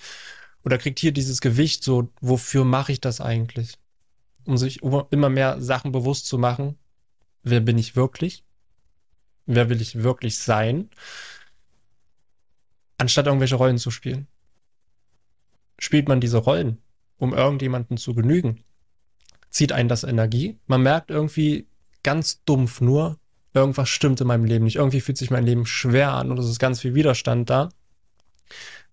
Oder 0.64 0.78
kriegt 0.78 0.98
hier 0.98 1.12
dieses 1.12 1.40
Gewicht 1.40 1.84
so, 1.84 2.10
wofür 2.20 2.64
mache 2.64 2.92
ich 2.92 3.00
das 3.00 3.20
eigentlich? 3.20 3.74
Um 4.44 4.56
sich 4.56 4.82
immer 4.82 5.28
mehr 5.28 5.60
Sachen 5.60 5.92
bewusst 5.92 6.26
zu 6.26 6.38
machen. 6.38 6.78
Wer 7.42 7.60
bin 7.60 7.76
ich 7.76 7.96
wirklich? 7.96 8.44
Wer 9.46 9.68
will 9.68 9.80
ich 9.80 10.02
wirklich 10.02 10.38
sein? 10.38 10.90
Anstatt 12.96 13.26
irgendwelche 13.26 13.56
Rollen 13.56 13.78
zu 13.78 13.90
spielen. 13.90 14.26
Spielt 15.78 16.08
man 16.08 16.20
diese 16.20 16.38
Rollen, 16.38 16.78
um 17.18 17.32
irgendjemanden 17.34 17.96
zu 17.96 18.14
genügen? 18.14 18.64
Zieht 19.50 19.72
einen 19.72 19.88
das 19.88 20.04
Energie? 20.04 20.58
Man 20.66 20.82
merkt 20.82 21.10
irgendwie 21.10 21.66
ganz 22.02 22.42
dumpf 22.44 22.80
nur, 22.80 23.18
irgendwas 23.54 23.88
stimmt 23.88 24.20
in 24.20 24.26
meinem 24.26 24.44
Leben 24.44 24.64
nicht. 24.64 24.76
Irgendwie 24.76 25.00
fühlt 25.00 25.16
sich 25.16 25.30
mein 25.30 25.46
Leben 25.46 25.64
schwer 25.66 26.12
an 26.12 26.30
und 26.30 26.38
es 26.38 26.48
ist 26.48 26.58
ganz 26.58 26.80
viel 26.80 26.94
Widerstand 26.94 27.48
da. 27.50 27.70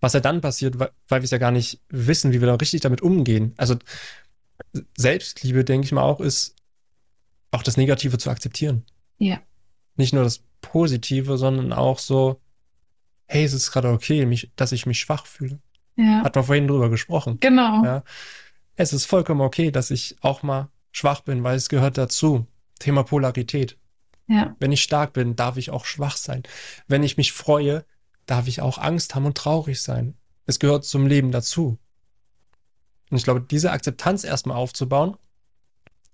Was 0.00 0.14
ja 0.14 0.20
dann 0.20 0.40
passiert, 0.40 0.78
weil, 0.78 0.90
wir 1.08 1.22
es 1.22 1.30
ja 1.30 1.38
gar 1.38 1.50
nicht 1.50 1.80
wissen, 1.88 2.32
wie 2.32 2.40
wir 2.40 2.48
da 2.48 2.54
richtig 2.54 2.80
damit 2.80 3.02
umgehen. 3.02 3.54
Also 3.56 3.76
Selbstliebe, 4.96 5.64
denke 5.64 5.84
ich 5.84 5.92
mal 5.92 6.02
auch, 6.02 6.20
ist 6.20 6.56
auch 7.50 7.62
das 7.62 7.76
Negative 7.76 8.18
zu 8.18 8.30
akzeptieren. 8.30 8.84
Ja. 9.18 9.40
Nicht 9.96 10.12
nur 10.14 10.24
das 10.24 10.42
Positive, 10.60 11.36
sondern 11.36 11.72
auch 11.72 11.98
so, 11.98 12.40
hey, 13.26 13.44
es 13.44 13.52
ist 13.52 13.70
gerade 13.72 13.90
okay, 13.90 14.26
mich, 14.26 14.50
dass 14.56 14.72
ich 14.72 14.86
mich 14.86 14.98
schwach 14.98 15.26
fühle. 15.26 15.58
Ja. 15.96 16.22
Hat 16.24 16.34
man 16.34 16.44
vorhin 16.44 16.68
drüber 16.68 16.90
gesprochen. 16.90 17.38
Genau. 17.40 17.84
Ja. 17.84 18.04
Es 18.76 18.92
ist 18.92 19.06
vollkommen 19.06 19.40
okay, 19.40 19.70
dass 19.70 19.90
ich 19.90 20.16
auch 20.20 20.42
mal 20.42 20.68
schwach 20.90 21.20
bin, 21.20 21.44
weil 21.44 21.56
es 21.56 21.68
gehört 21.68 21.98
dazu. 21.98 22.46
Thema 22.78 23.02
Polarität. 23.02 23.78
Ja. 24.26 24.56
Wenn 24.58 24.72
ich 24.72 24.82
stark 24.82 25.12
bin, 25.12 25.36
darf 25.36 25.56
ich 25.56 25.70
auch 25.70 25.84
schwach 25.84 26.16
sein. 26.16 26.42
Wenn 26.88 27.02
ich 27.02 27.16
mich 27.16 27.32
freue, 27.32 27.84
darf 28.26 28.48
ich 28.48 28.60
auch 28.60 28.78
Angst 28.78 29.14
haben 29.14 29.26
und 29.26 29.36
traurig 29.36 29.82
sein. 29.82 30.14
Es 30.46 30.58
gehört 30.58 30.84
zum 30.84 31.06
Leben 31.06 31.32
dazu. 31.32 31.78
Und 33.10 33.16
ich 33.16 33.24
glaube, 33.24 33.42
diese 33.42 33.72
Akzeptanz 33.72 34.24
erstmal 34.24 34.56
aufzubauen, 34.56 35.16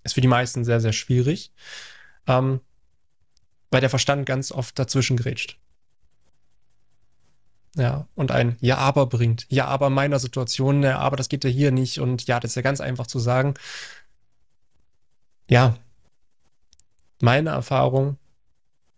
ist 0.02 0.14
für 0.14 0.20
die 0.20 0.28
meisten 0.28 0.64
sehr, 0.64 0.80
sehr 0.80 0.92
schwierig, 0.92 1.52
ähm, 2.26 2.60
weil 3.70 3.80
der 3.80 3.90
Verstand 3.90 4.26
ganz 4.26 4.50
oft 4.50 4.78
dazwischen 4.78 5.16
grätscht. 5.16 5.58
Ja, 7.76 8.06
und 8.14 8.30
ein 8.30 8.56
Ja, 8.60 8.78
aber 8.78 9.06
bringt. 9.06 9.46
Ja, 9.48 9.66
aber 9.66 9.90
meiner 9.90 10.18
Situation, 10.18 10.82
ja, 10.82 10.98
aber 10.98 11.16
das 11.16 11.28
geht 11.28 11.44
ja 11.44 11.50
hier 11.50 11.70
nicht. 11.70 12.00
Und 12.00 12.26
ja, 12.26 12.40
das 12.40 12.52
ist 12.52 12.54
ja 12.56 12.62
ganz 12.62 12.80
einfach 12.80 13.06
zu 13.06 13.18
sagen. 13.18 13.54
Ja, 15.48 15.76
meine 17.20 17.50
Erfahrung 17.50 18.16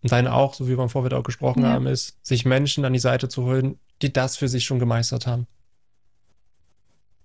und 0.01 0.11
deine 0.11 0.33
auch, 0.33 0.53
so 0.53 0.67
wie 0.67 0.77
wir 0.77 0.83
im 0.83 0.89
Vorfeld 0.89 1.13
auch 1.13 1.23
gesprochen 1.23 1.63
ja. 1.63 1.69
haben, 1.69 1.87
ist, 1.87 2.17
sich 2.25 2.45
Menschen 2.45 2.85
an 2.85 2.93
die 2.93 2.99
Seite 2.99 3.29
zu 3.29 3.43
holen, 3.43 3.79
die 4.01 4.11
das 4.11 4.37
für 4.37 4.47
sich 4.47 4.65
schon 4.65 4.79
gemeistert 4.79 5.27
haben. 5.27 5.47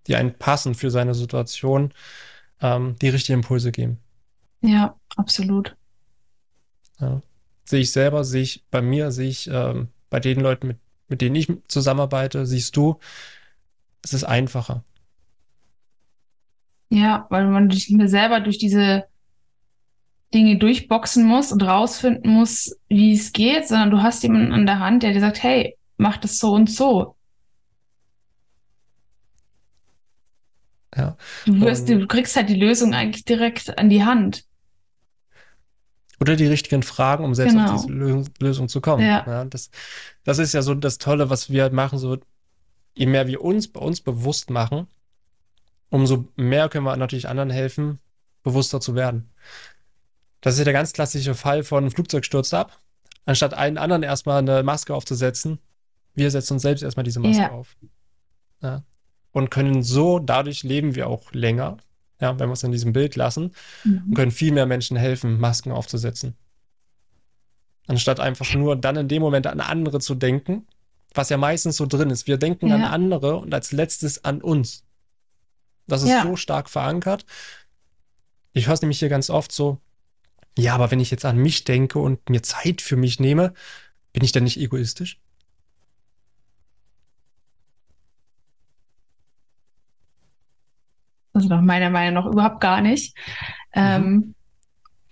Die 0.07 0.15
einen 0.15 0.35
passen 0.35 0.75
für 0.75 0.91
seine 0.91 1.15
Situation, 1.15 1.93
ähm, 2.61 2.97
die 3.01 3.09
richtigen 3.09 3.41
Impulse 3.41 3.73
geben. 3.73 3.99
Ja, 4.61 4.95
absolut. 5.17 5.77
Ja. 7.01 7.21
Sehe 7.65 7.81
ich 7.81 7.91
selber, 7.91 8.25
sehe 8.25 8.43
ich 8.43 8.65
bei 8.71 8.83
mir, 8.83 9.11
sehe 9.11 9.29
ich 9.29 9.49
ähm, 9.51 9.89
bei 10.11 10.21
den 10.21 10.41
Leuten, 10.41 10.69
mit, 10.69 10.79
mit 11.09 11.21
denen 11.21 11.37
ich 11.37 11.53
zusammenarbeite, 11.69 12.47
siehst 12.47 12.77
du, 12.77 12.99
es 14.03 14.13
ist 14.13 14.25
einfacher. 14.25 14.85
Ja, 16.89 17.27
weil 17.31 17.47
man 17.49 17.67
nicht 17.67 17.91
mehr 17.91 18.09
selber 18.09 18.41
durch 18.41 18.59
diese 18.59 19.05
Dinge 20.33 20.59
durchboxen 20.59 21.25
muss 21.25 21.53
und 21.53 21.63
rausfinden 21.63 22.33
muss, 22.33 22.77
wie 22.89 23.15
es 23.15 23.33
geht, 23.33 23.69
sondern 23.69 23.91
du 23.91 24.03
hast 24.03 24.23
jemanden 24.23 24.53
an 24.53 24.67
der 24.67 24.79
Hand, 24.79 25.03
der 25.03 25.13
dir 25.13 25.21
sagt, 25.21 25.43
hey, 25.43 25.77
mach 25.97 26.17
das 26.19 26.39
so 26.39 26.53
und 26.53 26.71
so. 26.71 27.17
Ja. 30.97 31.17
Du, 31.45 31.61
wirst, 31.61 31.89
du 31.89 32.07
kriegst 32.07 32.37
halt 32.37 32.49
die 32.49 32.59
Lösung 32.59 32.95
eigentlich 32.95 33.25
direkt 33.25 33.79
an 33.79 33.91
die 33.91 34.05
Hand. 34.05 34.45
Oder 36.21 36.37
die 36.37 36.47
richtigen 36.47 36.83
Fragen, 36.83 37.25
um 37.25 37.35
selbst 37.35 37.53
genau. 37.53 37.75
auf 37.75 37.83
diese 37.83 37.93
Lösung, 37.93 38.25
Lösung 38.41 38.69
zu 38.69 38.81
kommen. 38.81 39.05
Ja. 39.07 39.25
ja. 39.27 39.45
das, 39.45 39.71
das 40.25 40.39
ist 40.39 40.55
ja 40.55 40.62
so 40.62 40.75
das 40.75 40.99
Tolle, 40.99 41.29
was 41.29 41.51
wir 41.51 41.71
machen. 41.71 41.99
So, 41.99 42.19
je 42.95 43.07
mehr 43.07 43.27
wir 43.27 43.43
uns 43.43 43.69
bei 43.69 43.81
uns 43.81 44.01
bewusst 44.01 44.51
machen, 44.51 44.87
umso 45.91 46.29
mehr 46.37 46.69
können 46.69 46.85
wir 46.85 46.97
natürlich 46.97 47.29
anderen 47.29 47.51
helfen, 47.51 47.99
bewusster 48.43 48.81
zu 48.81 48.95
werden. 48.95 49.31
Das 50.41 50.55
ist 50.55 50.59
ja 50.59 50.64
der 50.64 50.73
ganz 50.73 50.93
klassische 50.93 51.35
Fall 51.35 51.64
von 51.64 51.85
ein 51.85 51.91
Flugzeug 51.91 52.25
stürzt 52.25 52.55
ab. 52.55 52.81
Anstatt 53.25 53.55
allen 53.55 53.77
anderen 53.77 54.03
erstmal 54.03 54.39
eine 54.39 54.62
Maske 54.62 54.95
aufzusetzen, 54.95 55.59
wir 56.14 56.31
setzen 56.31 56.55
uns 56.55 56.62
selbst 56.62 56.83
erstmal 56.83 57.05
diese 57.05 57.21
Maske 57.21 57.43
ja. 57.43 57.51
auf. 57.51 57.77
Ja. 58.62 58.85
Und 59.33 59.51
können 59.51 59.83
so, 59.83 60.19
dadurch 60.19 60.62
leben 60.62 60.95
wir 60.95 61.09
auch 61.09 61.33
länger, 61.33 61.77
ja, 62.21 62.39
wenn 62.39 62.49
wir 62.49 62.55
es 62.55 62.62
in 62.62 62.73
diesem 62.73 62.93
Bild 62.93 63.17
lassen, 63.17 63.53
mhm. 63.85 64.05
und 64.09 64.14
können 64.14 64.31
viel 64.31 64.53
mehr 64.53 64.67
Menschen 64.67 64.97
helfen, 64.97 65.39
Masken 65.39 65.73
aufzusetzen. 65.73 66.35
Anstatt 67.87 68.21
einfach 68.21 68.53
nur 68.55 68.77
dann 68.77 68.97
in 68.97 69.09
dem 69.09 69.23
Moment 69.23 69.47
an 69.47 69.61
andere 69.61 70.01
zu 70.01 70.14
denken, 70.14 70.67
was 71.14 71.29
ja 71.29 71.37
meistens 71.37 71.77
so 71.77 71.87
drin 71.87 72.11
ist. 72.11 72.27
Wir 72.27 72.37
denken 72.37 72.69
ja. 72.69 72.75
an 72.75 72.85
andere 72.85 73.37
und 73.37 73.55
als 73.55 73.73
letztes 73.73 74.25
an 74.25 74.43
uns. 74.43 74.85
Das 75.87 76.03
ist 76.03 76.09
ja. 76.09 76.23
so 76.23 76.37
stark 76.37 76.69
verankert. 76.69 77.25
Ich 78.53 78.67
höre 78.67 78.75
es 78.75 78.83
nämlich 78.83 78.99
hier 78.99 79.09
ganz 79.09 79.31
oft 79.31 79.53
so, 79.53 79.79
ja, 80.59 80.75
aber 80.75 80.91
wenn 80.91 81.01
ich 81.01 81.11
jetzt 81.11 81.25
an 81.25 81.37
mich 81.37 81.64
denke 81.64 81.99
und 81.99 82.29
mir 82.31 82.43
Zeit 82.43 82.81
für 82.81 82.97
mich 82.97 83.21
nehme, 83.21 83.53
bin 84.12 84.25
ich 84.25 84.33
dann 84.33 84.45
nicht 84.45 84.59
egoistisch? 84.59 85.21
Also 91.37 91.49
nach 91.49 91.61
meiner 91.61 91.91
Meinung 91.91 92.24
nach 92.24 92.30
überhaupt 92.30 92.61
gar 92.61 92.80
nicht. 92.80 93.16
Mhm. 93.74 93.82
Ähm, 93.82 94.34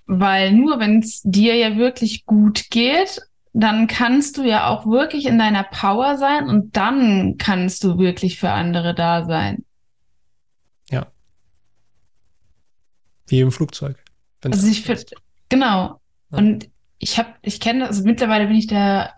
weil 0.06 0.52
nur 0.52 0.80
wenn 0.80 0.98
es 0.98 1.22
dir 1.22 1.54
ja 1.54 1.76
wirklich 1.76 2.26
gut 2.26 2.70
geht, 2.70 3.20
dann 3.52 3.86
kannst 3.86 4.36
du 4.36 4.42
ja 4.42 4.68
auch 4.68 4.86
wirklich 4.86 5.26
in 5.26 5.38
deiner 5.38 5.62
Power 5.62 6.18
sein 6.18 6.48
und 6.48 6.76
dann 6.76 7.36
kannst 7.38 7.84
du 7.84 7.98
wirklich 7.98 8.38
für 8.38 8.50
andere 8.50 8.94
da 8.94 9.24
sein. 9.24 9.64
Ja. 10.90 11.06
Wie 13.28 13.40
im 13.40 13.52
Flugzeug. 13.52 13.96
Also 14.42 14.66
ich 14.66 14.82
finde, 14.82 15.04
Genau. 15.48 16.00
Ja. 16.30 16.38
Und 16.38 16.68
ich 16.98 17.18
habe, 17.18 17.28
ich 17.42 17.60
kenne, 17.60 17.86
also 17.86 18.02
mittlerweile 18.04 18.46
bin 18.46 18.56
ich 18.56 18.66
da 18.66 19.12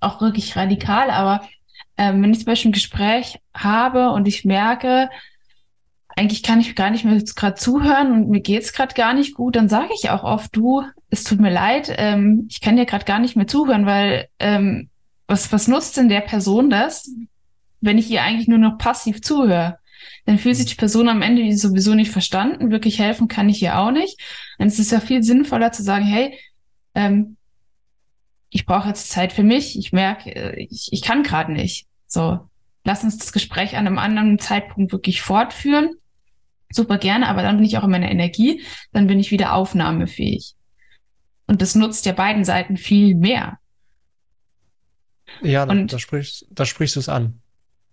auch 0.00 0.20
wirklich 0.20 0.56
radikal, 0.56 1.10
aber 1.10 1.46
ähm, 1.96 2.22
wenn 2.22 2.32
ich 2.32 2.38
zum 2.38 2.46
Beispiel 2.46 2.70
ein 2.70 2.72
Gespräch 2.72 3.38
habe 3.54 4.10
und 4.10 4.26
ich 4.26 4.44
merke, 4.44 5.08
eigentlich 6.18 6.42
kann 6.42 6.60
ich 6.60 6.74
gar 6.74 6.90
nicht 6.90 7.04
mehr 7.04 7.16
gerade 7.16 7.54
zuhören 7.54 8.12
und 8.12 8.28
mir 8.28 8.40
geht's 8.40 8.72
gerade 8.72 8.94
gar 8.94 9.14
nicht 9.14 9.34
gut, 9.34 9.56
dann 9.56 9.68
sage 9.68 9.90
ich 9.94 10.10
auch 10.10 10.24
oft, 10.24 10.54
du, 10.54 10.82
es 11.10 11.24
tut 11.24 11.40
mir 11.40 11.52
leid, 11.52 11.94
ähm, 11.96 12.46
ich 12.50 12.60
kann 12.60 12.76
dir 12.76 12.86
gerade 12.86 13.04
gar 13.04 13.18
nicht 13.18 13.36
mehr 13.36 13.46
zuhören, 13.46 13.86
weil 13.86 14.28
ähm, 14.38 14.90
was, 15.26 15.52
was 15.52 15.68
nutzt 15.68 15.96
denn 15.96 16.08
der 16.08 16.20
Person 16.22 16.70
das, 16.70 17.10
wenn 17.80 17.98
ich 17.98 18.10
ihr 18.10 18.22
eigentlich 18.22 18.48
nur 18.48 18.58
noch 18.58 18.78
passiv 18.78 19.22
zuhöre? 19.22 19.78
dann 20.28 20.38
fühlt 20.38 20.56
sich 20.56 20.66
die 20.66 20.74
Person 20.74 21.08
am 21.08 21.22
Ende 21.22 21.56
sowieso 21.56 21.94
nicht 21.94 22.10
verstanden. 22.10 22.70
Wirklich 22.70 22.98
helfen 22.98 23.28
kann 23.28 23.48
ich 23.48 23.62
ihr 23.62 23.78
auch 23.78 23.90
nicht. 23.90 24.20
Und 24.58 24.66
es 24.66 24.78
ist 24.78 24.92
ja 24.92 25.00
viel 25.00 25.22
sinnvoller 25.22 25.72
zu 25.72 25.82
sagen, 25.82 26.04
hey, 26.04 26.38
ähm, 26.94 27.36
ich 28.50 28.66
brauche 28.66 28.88
jetzt 28.88 29.10
Zeit 29.10 29.32
für 29.32 29.42
mich. 29.42 29.78
Ich 29.78 29.92
merke, 29.92 30.34
äh, 30.34 30.66
ich, 30.70 30.88
ich 30.92 31.00
kann 31.00 31.22
gerade 31.22 31.52
nicht. 31.52 31.86
So, 32.06 32.40
lass 32.84 33.04
uns 33.04 33.16
das 33.16 33.32
Gespräch 33.32 33.76
an 33.76 33.86
einem 33.86 33.98
anderen 33.98 34.38
Zeitpunkt 34.38 34.92
wirklich 34.92 35.22
fortführen. 35.22 35.94
Super 36.72 36.98
gerne, 36.98 37.28
aber 37.28 37.42
dann 37.42 37.56
bin 37.56 37.64
ich 37.64 37.78
auch 37.78 37.84
in 37.84 37.90
meiner 37.90 38.10
Energie, 38.10 38.62
dann 38.92 39.06
bin 39.06 39.18
ich 39.18 39.30
wieder 39.30 39.54
aufnahmefähig. 39.54 40.54
Und 41.46 41.62
das 41.62 41.74
nutzt 41.74 42.04
ja 42.06 42.12
beiden 42.12 42.44
Seiten 42.44 42.76
viel 42.76 43.14
mehr. 43.14 43.58
Ja, 45.42 45.66
da, 45.66 45.74
da, 45.74 45.98
sprichst, 45.98 46.46
da 46.50 46.64
sprichst 46.64 46.96
du 46.96 47.00
es 47.00 47.08
an. 47.08 47.40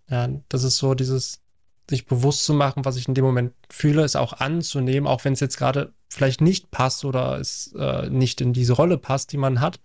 Ja, 0.10 0.28
das 0.50 0.64
ist 0.64 0.78
so 0.78 0.94
dieses, 0.94 1.42
sich 1.90 2.06
bewusst 2.06 2.46
zu 2.46 2.54
machen, 2.54 2.86
was 2.86 2.98
ich 2.98 3.08
in 3.08 3.14
dem 3.14 3.26
Moment 3.26 3.54
fühle, 3.70 4.04
es 4.04 4.16
auch 4.16 4.34
anzunehmen, 4.34 5.08
auch 5.08 5.24
wenn 5.26 5.34
es 5.34 5.40
jetzt 5.40 5.58
gerade 5.58 5.94
vielleicht 6.10 6.42
nicht 6.42 6.72
passt 6.72 7.06
oder 7.06 7.40
es 7.40 7.74
äh, 7.78 8.10
nicht 8.10 8.42
in 8.42 8.54
diese 8.54 8.74
Rolle 8.74 8.98
passt, 8.98 9.32
die 9.32 9.38
man 9.38 9.62
hat. 9.62 9.80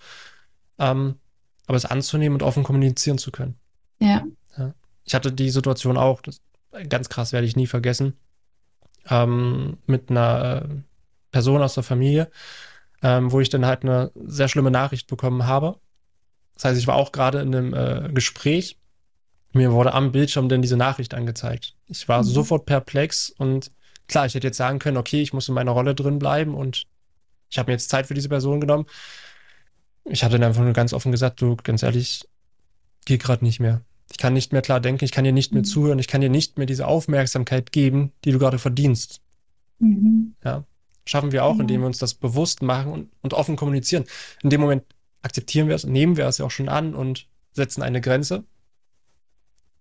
Ähm, 0.79 1.17
aber 1.67 1.77
es 1.77 1.85
anzunehmen 1.85 2.35
und 2.35 2.43
offen 2.43 2.65
kommunizieren 2.65 3.19
zu 3.19 3.31
können. 3.31 3.57
Ja. 4.01 4.25
ja. 4.59 4.75
Ich 5.05 5.15
hatte 5.15 5.33
die 5.33 5.51
Situation 5.51 5.97
auch, 5.97 6.21
das, 6.23 6.41
ganz 6.89 7.09
krass 7.09 7.33
werde 7.33 7.47
ich 7.47 7.55
nie 7.55 7.67
vergessen, 7.67 8.17
ähm, 9.09 9.79
mit 9.87 10.11
einer 10.11 10.63
äh, 10.65 10.69
Person 11.31 11.63
aus 11.63 11.75
der 11.75 11.83
Familie, 11.83 12.31
ähm, 13.03 13.33
wo 13.33 13.41
ich 13.41 13.49
dann 13.49 13.67
halt 13.67 13.83
eine 13.83 14.11
sehr 14.15 14.49
schlimme 14.49 14.71
Nachricht 14.71 15.07
bekommen 15.07 15.47
habe. 15.47 15.79
Das 16.55 16.65
heißt, 16.65 16.79
ich 16.79 16.87
war 16.87 16.97
auch 16.97 17.13
gerade 17.13 17.41
in 17.41 17.55
einem 17.55 17.75
äh, 17.75 18.13
Gespräch 18.13 18.81
mir 19.53 19.73
wurde 19.73 19.93
am 19.93 20.13
Bildschirm 20.13 20.49
dann 20.49 20.63
diese 20.63 20.77
Nachricht 20.77 21.15
angezeigt. 21.15 21.75
Ich 21.87 22.09
war 22.09 22.23
mhm. 22.23 22.27
sofort 22.27 22.67
perplex 22.67 23.31
und 23.31 23.73
klar, 24.07 24.27
ich 24.27 24.35
hätte 24.35 24.47
jetzt 24.47 24.57
sagen 24.57 24.79
können, 24.79 24.97
okay, 24.97 25.23
ich 25.23 25.33
muss 25.33 25.49
in 25.49 25.55
meiner 25.55 25.73
Rolle 25.73 25.95
drin 25.95 26.19
bleiben 26.19 26.55
und 26.55 26.87
ich 27.49 27.59
habe 27.59 27.71
mir 27.71 27.75
jetzt 27.75 27.91
Zeit 27.91 28.07
für 28.07 28.15
diese 28.15 28.29
Person 28.29 28.61
genommen. 28.61 28.87
Ich 30.05 30.23
habe 30.23 30.33
dann 30.33 30.45
einfach 30.45 30.63
nur 30.63 30.73
ganz 30.73 30.93
offen 30.93 31.13
gesagt, 31.13 31.41
du, 31.41 31.57
ganz 31.57 31.83
ehrlich, 31.83 32.29
geh 33.05 33.19
gerade 33.19 33.45
nicht 33.45 33.61
mehr. 33.61 33.83
Ich 34.11 34.19
kann 34.19 34.33
nicht 34.33 34.53
mehr 34.53 34.63
klar 34.63 34.81
denken, 34.81 35.05
ich 35.05 35.13
kann 35.13 35.25
dir 35.25 35.33
nicht 35.33 35.53
mehr 35.53 35.63
mhm. 35.63 35.67
zuhören, 35.67 35.99
ich 35.99 36.09
kann 36.09 36.21
dir 36.21 36.31
nicht 36.31 36.59
mehr 36.59 36.67
diese 36.67 36.87
Aufmerksamkeit 36.87 37.73
geben, 37.73 38.13
die 38.25 38.33
du 38.33 38.39
gerade 38.39 38.59
verdienst. 38.59 39.21
Mhm. 39.79 40.35
Ja. 40.45 40.65
Schaffen 41.07 41.33
wir 41.33 41.45
auch, 41.45 41.57
ja. 41.57 41.63
indem 41.63 41.81
wir 41.81 41.87
uns 41.87 41.99
das 41.99 42.15
bewusst 42.15 42.63
machen 42.63 42.93
und, 42.93 43.11
und 43.23 43.35
offen 43.35 43.57
kommunizieren. 43.57 44.05
In 44.43 44.51
dem 44.51 44.61
Moment 44.61 44.85
akzeptieren 45.23 45.69
wir 45.69 45.75
es, 45.75 45.85
nehmen 45.85 46.17
wir 46.17 46.27
es 46.27 46.39
ja 46.39 46.47
auch 46.47 46.51
schon 46.51 46.69
an 46.69 46.95
und 46.95 47.29
setzen 47.53 47.83
eine 47.83 48.01
Grenze 48.01 48.45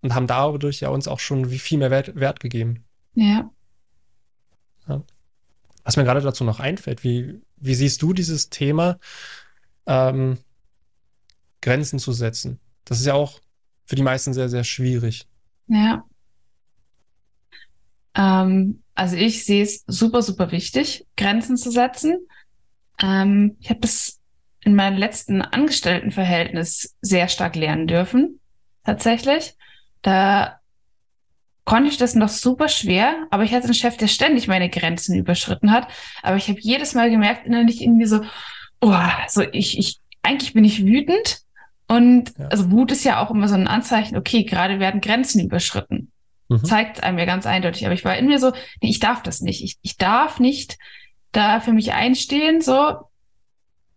und 0.01 0.15
haben 0.15 0.27
dadurch 0.27 0.79
ja 0.79 0.89
uns 0.89 1.07
auch 1.07 1.19
schon 1.19 1.45
viel 1.45 1.77
mehr 1.77 1.91
Wert, 1.91 2.15
Wert 2.15 2.39
gegeben. 2.39 2.83
Ja. 3.15 3.49
ja. 4.87 5.03
Was 5.83 5.97
mir 5.97 6.03
gerade 6.03 6.21
dazu 6.21 6.43
noch 6.43 6.59
einfällt, 6.59 7.03
wie, 7.03 7.41
wie 7.57 7.75
siehst 7.75 8.01
du 8.01 8.13
dieses 8.13 8.49
Thema, 8.49 8.99
ähm, 9.85 10.37
Grenzen 11.61 11.99
zu 11.99 12.13
setzen? 12.13 12.59
Das 12.85 12.99
ist 12.99 13.05
ja 13.05 13.13
auch 13.13 13.39
für 13.89 13.95
die 13.95 14.03
meisten 14.03 14.33
sehr, 14.33 14.49
sehr 14.49 14.63
schwierig. 14.63 15.27
Ja. 15.67 16.05
Ähm, 18.15 18.83
Also 18.93 19.15
ich 19.15 19.45
sehe 19.45 19.63
es 19.63 19.83
super, 19.87 20.21
super 20.21 20.51
wichtig, 20.51 21.07
Grenzen 21.17 21.57
zu 21.57 21.71
setzen. 21.71 22.19
Ähm, 23.01 23.57
ich 23.59 23.69
habe 23.71 23.79
das 23.79 24.19
in 24.63 24.75
meinem 24.75 24.97
letzten 24.97 25.41
Angestelltenverhältnis 25.41 26.97
sehr 27.01 27.29
stark 27.29 27.55
lernen 27.55 27.87
dürfen, 27.87 28.39
tatsächlich. 28.83 29.55
Da 30.03 30.59
konnte 31.65 31.89
ich 31.89 31.97
das 31.97 32.13
noch 32.13 32.29
super 32.29 32.67
schwer, 32.67 33.25
aber 33.31 33.43
ich 33.43 33.53
hatte 33.53 33.65
einen 33.65 33.73
Chef, 33.73 33.97
der 33.97 34.07
ständig 34.07 34.47
meine 34.47 34.69
Grenzen 34.69 35.15
überschritten 35.15 35.71
hat. 35.71 35.87
Aber 36.21 36.37
ich 36.37 36.47
habe 36.47 36.59
jedes 36.59 36.93
Mal 36.93 37.09
gemerkt, 37.09 37.47
innerlich 37.47 37.81
irgendwie 37.81 38.05
so, 38.05 38.21
oh, 38.81 38.95
so 39.29 39.41
ich, 39.51 39.79
ich, 39.79 39.99
eigentlich 40.21 40.53
bin 40.53 40.63
ich 40.65 40.83
wütend. 40.85 41.39
Und 41.89 42.33
ja. 42.37 42.47
also 42.47 42.71
Wut 42.71 42.91
ist 42.91 43.03
ja 43.03 43.21
auch 43.21 43.31
immer 43.31 43.47
so 43.47 43.55
ein 43.55 43.67
Anzeichen, 43.67 44.15
okay, 44.15 44.43
gerade 44.43 44.79
werden 44.79 45.01
Grenzen 45.01 45.43
überschritten. 45.43 46.11
Mhm. 46.47 46.63
Zeigt 46.63 47.03
einem 47.03 47.17
ja 47.17 47.25
ganz 47.25 47.45
eindeutig. 47.45 47.85
Aber 47.85 47.95
ich 47.95 48.05
war 48.05 48.15
in 48.15 48.27
mir 48.27 48.39
so, 48.39 48.51
nee, 48.81 48.89
ich 48.89 48.99
darf 48.99 49.23
das 49.23 49.41
nicht. 49.41 49.63
Ich, 49.63 49.77
ich 49.81 49.97
darf 49.97 50.39
nicht 50.39 50.77
da 51.31 51.59
für 51.59 51.73
mich 51.73 51.93
einstehen, 51.93 52.61
so. 52.61 52.95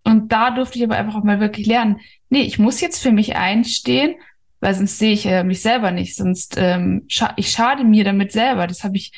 Und 0.04 0.32
da 0.32 0.50
durfte 0.50 0.78
ich 0.78 0.84
aber 0.84 0.96
einfach 0.96 1.16
auch 1.16 1.22
mal 1.22 1.38
wirklich 1.38 1.66
lernen, 1.66 2.00
nee, 2.28 2.42
ich 2.42 2.58
muss 2.58 2.80
jetzt 2.80 3.02
für 3.02 3.12
mich 3.12 3.36
einstehen, 3.36 4.14
weil 4.60 4.74
sonst 4.74 4.98
sehe 4.98 5.12
ich 5.12 5.26
äh, 5.26 5.44
mich 5.44 5.60
selber 5.60 5.90
nicht, 5.90 6.16
sonst 6.16 6.56
ähm, 6.56 7.04
scha 7.08 7.32
ich 7.36 7.50
schade 7.50 7.84
mir 7.84 8.04
damit 8.04 8.32
selber. 8.32 8.66
Das 8.66 8.84
habe 8.84 8.96
ich 8.96 9.12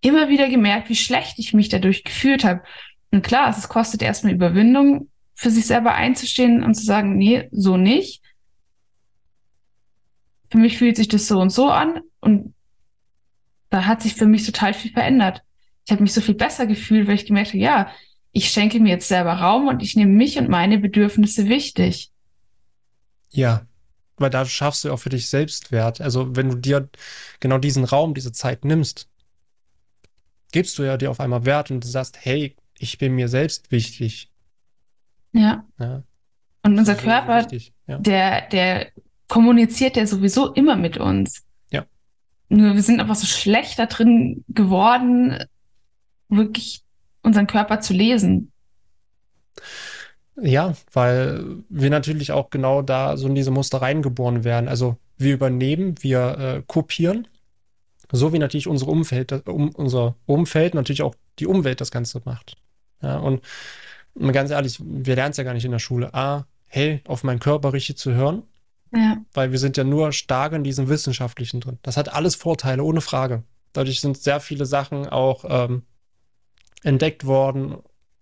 immer 0.00 0.28
wieder 0.28 0.48
gemerkt, 0.48 0.88
wie 0.88 0.96
schlecht 0.96 1.38
ich 1.38 1.52
mich 1.52 1.68
dadurch 1.68 2.04
gefühlt 2.04 2.44
habe. 2.44 2.62
Und 3.10 3.22
klar, 3.22 3.50
es 3.50 3.68
kostet 3.68 4.02
erstmal 4.02 4.32
Überwindung, 4.32 5.08
für 5.38 5.52
sich 5.52 5.66
selber 5.66 5.94
einzustehen 5.94 6.64
und 6.64 6.74
zu 6.74 6.84
sagen, 6.84 7.16
nee, 7.16 7.48
so 7.52 7.76
nicht. 7.76 8.22
Für 10.50 10.58
mich 10.58 10.78
fühlt 10.78 10.96
sich 10.96 11.06
das 11.06 11.28
so 11.28 11.40
und 11.40 11.50
so 11.50 11.70
an 11.70 12.00
und 12.20 12.54
da 13.70 13.86
hat 13.86 14.02
sich 14.02 14.14
für 14.14 14.26
mich 14.26 14.44
total 14.44 14.74
viel 14.74 14.90
verändert. 14.90 15.44
Ich 15.86 15.92
habe 15.92 16.02
mich 16.02 16.12
so 16.12 16.20
viel 16.20 16.34
besser 16.34 16.66
gefühlt, 16.66 17.06
weil 17.06 17.14
ich 17.14 17.24
gemerkt 17.24 17.50
habe, 17.50 17.58
ja, 17.58 17.92
ich 18.32 18.50
schenke 18.50 18.80
mir 18.80 18.88
jetzt 18.88 19.06
selber 19.06 19.34
Raum 19.34 19.68
und 19.68 19.80
ich 19.80 19.94
nehme 19.94 20.10
mich 20.10 20.38
und 20.38 20.48
meine 20.48 20.76
Bedürfnisse 20.78 21.48
wichtig. 21.48 22.10
Ja, 23.30 23.64
weil 24.16 24.30
da 24.30 24.44
schaffst 24.44 24.84
du 24.84 24.92
auch 24.92 24.98
für 24.98 25.10
dich 25.10 25.30
Selbstwert. 25.30 26.00
Also 26.00 26.34
wenn 26.34 26.48
du 26.48 26.56
dir 26.56 26.88
genau 27.38 27.58
diesen 27.58 27.84
Raum, 27.84 28.12
diese 28.12 28.32
Zeit 28.32 28.64
nimmst, 28.64 29.08
gibst 30.50 30.76
du 30.80 30.82
ja 30.82 30.96
dir 30.96 31.12
auf 31.12 31.20
einmal 31.20 31.44
Wert 31.44 31.70
und 31.70 31.84
du 31.84 31.88
sagst, 31.88 32.18
hey, 32.22 32.56
ich 32.76 32.98
bin 32.98 33.14
mir 33.14 33.28
selbst 33.28 33.70
wichtig. 33.70 34.32
Ja. 35.32 35.64
ja. 35.78 36.02
Und 36.62 36.78
unser 36.78 36.94
Körper, 36.94 37.46
ja. 37.86 37.98
der, 37.98 38.48
der 38.48 38.88
kommuniziert 39.28 39.96
ja 39.96 40.06
sowieso 40.06 40.52
immer 40.52 40.76
mit 40.76 40.96
uns. 40.96 41.44
Ja. 41.70 41.84
Nur 42.48 42.74
wir 42.74 42.82
sind 42.82 43.00
einfach 43.00 43.14
so 43.14 43.26
schlecht 43.26 43.78
da 43.78 43.86
drin 43.86 44.44
geworden, 44.48 45.38
wirklich 46.28 46.82
unseren 47.22 47.46
Körper 47.46 47.80
zu 47.80 47.92
lesen. 47.92 48.52
Ja, 50.40 50.74
weil 50.92 51.64
wir 51.68 51.90
natürlich 51.90 52.32
auch 52.32 52.50
genau 52.50 52.82
da 52.82 53.16
so 53.16 53.26
in 53.26 53.34
diese 53.34 53.50
Muster 53.50 53.82
reingeboren 53.82 54.44
werden. 54.44 54.68
Also 54.68 54.96
wir 55.16 55.34
übernehmen, 55.34 55.96
wir 56.00 56.38
äh, 56.38 56.62
kopieren, 56.66 57.26
so 58.12 58.32
wie 58.32 58.38
natürlich 58.38 58.68
unsere 58.68 58.90
Umfeld, 58.90 59.48
um, 59.48 59.70
unser 59.70 60.14
Umfeld 60.26 60.74
natürlich 60.74 61.02
auch 61.02 61.14
die 61.38 61.46
Umwelt 61.46 61.80
das 61.80 61.90
Ganze 61.90 62.22
macht. 62.24 62.56
Ja, 63.02 63.18
und 63.18 63.42
ganz 64.32 64.50
ehrlich, 64.50 64.80
wir 64.80 65.14
lernen 65.14 65.32
es 65.32 65.36
ja 65.36 65.44
gar 65.44 65.54
nicht 65.54 65.64
in 65.64 65.72
der 65.72 65.78
Schule. 65.78 66.14
A, 66.14 66.46
hey, 66.66 67.02
auf 67.06 67.24
meinen 67.24 67.40
Körper 67.40 67.72
richtig 67.72 67.96
zu 67.96 68.12
hören. 68.12 68.42
Ja. 68.94 69.18
Weil 69.34 69.52
wir 69.52 69.58
sind 69.58 69.76
ja 69.76 69.84
nur 69.84 70.12
stark 70.12 70.52
in 70.52 70.64
diesem 70.64 70.88
Wissenschaftlichen 70.88 71.60
drin. 71.60 71.78
Das 71.82 71.96
hat 71.96 72.12
alles 72.12 72.34
Vorteile, 72.34 72.82
ohne 72.82 73.00
Frage. 73.00 73.42
Dadurch 73.72 74.00
sind 74.00 74.16
sehr 74.16 74.40
viele 74.40 74.64
Sachen 74.64 75.06
auch 75.06 75.44
ähm, 75.48 75.82
entdeckt 76.82 77.26
worden. 77.26 77.76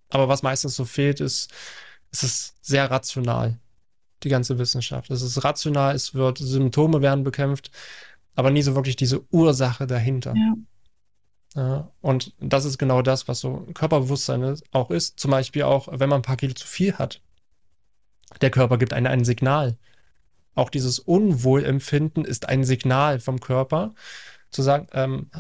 Aber 0.09 0.29
was 0.29 0.43
meistens 0.43 0.75
so 0.77 0.85
fehlt, 0.85 1.21
ist 1.21 1.53
es 2.13 2.23
ist 2.23 2.55
sehr 2.63 2.91
rational, 2.91 3.59
die 4.23 4.29
ganze 4.29 4.59
Wissenschaft. 4.59 5.11
Es 5.11 5.23
ist 5.23 5.45
rational, 5.45 5.95
es 5.95 6.15
wird, 6.15 6.39
Symptome 6.39 7.03
werden 7.03 7.25
bekämpft, 7.25 7.71
aber 8.35 8.51
nie 8.51 8.63
so 8.63 8.75
wirklich 8.75 8.97
diese 8.97 9.25
Ursache 9.33 9.87
dahinter. 9.87 10.35
Ja. 10.35 10.55
Ja, 11.57 11.91
und 12.03 12.35
das 12.39 12.67
ist 12.67 12.77
genau 12.77 13.01
das, 13.01 13.29
was 13.29 13.41
so 13.41 13.67
Körperbewusstsein 13.73 14.61
auch 14.73 14.91
ist. 14.91 15.19
Zum 15.19 15.31
Beispiel 15.31 15.63
auch, 15.63 15.89
wenn 15.91 16.11
man 16.11 16.21
ein 16.21 16.23
paar 16.23 16.37
Kilo 16.37 16.53
zu 16.53 16.67
viel 16.67 16.95
hat. 16.99 17.23
Der 18.43 18.51
Körper 18.51 18.77
gibt 18.77 18.93
einem 18.93 19.07
ein 19.07 19.25
Signal. 19.25 19.79
Auch 20.55 20.69
dieses 20.69 20.99
Unwohlempfinden 20.99 22.27
ist 22.27 22.49
ein 22.49 22.65
Signal 22.65 23.21
vom 23.21 23.41
Körper, 23.41 23.95
zu 24.51 24.63
sagen, 24.63 24.87
ähm, 24.93 25.31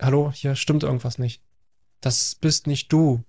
hallo, 0.00 0.30
hier 0.32 0.56
stimmt 0.56 0.82
irgendwas 0.82 1.18
nicht. 1.18 1.42
Das 2.02 2.34
bist 2.34 2.66
nicht 2.66 2.92
du. 2.92 3.24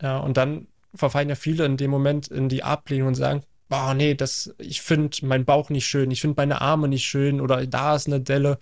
Ja, 0.00 0.18
und 0.18 0.36
dann 0.36 0.68
verfallen 0.94 1.30
ja 1.30 1.34
viele 1.34 1.64
in 1.64 1.76
dem 1.76 1.90
Moment 1.90 2.28
in 2.28 2.48
die 2.48 2.62
Ablehnung 2.62 3.08
und 3.08 3.14
sagen, 3.16 3.42
oh 3.70 3.94
nee, 3.94 4.14
das, 4.14 4.54
ich 4.58 4.82
finde 4.82 5.26
meinen 5.26 5.44
Bauch 5.44 5.68
nicht 5.70 5.86
schön, 5.86 6.10
ich 6.12 6.20
finde 6.20 6.40
meine 6.40 6.60
Arme 6.60 6.86
nicht 6.86 7.04
schön 7.04 7.40
oder 7.40 7.66
da 7.66 7.96
ist 7.96 8.06
eine 8.06 8.20
Delle. 8.20 8.58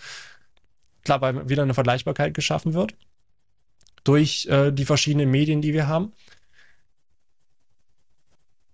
Klar, 1.05 1.21
weil 1.21 1.49
wieder 1.49 1.65
eine 1.65 1.75
Vergleichbarkeit 1.75 2.33
geschaffen 2.33 2.73
wird 2.73 2.95
durch 4.11 4.47
äh, 4.47 4.73
die 4.73 4.85
verschiedenen 4.85 5.31
Medien, 5.31 5.63
die 5.63 5.73
wir 5.73 5.87
haben. 5.87 6.13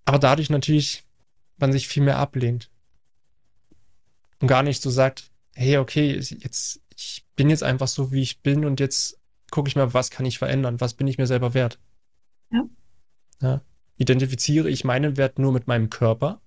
Aber 0.07 0.19
dadurch 0.19 0.49
natürlich 0.49 1.05
man 1.59 1.73
sich 1.73 1.89
viel 1.89 2.03
mehr 2.03 2.17
ablehnt. 2.17 2.71
Und 4.41 4.49
gar 4.49 4.63
nicht 4.63 4.81
so 4.81 4.89
sagt, 4.89 5.31
hey, 5.55 5.77
okay, 5.77 6.15
jetzt, 6.15 6.81
ich 6.97 7.27
bin 7.37 7.51
jetzt 7.51 7.63
einfach 7.63 7.87
so, 7.87 8.13
wie 8.13 8.23
ich 8.23 8.41
bin 8.41 8.65
und 8.65 8.81
jetzt 8.81 9.21
gucke 9.51 9.69
ich 9.69 9.77
mal, 9.77 9.93
was 9.93 10.11
kann 10.11 10.25
ich 10.25 10.39
verändern, 10.39 10.81
was 10.81 10.95
bin 10.95 11.07
ich 11.07 11.19
mir 11.19 11.27
selber 11.27 11.53
wert. 11.53 11.79
Ja. 12.51 12.65
Ja. 13.43 13.61
Identifiziere 13.99 14.71
ich 14.71 14.85
meinen 14.85 15.19
Wert 15.19 15.39
nur 15.39 15.53
mit 15.53 15.67
meinem 15.67 15.91
Körper? 15.91 16.41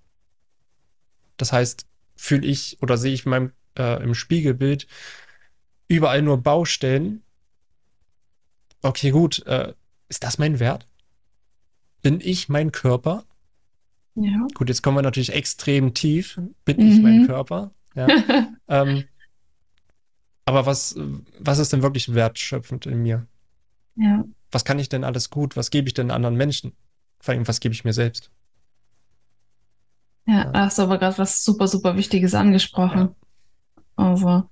Das 1.37 1.51
heißt, 1.51 1.85
fühle 2.15 2.47
ich 2.47 2.81
oder 2.81 2.97
sehe 2.97 3.13
ich 3.13 3.27
meinem, 3.27 3.51
äh, 3.77 4.01
im 4.01 4.15
Spiegelbild 4.15 4.87
überall 5.87 6.23
nur 6.23 6.41
Baustellen? 6.41 7.23
Okay, 8.81 9.11
gut. 9.11 9.45
Äh, 9.45 9.73
ist 10.07 10.23
das 10.23 10.37
mein 10.37 10.59
Wert? 10.59 10.87
Bin 12.01 12.21
ich 12.21 12.49
mein 12.49 12.71
Körper? 12.71 13.23
Ja. 14.15 14.47
Gut, 14.53 14.69
jetzt 14.69 14.81
kommen 14.81 14.97
wir 14.97 15.01
natürlich 15.01 15.33
extrem 15.33 15.93
tief. 15.93 16.39
Bin 16.65 16.77
mhm. 16.77 16.91
ich 16.91 17.01
mein 17.01 17.27
Körper? 17.27 17.71
Ja. 17.95 18.07
ähm, 18.67 19.03
aber 20.45 20.65
was, 20.65 20.95
was 21.39 21.59
ist 21.59 21.73
denn 21.73 21.81
wirklich 21.81 22.13
wertschöpfend 22.13 22.85
in 22.85 23.03
mir? 23.03 23.27
Ja 23.95 24.23
was 24.51 24.65
kann 24.65 24.79
ich 24.79 24.89
denn 24.89 25.03
alles 25.03 25.29
gut? 25.29 25.55
Was 25.55 25.69
gebe 25.69 25.87
ich 25.87 25.93
denn 25.93 26.11
anderen 26.11 26.35
Menschen? 26.35 26.73
Vor 27.19 27.33
allem, 27.33 27.47
was 27.47 27.59
gebe 27.59 27.73
ich 27.73 27.83
mir 27.83 27.93
selbst? 27.93 28.31
Ja, 30.25 30.51
ja. 30.51 30.51
hast 30.53 30.77
du 30.77 30.83
aber 30.83 30.97
gerade 30.97 31.17
was 31.17 31.43
super, 31.43 31.67
super 31.67 31.95
Wichtiges 31.95 32.33
angesprochen. 32.33 33.15
Ja. 33.97 34.11
Also, 34.11 34.49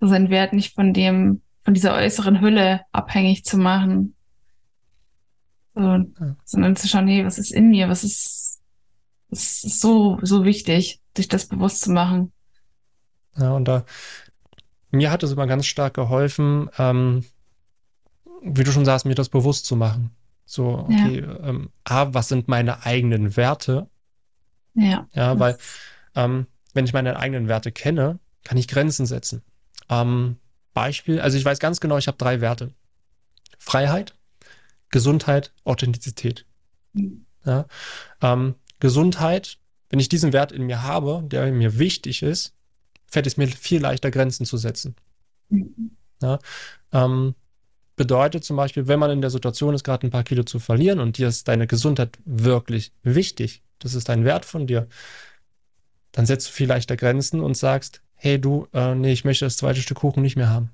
seinen 0.00 0.30
Wert 0.30 0.52
nicht 0.52 0.74
von 0.74 0.94
dem, 0.94 1.42
von 1.62 1.74
dieser 1.74 1.94
äußeren 1.94 2.40
Hülle 2.40 2.80
abhängig 2.92 3.44
zu 3.44 3.58
machen. 3.58 4.14
So, 5.74 5.82
ja. 5.82 6.36
Sondern 6.44 6.76
zu 6.76 6.88
schauen, 6.88 7.08
hey, 7.08 7.24
was 7.24 7.38
ist 7.38 7.52
in 7.52 7.70
mir? 7.70 7.88
Was 7.88 8.04
ist, 8.04 8.60
was 9.28 9.64
ist 9.64 9.80
so, 9.80 10.18
so 10.22 10.44
wichtig, 10.44 11.00
sich 11.16 11.28
das 11.28 11.46
bewusst 11.46 11.82
zu 11.82 11.90
machen. 11.90 12.32
Ja, 13.36 13.52
und 13.52 13.66
da, 13.66 13.84
mir 14.90 15.10
hat 15.10 15.22
es 15.22 15.32
immer 15.32 15.46
ganz 15.46 15.66
stark 15.66 15.94
geholfen, 15.94 16.68
ähm, 16.78 17.24
wie 18.42 18.64
du 18.64 18.72
schon 18.72 18.84
sagst, 18.84 19.06
mir 19.06 19.14
das 19.14 19.28
bewusst 19.28 19.66
zu 19.66 19.76
machen. 19.76 20.10
So, 20.44 20.80
okay, 20.80 21.20
ja. 21.20 21.48
ähm, 21.48 21.70
A, 21.84 22.12
was 22.12 22.28
sind 22.28 22.48
meine 22.48 22.84
eigenen 22.84 23.36
Werte? 23.36 23.88
Ja. 24.74 25.06
Ja, 25.12 25.38
weil 25.38 25.58
ähm, 26.14 26.46
wenn 26.74 26.84
ich 26.84 26.92
meine 26.92 27.18
eigenen 27.18 27.48
Werte 27.48 27.70
kenne, 27.70 28.18
kann 28.44 28.58
ich 28.58 28.66
Grenzen 28.66 29.06
setzen. 29.06 29.42
Ähm, 29.88 30.38
Beispiel, 30.72 31.20
also 31.20 31.36
ich 31.36 31.44
weiß 31.44 31.58
ganz 31.58 31.80
genau, 31.80 31.98
ich 31.98 32.06
habe 32.06 32.18
drei 32.18 32.40
Werte. 32.40 32.72
Freiheit, 33.58 34.14
Gesundheit, 34.90 35.52
Authentizität. 35.64 36.46
Ja, 37.44 37.66
ähm, 38.20 38.54
Gesundheit, 38.80 39.58
wenn 39.88 40.00
ich 40.00 40.08
diesen 40.08 40.32
Wert 40.32 40.52
in 40.52 40.64
mir 40.64 40.82
habe, 40.82 41.22
der 41.24 41.50
mir 41.52 41.78
wichtig 41.78 42.22
ist, 42.22 42.54
fällt 43.06 43.26
es 43.26 43.36
mir 43.36 43.48
viel 43.48 43.80
leichter, 43.80 44.10
Grenzen 44.10 44.46
zu 44.46 44.56
setzen. 44.56 44.94
Mhm. 45.48 45.96
Ja, 46.22 46.38
ähm, 46.92 47.34
bedeutet 47.96 48.44
zum 48.44 48.56
Beispiel, 48.56 48.88
wenn 48.88 48.98
man 48.98 49.10
in 49.10 49.20
der 49.20 49.30
Situation 49.30 49.74
ist, 49.74 49.84
gerade 49.84 50.06
ein 50.06 50.10
paar 50.10 50.24
Kilo 50.24 50.42
zu 50.42 50.58
verlieren 50.58 51.00
und 51.00 51.18
dir 51.18 51.28
ist 51.28 51.48
deine 51.48 51.66
Gesundheit 51.66 52.18
wirklich 52.24 52.92
wichtig, 53.02 53.62
das 53.78 53.94
ist 53.94 54.10
ein 54.10 54.24
Wert 54.24 54.44
von 54.44 54.66
dir, 54.66 54.88
dann 56.12 56.26
setzt 56.26 56.48
du 56.48 56.52
viel 56.52 56.68
leichter 56.68 56.96
Grenzen 56.96 57.40
und 57.40 57.56
sagst, 57.56 58.02
hey 58.20 58.38
du, 58.38 58.66
äh, 58.72 58.94
nee, 58.94 59.12
ich 59.12 59.24
möchte 59.24 59.46
das 59.46 59.56
zweite 59.56 59.80
Stück 59.80 59.98
Kuchen 59.98 60.22
nicht 60.22 60.36
mehr 60.36 60.50
haben. 60.50 60.70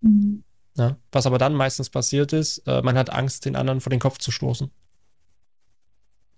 Mhm. 0.00 0.42
Ja, 0.76 0.96
was 1.12 1.26
aber 1.26 1.38
dann 1.38 1.54
meistens 1.54 1.88
passiert 1.88 2.32
ist, 2.32 2.58
äh, 2.66 2.82
man 2.82 2.98
hat 2.98 3.10
Angst, 3.10 3.44
den 3.44 3.56
anderen 3.56 3.80
vor 3.80 3.90
den 3.90 4.00
Kopf 4.00 4.18
zu 4.18 4.30
stoßen. 4.30 4.70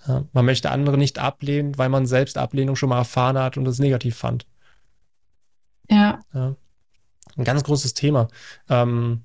Ja, 0.06 0.24
man 0.32 0.44
möchte 0.44 0.70
andere 0.70 0.96
nicht 0.96 1.18
ablehnen, 1.18 1.76
weil 1.76 1.88
man 1.88 2.06
selbst 2.06 2.38
Ablehnung 2.38 2.76
schon 2.76 2.90
mal 2.90 2.98
erfahren 2.98 3.38
hat 3.38 3.56
und 3.56 3.66
es 3.66 3.78
negativ 3.78 4.16
fand. 4.16 4.46
Ja. 5.90 6.20
ja. 6.32 6.54
Ein 7.36 7.44
ganz 7.44 7.64
großes 7.64 7.94
Thema. 7.94 8.28
Ähm, 8.68 9.24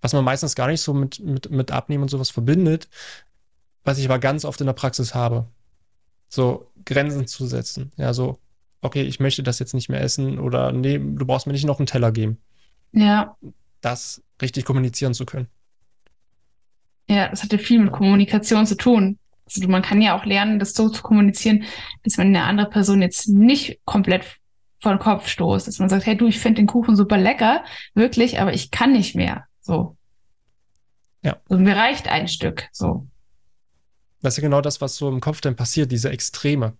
was 0.00 0.12
man 0.12 0.24
meistens 0.24 0.54
gar 0.54 0.68
nicht 0.68 0.80
so 0.80 0.92
mit, 0.92 1.18
mit, 1.20 1.50
mit 1.50 1.70
Abnehmen 1.70 2.02
und 2.02 2.08
sowas 2.08 2.30
verbindet, 2.30 2.88
was 3.84 3.98
ich 3.98 4.04
aber 4.04 4.18
ganz 4.18 4.44
oft 4.44 4.60
in 4.60 4.66
der 4.66 4.74
Praxis 4.74 5.14
habe. 5.14 5.48
So 6.28 6.70
Grenzen 6.84 7.26
zu 7.26 7.46
setzen. 7.46 7.92
Ja, 7.96 8.12
so, 8.12 8.38
okay, 8.82 9.02
ich 9.02 9.20
möchte 9.20 9.42
das 9.42 9.58
jetzt 9.58 9.74
nicht 9.74 9.88
mehr 9.88 10.00
essen 10.00 10.38
oder 10.38 10.72
nee, 10.72 10.98
du 10.98 11.24
brauchst 11.24 11.46
mir 11.46 11.52
nicht 11.54 11.64
noch 11.64 11.78
einen 11.78 11.86
Teller 11.86 12.12
geben. 12.12 12.38
Ja. 12.92 13.36
Das 13.80 14.22
richtig 14.42 14.64
kommunizieren 14.64 15.14
zu 15.14 15.24
können. 15.24 15.46
Ja, 17.08 17.28
das 17.28 17.42
hat 17.42 17.52
ja 17.52 17.58
viel 17.58 17.78
mit 17.78 17.92
Kommunikation 17.92 18.66
zu 18.66 18.76
tun. 18.76 19.18
Also 19.46 19.66
man 19.68 19.82
kann 19.82 20.02
ja 20.02 20.18
auch 20.18 20.24
lernen, 20.24 20.58
das 20.58 20.74
so 20.74 20.88
zu 20.88 21.02
kommunizieren, 21.02 21.64
dass 22.04 22.16
man 22.16 22.28
eine 22.28 22.44
andere 22.44 22.68
Person 22.68 23.02
jetzt 23.02 23.28
nicht 23.28 23.80
komplett 23.84 24.24
vor 24.80 24.92
den 24.92 24.98
Kopf 24.98 25.28
stoßt, 25.28 25.68
dass 25.68 25.78
man 25.78 25.88
sagt, 25.88 26.06
hey 26.06 26.16
du, 26.16 26.26
ich 26.26 26.40
finde 26.40 26.60
den 26.60 26.66
Kuchen 26.66 26.96
super 26.96 27.16
lecker, 27.16 27.64
wirklich, 27.94 28.40
aber 28.40 28.52
ich 28.52 28.70
kann 28.70 28.92
nicht 28.92 29.14
mehr. 29.14 29.44
So. 29.60 29.96
Ja. 31.22 31.36
Und 31.48 31.62
mir 31.62 31.76
reicht 31.76 32.08
ein 32.08 32.26
Stück. 32.26 32.68
So. 32.72 33.06
Das 34.22 34.34
ist 34.34 34.38
ja 34.38 34.48
genau 34.48 34.60
das, 34.60 34.80
was 34.80 34.96
so 34.96 35.08
im 35.08 35.20
Kopf 35.20 35.40
dann 35.40 35.54
passiert, 35.54 35.92
diese 35.92 36.10
Extreme. 36.10 36.76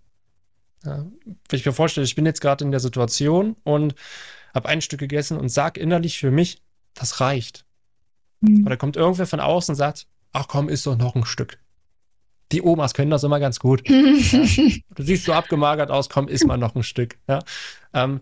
Ja, 0.85 1.07
wenn 1.25 1.59
ich 1.59 1.65
mir 1.65 1.73
vorstelle, 1.73 2.05
ich 2.05 2.15
bin 2.15 2.27
jetzt 2.27 2.41
gerade 2.41 2.65
in 2.65 2.71
der 2.71 2.81
Situation 2.81 3.57
und 3.65 3.95
habe 4.55 4.69
ein 4.69 4.81
Stück 4.81 5.01
gegessen 5.01 5.39
und 5.39 5.49
sage 5.49 5.81
innerlich 5.81 6.19
für 6.19 6.31
mich, 6.31 6.63
das 6.95 7.21
reicht. 7.21 7.65
Mhm. 8.41 8.67
Oder 8.67 8.77
kommt 8.77 8.97
irgendwer 8.97 9.27
von 9.27 9.41
außen 9.41 9.73
und 9.73 9.77
sagt, 9.77 10.07
ach 10.33 10.49
komm, 10.49 10.69
isst 10.69 10.87
doch 10.87 10.97
noch 10.97 11.15
ein 11.15 11.25
Stück. 11.25 11.59
Die 12.51 12.63
Omas 12.63 12.93
können 12.93 13.11
das 13.11 13.25
immer 13.25 13.41
ganz 13.41 13.61
gut. 13.61 13.89
ja. 13.89 14.45
Du 14.95 15.03
siehst 15.03 15.25
so 15.25 15.33
abgemagert 15.33 15.91
aus, 15.91 16.09
komm, 16.09 16.29
isst 16.29 16.47
mal 16.47 16.59
noch 16.59 16.75
ein 16.75 16.83
Stück. 16.83 17.17
Ja. 17.29 17.39
Ähm, 17.95 18.21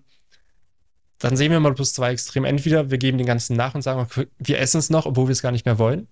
dann 1.18 1.36
sehen 1.36 1.50
wir 1.50 1.61
mal 1.61 1.74
plus 1.74 1.92
zwei 1.92 2.12
Extreme. 2.12 2.48
Entweder 2.48 2.90
wir 2.90 2.98
geben 2.98 3.18
den 3.18 3.26
ganzen 3.26 3.56
nach 3.56 3.74
und 3.74 3.82
sagen, 3.82 4.06
wir 4.38 4.58
essen 4.58 4.78
es 4.78 4.88
noch, 4.88 5.06
obwohl 5.06 5.26
wir 5.26 5.32
es 5.32 5.42
gar 5.42 5.52
nicht 5.52 5.66
mehr 5.66 5.78
wollen. 5.78 6.06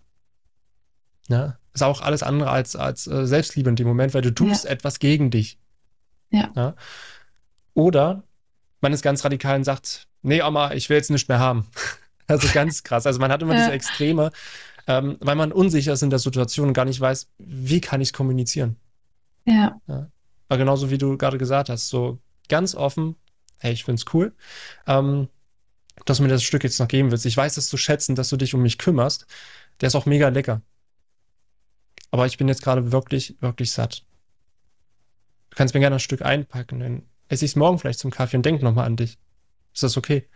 Ja. 1.29 1.59
Ist 1.73 1.83
auch 1.83 2.01
alles 2.01 2.23
andere 2.23 2.51
als, 2.51 2.75
als 2.75 3.07
äh, 3.07 3.27
Selbstliebe 3.27 3.71
in 3.71 3.77
dem 3.77 3.87
Moment, 3.87 4.15
weil 4.15 4.23
du 4.23 4.35
tust 4.35 4.67
etwas 4.67 4.99
gegen 4.99 5.31
dich. 5.31 5.59
Ja. 6.31 6.51
ja. 6.55 6.75
Oder 7.75 8.23
man 8.81 8.93
ist 8.93 9.03
ganz 9.03 9.25
radikal 9.25 9.57
und 9.57 9.65
sagt, 9.65 10.09
nee, 10.23 10.43
Oma, 10.43 10.73
ich 10.73 10.89
will 10.89 10.97
jetzt 10.97 11.11
nicht 11.11 11.29
mehr 11.29 11.39
haben. 11.39 11.67
also 12.27 12.49
ganz 12.53 12.83
krass. 12.83 13.07
Also 13.07 13.21
man 13.21 13.33
hat 13.33 13.43
immer 13.43 13.55
ja. 13.55 13.61
diese 13.61 13.73
Extreme, 13.73 14.31
ähm, 14.87 15.17
weil 15.21 15.37
man 15.37 15.53
unsicher 15.53 15.93
ist 15.93 16.03
in 16.03 16.11
der 16.11 16.19
Situation 16.19 16.69
und 16.69 16.75
gar 16.75 16.85
nicht 16.85 17.01
weiß, 17.01 17.29
wie 17.39 17.81
kann 17.81 18.01
ich 18.01 18.09
es 18.09 18.13
kommunizieren. 18.13 18.77
Ja. 19.45 19.81
ja. 19.87 20.09
Aber 20.49 20.59
genauso 20.59 20.91
wie 20.91 20.99
du 20.99 21.17
gerade 21.17 21.39
gesagt 21.39 21.69
hast, 21.69 21.89
so 21.89 22.19
ganz 22.49 22.75
offen, 22.75 23.17
hey, 23.59 23.73
ich 23.73 23.85
find's 23.85 24.07
cool, 24.13 24.35
ähm, 24.87 25.29
dass 26.05 26.19
du 26.19 26.23
mir 26.23 26.29
das 26.29 26.43
Stück 26.43 26.65
jetzt 26.65 26.79
noch 26.79 26.89
geben 26.89 27.11
willst. 27.11 27.27
Ich 27.27 27.37
weiß 27.37 27.57
es 27.57 27.69
zu 27.69 27.77
schätzen, 27.77 28.15
dass 28.15 28.29
du 28.29 28.37
dich 28.37 28.55
um 28.55 28.63
mich 28.63 28.79
kümmerst. 28.79 29.27
Der 29.81 29.89
ist 29.89 29.95
auch 29.95 30.07
mega 30.07 30.29
lecker. 30.29 30.63
Aber 32.11 32.27
ich 32.27 32.39
bin 32.39 32.49
jetzt 32.49 32.63
gerade 32.63 32.93
wirklich, 32.93 33.37
wirklich 33.41 33.73
satt. 33.73 34.05
Du 35.51 35.57
kannst 35.57 35.75
mir 35.75 35.81
gerne 35.81 35.97
ein 35.97 36.01
Stück 36.01 36.23
einpacken, 36.23 36.81
dann 36.81 37.03
esse 37.29 37.45
ich 37.45 37.53
es 37.53 37.57
morgen 37.57 37.79
vielleicht 37.79 37.99
zum 37.99 38.11
Kaffee 38.11 38.37
und 38.37 38.47
denk 38.47 38.63
nochmal 38.63 38.87
an 38.87 38.97
dich. 38.97 39.19
Ist 39.73 39.83
das 39.83 39.97
okay? 39.97 40.29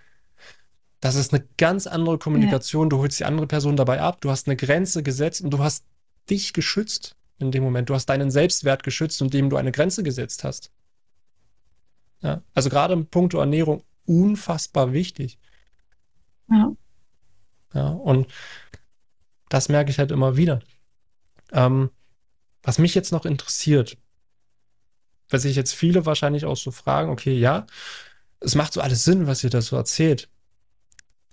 Das 1.01 1.17
ist 1.17 1.35
eine 1.35 1.45
ganz 1.57 1.87
andere 1.87 2.19
Kommunikation. 2.19 2.87
Ja. 2.87 2.89
Du 2.91 2.99
holst 2.99 3.19
die 3.19 3.25
andere 3.25 3.47
Person 3.47 3.77
dabei 3.77 4.01
ab, 4.01 4.21
du 4.21 4.31
hast 4.31 4.47
eine 4.47 4.57
Grenze 4.57 5.03
gesetzt 5.03 5.41
und 5.41 5.51
du 5.51 5.59
hast 5.59 5.85
dich 6.31 6.53
geschützt 6.53 7.17
in 7.39 7.51
dem 7.51 7.65
Moment. 7.65 7.91
Du 7.91 7.95
hast 7.95 8.07
deinen 8.07 8.31
Selbstwert 8.31 8.83
geschützt, 8.85 9.21
indem 9.21 9.51
du 9.51 9.57
eine 9.57 9.73
Grenze 9.73 10.03
gesetzt 10.03 10.45
hast. 10.45 10.71
Ja, 12.21 12.43
also 12.55 12.71
gerade 12.71 12.93
im 12.95 13.07
Punkt 13.07 13.35
Ernährung 13.35 13.83
unfassbar 14.07 14.93
wichtig. 14.93 15.39
Ja. 16.49 16.73
Ja, 17.75 17.89
und 17.89 18.27
das 19.49 19.69
merke 19.69 19.91
ich 19.91 19.99
halt 19.99 20.11
immer 20.11 20.37
wieder. 20.37 20.61
Ähm, 21.53 21.91
was 22.63 22.79
mich 22.79 22.95
jetzt 22.95 23.13
noch 23.13 23.25
interessiert, 23.25 23.99
weil 25.33 25.41
sich 25.41 25.57
jetzt 25.57 25.75
viele 25.75 26.07
wahrscheinlich 26.07 26.45
auch 26.45 26.57
so 26.57 26.71
fragen, 26.71 27.11
okay, 27.11 27.39
ja, 27.39 27.67
es 28.41 28.55
macht 28.55 28.73
so 28.73 28.81
alles 28.81 29.05
Sinn, 29.05 29.27
was 29.27 29.45
ihr 29.45 29.51
da 29.51 29.61
so 29.61 29.77
erzählt. 29.77 30.29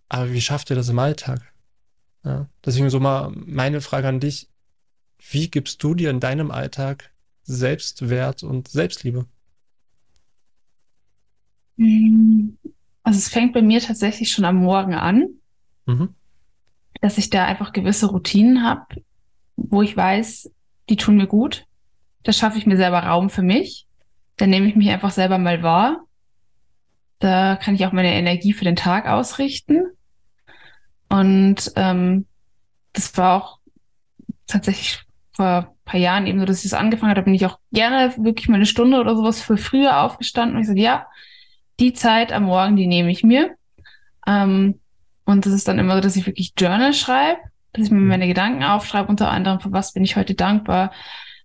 Aber 0.07 0.31
wie 0.31 0.41
schafft 0.41 0.69
ihr 0.69 0.75
das 0.75 0.89
im 0.89 0.99
Alltag? 0.99 1.41
Ja, 2.23 2.47
deswegen 2.65 2.89
so 2.89 2.99
mal 2.99 3.31
meine 3.33 3.81
Frage 3.81 4.07
an 4.07 4.19
dich. 4.19 4.49
Wie 5.31 5.49
gibst 5.49 5.83
du 5.83 5.95
dir 5.95 6.09
in 6.09 6.19
deinem 6.19 6.51
Alltag 6.51 7.11
Selbstwert 7.43 8.43
und 8.43 8.67
Selbstliebe? 8.67 9.25
Mm, 11.77 12.49
also 13.03 13.17
es 13.17 13.29
fängt 13.29 13.53
bei 13.53 13.61
mir 13.61 13.81
tatsächlich 13.81 14.31
schon 14.31 14.45
am 14.45 14.57
Morgen 14.57 14.93
an, 14.93 15.29
mhm. 15.85 16.15
dass 17.01 17.17
ich 17.17 17.29
da 17.29 17.45
einfach 17.45 17.73
gewisse 17.73 18.07
Routinen 18.07 18.63
habe, 18.63 19.03
wo 19.55 19.81
ich 19.81 19.95
weiß, 19.95 20.51
die 20.89 20.97
tun 20.97 21.17
mir 21.17 21.27
gut. 21.27 21.65
Da 22.23 22.33
schaffe 22.33 22.57
ich 22.57 22.65
mir 22.65 22.77
selber 22.77 22.99
Raum 22.99 23.29
für 23.29 23.41
mich. 23.41 23.87
Da 24.39 24.47
nehme 24.47 24.67
ich 24.67 24.75
mich 24.75 24.89
einfach 24.89 25.11
selber 25.11 25.37
mal 25.37 25.61
wahr. 25.63 26.05
Da 27.19 27.57
kann 27.57 27.75
ich 27.75 27.85
auch 27.85 27.91
meine 27.91 28.13
Energie 28.13 28.53
für 28.53 28.63
den 28.63 28.75
Tag 28.75 29.07
ausrichten. 29.07 29.83
Und 31.09 31.71
ähm, 31.75 32.25
das 32.93 33.15
war 33.17 33.35
auch 33.35 33.59
tatsächlich 34.47 35.01
vor 35.33 35.45
ein 35.45 35.85
paar 35.85 35.99
Jahren 35.99 36.27
eben 36.27 36.39
so, 36.39 36.45
dass 36.45 36.63
ich 36.63 36.71
das 36.71 36.79
angefangen 36.79 37.11
habe, 37.11 37.23
bin 37.23 37.33
ich 37.33 37.45
auch 37.45 37.59
gerne 37.71 38.13
wirklich 38.17 38.47
mal 38.47 38.55
eine 38.55 38.65
Stunde 38.65 38.99
oder 38.99 39.15
sowas 39.15 39.41
für 39.41 39.57
früher 39.57 40.01
aufgestanden 40.01 40.55
und 40.55 40.61
ich 40.61 40.67
sagte, 40.67 40.81
ja, 40.81 41.07
die 41.79 41.93
Zeit 41.93 42.31
am 42.31 42.43
Morgen, 42.43 42.75
die 42.75 42.87
nehme 42.87 43.11
ich 43.11 43.23
mir. 43.23 43.55
Ähm, 44.27 44.79
und 45.25 45.45
das 45.45 45.53
ist 45.53 45.67
dann 45.67 45.79
immer 45.79 45.95
so, 45.95 46.01
dass 46.01 46.15
ich 46.15 46.25
wirklich 46.25 46.53
Journal 46.57 46.93
schreibe 46.93 47.39
dass 47.73 47.85
ich 47.85 47.91
mir 47.91 47.99
mhm. 47.99 48.07
meine 48.07 48.27
Gedanken 48.27 48.63
aufschreibe, 48.63 49.09
unter 49.09 49.29
anderem, 49.29 49.59
für 49.59 49.71
was 49.71 49.93
bin 49.93 50.03
ich 50.03 50.15
heute 50.15 50.35
dankbar, 50.35 50.91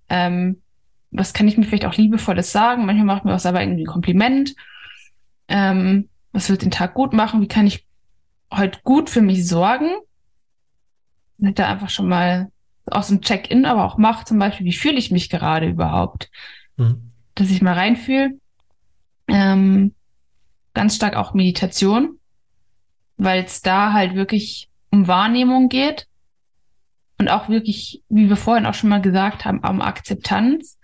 ähm, 0.09 0.63
was 1.15 1.33
kann 1.33 1.47
ich 1.47 1.57
mir 1.57 1.65
vielleicht 1.65 1.87
auch 1.87 1.95
liebevolles 1.95 2.51
sagen, 2.51 2.85
manchmal 2.85 3.07
macht 3.07 3.25
mir 3.25 3.35
auch 3.35 3.41
selber 3.41 3.63
irgendwie 3.63 3.85
ein 3.85 3.87
Kompliment, 3.87 4.55
ähm, 5.49 6.09
was 6.33 6.51
wird 6.51 6.63
den 6.63 6.73
Tag 6.73 6.95
gut 6.95 7.13
machen, 7.13 7.41
wie 7.41 7.49
kann 7.49 7.67
ich 7.67 7.87
heute 8.53 8.81
gut 8.83 9.09
für 9.09 9.23
mich 9.23 9.47
sorgen, 9.47 9.91
ich 11.39 11.55
da 11.55 11.71
einfach 11.71 11.91
schon 11.91 12.09
mal 12.09 12.51
aus 12.87 13.09
dem 13.09 13.21
Check-in 13.21 13.65
aber 13.65 13.85
auch 13.85 13.97
mache, 13.97 14.25
zum 14.25 14.39
Beispiel, 14.39 14.67
wie 14.67 14.73
fühle 14.73 14.97
ich 14.97 15.11
mich 15.11 15.31
gerade 15.31 15.69
überhaupt, 15.69 16.31
mhm. 16.77 17.13
dass 17.37 17.51
ich 17.51 17.63
mal 17.63 17.75
reinfühle, 17.75 18.33
ähm, 19.29 19.95
ganz 20.75 20.97
stark 20.97 21.15
auch 21.15 21.33
Meditation, 21.33 22.19
weil 23.17 23.45
es 23.45 23.63
da 23.63 23.93
halt 23.93 24.17
wirklich 24.17 24.69
um 24.91 25.07
Wahrnehmung 25.07 25.69
geht 25.69 26.09
und 27.25 27.31
auch 27.31 27.49
wirklich, 27.49 28.03
wie 28.11 28.29
wir 28.29 28.37
vorhin 28.37 28.67
auch 28.67 28.75
schon 28.75 28.91
mal 28.91 29.01
gesagt 29.01 29.47
haben, 29.47 29.61
um 29.61 29.81
Akzeptanz, 29.81 30.79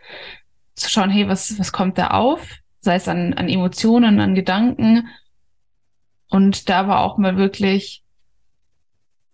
zu 0.74 0.88
schauen, 0.88 1.11
hey, 1.11 1.28
was, 1.28 1.59
was 1.59 1.70
kommt 1.70 1.99
da 1.99 2.09
auf? 2.09 2.57
Sei 2.80 2.95
es 2.95 3.09
an, 3.09 3.34
an 3.34 3.47
Emotionen, 3.47 4.20
an 4.20 4.34
Gedanken. 4.34 5.07
Und 6.30 6.70
da 6.70 6.80
aber 6.80 7.01
auch 7.01 7.18
mal 7.18 7.36
wirklich, 7.36 8.03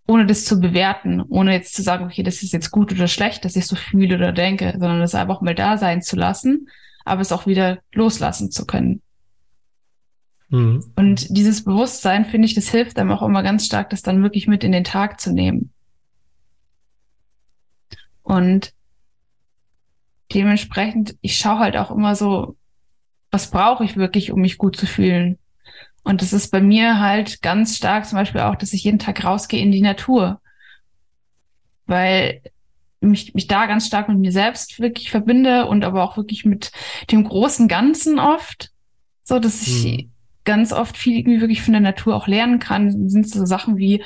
ohne 0.05 0.25
das 0.25 0.43
zu 0.43 0.59
bewerten, 0.59 1.21
ohne 1.29 1.53
jetzt 1.53 1.75
zu 1.75 1.81
sagen, 1.81 2.03
okay, 2.03 2.23
das 2.23 2.43
ist 2.43 2.51
jetzt 2.51 2.71
gut 2.71 2.91
oder 2.91 3.07
schlecht, 3.07 3.45
dass 3.45 3.55
ich 3.55 3.65
so 3.65 3.77
fühle 3.77 4.17
oder 4.17 4.33
denke, 4.33 4.71
sondern 4.73 4.99
das 4.99 5.15
einfach 5.15 5.39
mal 5.39 5.55
da 5.55 5.77
sein 5.77 6.01
zu 6.01 6.17
lassen, 6.17 6.67
aber 7.05 7.21
es 7.21 7.31
auch 7.31 7.47
wieder 7.47 7.79
loslassen 7.93 8.51
zu 8.51 8.65
können. 8.65 9.01
Mhm. 10.49 10.83
Und 10.97 11.27
dieses 11.29 11.63
Bewusstsein, 11.63 12.25
finde 12.25 12.47
ich, 12.47 12.53
das 12.53 12.67
hilft 12.67 12.99
einem 12.99 13.11
auch 13.11 13.21
immer 13.21 13.43
ganz 13.43 13.65
stark, 13.65 13.91
das 13.91 14.01
dann 14.01 14.23
wirklich 14.23 14.47
mit 14.47 14.65
in 14.65 14.73
den 14.73 14.83
Tag 14.83 15.21
zu 15.21 15.31
nehmen. 15.31 15.71
Und 18.27 18.73
dementsprechend, 20.33 21.15
ich 21.21 21.37
schaue 21.37 21.59
halt 21.59 21.77
auch 21.77 21.91
immer 21.91 22.13
so, 22.13 22.57
was 23.31 23.49
brauche 23.51 23.85
ich 23.85 23.95
wirklich, 23.95 24.33
um 24.33 24.41
mich 24.41 24.57
gut 24.57 24.75
zu 24.75 24.85
fühlen? 24.85 25.37
Und 26.03 26.21
das 26.21 26.33
ist 26.33 26.51
bei 26.51 26.59
mir 26.59 26.99
halt 26.99 27.41
ganz 27.41 27.77
stark 27.77 28.05
zum 28.05 28.17
Beispiel 28.17 28.41
auch, 28.41 28.55
dass 28.55 28.73
ich 28.73 28.83
jeden 28.83 28.99
Tag 28.99 29.23
rausgehe 29.23 29.61
in 29.61 29.71
die 29.71 29.81
Natur. 29.81 30.41
Weil 31.85 32.41
mich, 32.99 33.33
mich 33.33 33.47
da 33.47 33.65
ganz 33.65 33.87
stark 33.87 34.09
mit 34.09 34.17
mir 34.17 34.33
selbst 34.33 34.77
wirklich 34.81 35.09
verbinde 35.09 35.65
und 35.65 35.85
aber 35.85 36.03
auch 36.03 36.17
wirklich 36.17 36.43
mit 36.43 36.73
dem 37.09 37.23
großen 37.23 37.69
Ganzen 37.69 38.19
oft. 38.19 38.71
So, 39.23 39.39
dass 39.39 39.65
ich 39.65 39.83
hm. 39.83 40.11
ganz 40.43 40.73
oft 40.73 40.97
viel 40.97 41.17
irgendwie 41.17 41.39
wirklich 41.39 41.61
von 41.61 41.73
der 41.73 41.81
Natur 41.81 42.13
auch 42.13 42.27
lernen 42.27 42.59
kann. 42.59 43.09
Sind 43.09 43.29
so 43.29 43.45
Sachen 43.45 43.77
wie, 43.77 44.03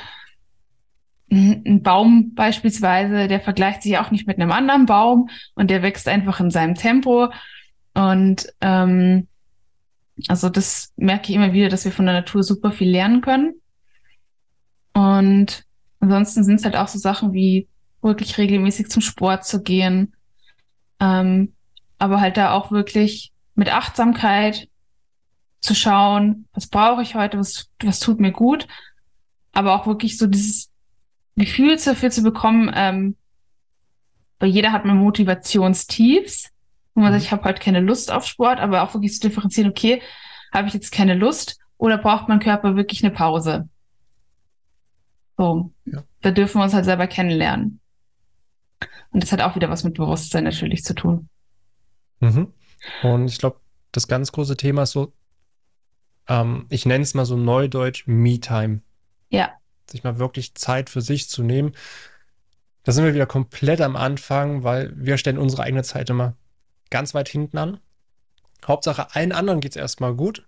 ein 1.32 1.82
Baum 1.82 2.34
beispielsweise, 2.34 3.28
der 3.28 3.40
vergleicht 3.40 3.84
sich 3.84 3.98
auch 3.98 4.12
nicht 4.12 4.28
mit 4.28 4.38
einem 4.38 4.52
anderen 4.52 4.86
Baum 4.86 5.30
und 5.56 5.72
der 5.72 5.82
wächst 5.82 6.08
einfach 6.08 6.40
in 6.42 6.52
seinem 6.52 6.76
Tempo. 6.76 7.30
Und 7.94 8.48
ähm, 8.60 9.28
also 10.28 10.50
das 10.50 10.92
merke 10.98 11.30
ich 11.30 11.36
immer 11.36 11.54
wieder, 11.54 11.70
dass 11.70 11.86
wir 11.86 11.92
von 11.94 12.06
der 12.06 12.16
Natur 12.16 12.44
super 12.44 12.72
viel 12.72 12.90
lernen 12.90 13.22
können. 13.22 13.54
Und 14.94 15.64
ansonsten 16.02 16.44
sind 16.44 16.56
es 16.56 16.66
halt 16.66 16.76
auch 16.76 16.90
so 16.90 17.00
Sachen 17.00 17.32
wie 17.32 17.68
wirklich 18.02 18.38
regelmäßig 18.38 18.90
zum 18.90 19.02
Sport 19.02 19.46
zu 19.46 19.62
gehen, 19.62 20.14
ähm, 21.00 21.54
aber 21.98 22.20
halt 22.20 22.36
da 22.36 22.52
auch 22.52 22.72
wirklich 22.72 23.32
mit 23.56 23.74
Achtsamkeit 23.74 24.68
zu 25.62 25.76
schauen, 25.76 26.48
was 26.54 26.68
brauche 26.68 27.04
ich 27.04 27.16
heute, 27.16 27.38
was, 27.38 27.70
was 27.82 28.00
tut 28.00 28.20
mir 28.20 28.32
gut, 28.32 28.68
aber 29.54 29.76
auch 29.76 29.86
wirklich 29.86 30.18
so 30.18 30.28
dieses 30.28 30.71
Gefühl 31.36 31.78
dafür 31.78 32.10
zu 32.12 32.24
bekommen, 32.24 32.72
ähm, 32.74 33.16
weil 34.40 34.50
jeder 34.50 34.72
hat 34.72 34.86
mal 34.86 34.96
Motivationstiefs, 34.96 36.50
wo 36.94 37.02
man 37.02 37.12
mhm. 37.12 37.16
sagt, 37.16 37.26
ich 37.26 37.32
habe 37.32 37.44
heute 37.44 37.62
keine 37.62 37.80
Lust 37.80 38.12
auf 38.12 38.26
Sport, 38.26 38.60
aber 38.60 38.84
auch 38.84 38.94
wirklich 38.94 39.14
zu 39.14 39.28
differenzieren, 39.28 39.70
okay, 39.70 40.02
habe 40.54 40.68
ich 40.68 40.74
jetzt 40.74 40.92
keine 40.92 41.16
Lust 41.16 41.58
oder 41.78 41.98
braucht 41.98 42.28
mein 42.28 42.40
Körper 42.40 42.76
wirklich 42.76 43.04
eine 43.04 43.14
Pause? 43.14 43.70
So, 45.38 45.72
ja. 45.86 46.04
da 46.22 46.32
dürfen 46.32 46.60
wir 46.60 46.64
uns 46.64 46.74
halt 46.74 46.86
selber 46.86 47.08
kennenlernen. 47.08 47.80
Und 49.12 49.24
das 49.24 49.32
hat 49.32 49.42
auch 49.42 49.56
wieder 49.56 49.70
was 49.70 49.84
mit 49.84 49.96
Bewusstsein 49.96 50.44
natürlich 50.44 50.84
zu 50.84 50.94
tun. 50.94 51.30
Mhm. 52.20 52.54
Und 53.04 53.28
ich 53.28 53.40
glaube, 53.40 53.60
das 53.92 54.08
ganz 54.08 54.32
große 54.32 54.58
Thema 54.58 54.84
ist 54.84 54.92
so, 54.92 55.14
ähm, 56.28 56.66
ich 56.70 56.86
nenne 56.86 57.04
es 57.04 57.14
mal 57.14 57.26
so 57.26 57.36
neudeutsch 57.36 58.08
Me-Time. 58.08 58.82
Ja. 59.30 59.52
Sich 59.90 60.04
mal 60.04 60.20
wirklich 60.20 60.56
Zeit 60.56 60.90
für 60.90 61.02
sich 61.02 61.30
zu 61.30 61.44
nehmen. 61.44 61.74
Da 62.84 62.92
sind 62.92 63.06
wir 63.06 63.14
wieder 63.14 63.26
komplett 63.26 63.82
am 63.82 63.96
Anfang, 63.96 64.64
weil 64.64 64.92
wir 64.96 65.18
stellen 65.18 65.38
unsere 65.38 65.64
eigene 65.64 65.84
Zeit 65.84 66.10
immer 66.10 66.36
ganz 66.90 67.14
weit 67.14 67.30
hinten 67.30 67.58
an. 67.58 67.80
Hauptsache, 68.66 69.16
allen 69.16 69.32
anderen 69.32 69.60
geht 69.60 69.72
es 69.72 69.78
erstmal 69.78 70.14
gut, 70.14 70.46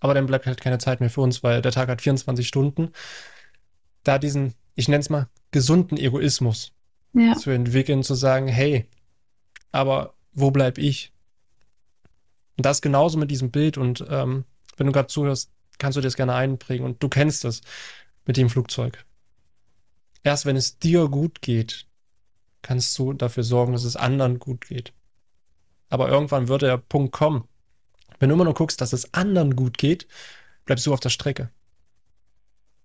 aber 0.00 0.14
dann 0.14 0.26
bleibt 0.26 0.46
halt 0.46 0.60
keine 0.60 0.78
Zeit 0.78 1.00
mehr 1.00 1.10
für 1.10 1.20
uns, 1.20 1.42
weil 1.42 1.62
der 1.62 1.72
Tag 1.72 1.88
hat 1.88 2.02
24 2.02 2.46
Stunden. 2.46 2.90
Da 4.04 4.18
diesen, 4.18 4.54
ich 4.74 4.88
nenne 4.88 5.00
es 5.00 5.10
mal, 5.10 5.28
gesunden 5.50 5.98
Egoismus 5.98 6.72
ja. 7.14 7.34
zu 7.34 7.50
entwickeln, 7.50 8.02
zu 8.02 8.14
sagen, 8.14 8.48
hey, 8.48 8.86
aber 9.72 10.14
wo 10.32 10.50
bleib 10.50 10.78
ich? 10.78 11.12
Und 12.56 12.66
das 12.66 12.82
genauso 12.82 13.18
mit 13.18 13.30
diesem 13.30 13.50
Bild 13.50 13.78
und 13.78 14.04
ähm, 14.08 14.44
wenn 14.76 14.86
du 14.86 14.92
gerade 14.92 15.08
zuhörst, 15.08 15.50
kannst 15.78 15.96
du 15.96 16.00
dir 16.00 16.06
das 16.06 16.16
gerne 16.16 16.34
einprägen 16.34 16.84
und 16.84 17.02
du 17.02 17.08
kennst 17.08 17.44
das 17.44 17.60
mit 18.28 18.36
dem 18.36 18.50
Flugzeug. 18.50 19.04
Erst 20.22 20.44
wenn 20.46 20.54
es 20.54 20.78
dir 20.78 21.08
gut 21.08 21.40
geht, 21.40 21.86
kannst 22.62 22.96
du 22.98 23.14
dafür 23.14 23.42
sorgen, 23.42 23.72
dass 23.72 23.84
es 23.84 23.96
anderen 23.96 24.38
gut 24.38 24.68
geht. 24.68 24.92
Aber 25.88 26.10
irgendwann 26.10 26.48
wird 26.48 26.62
der 26.62 26.76
Punkt 26.76 27.12
kommen. 27.12 27.48
Wenn 28.18 28.28
du 28.28 28.34
immer 28.34 28.44
nur 28.44 28.54
guckst, 28.54 28.80
dass 28.82 28.92
es 28.92 29.14
anderen 29.14 29.56
gut 29.56 29.78
geht, 29.78 30.06
bleibst 30.66 30.86
du 30.86 30.92
auf 30.92 31.00
der 31.00 31.08
Strecke. 31.08 31.50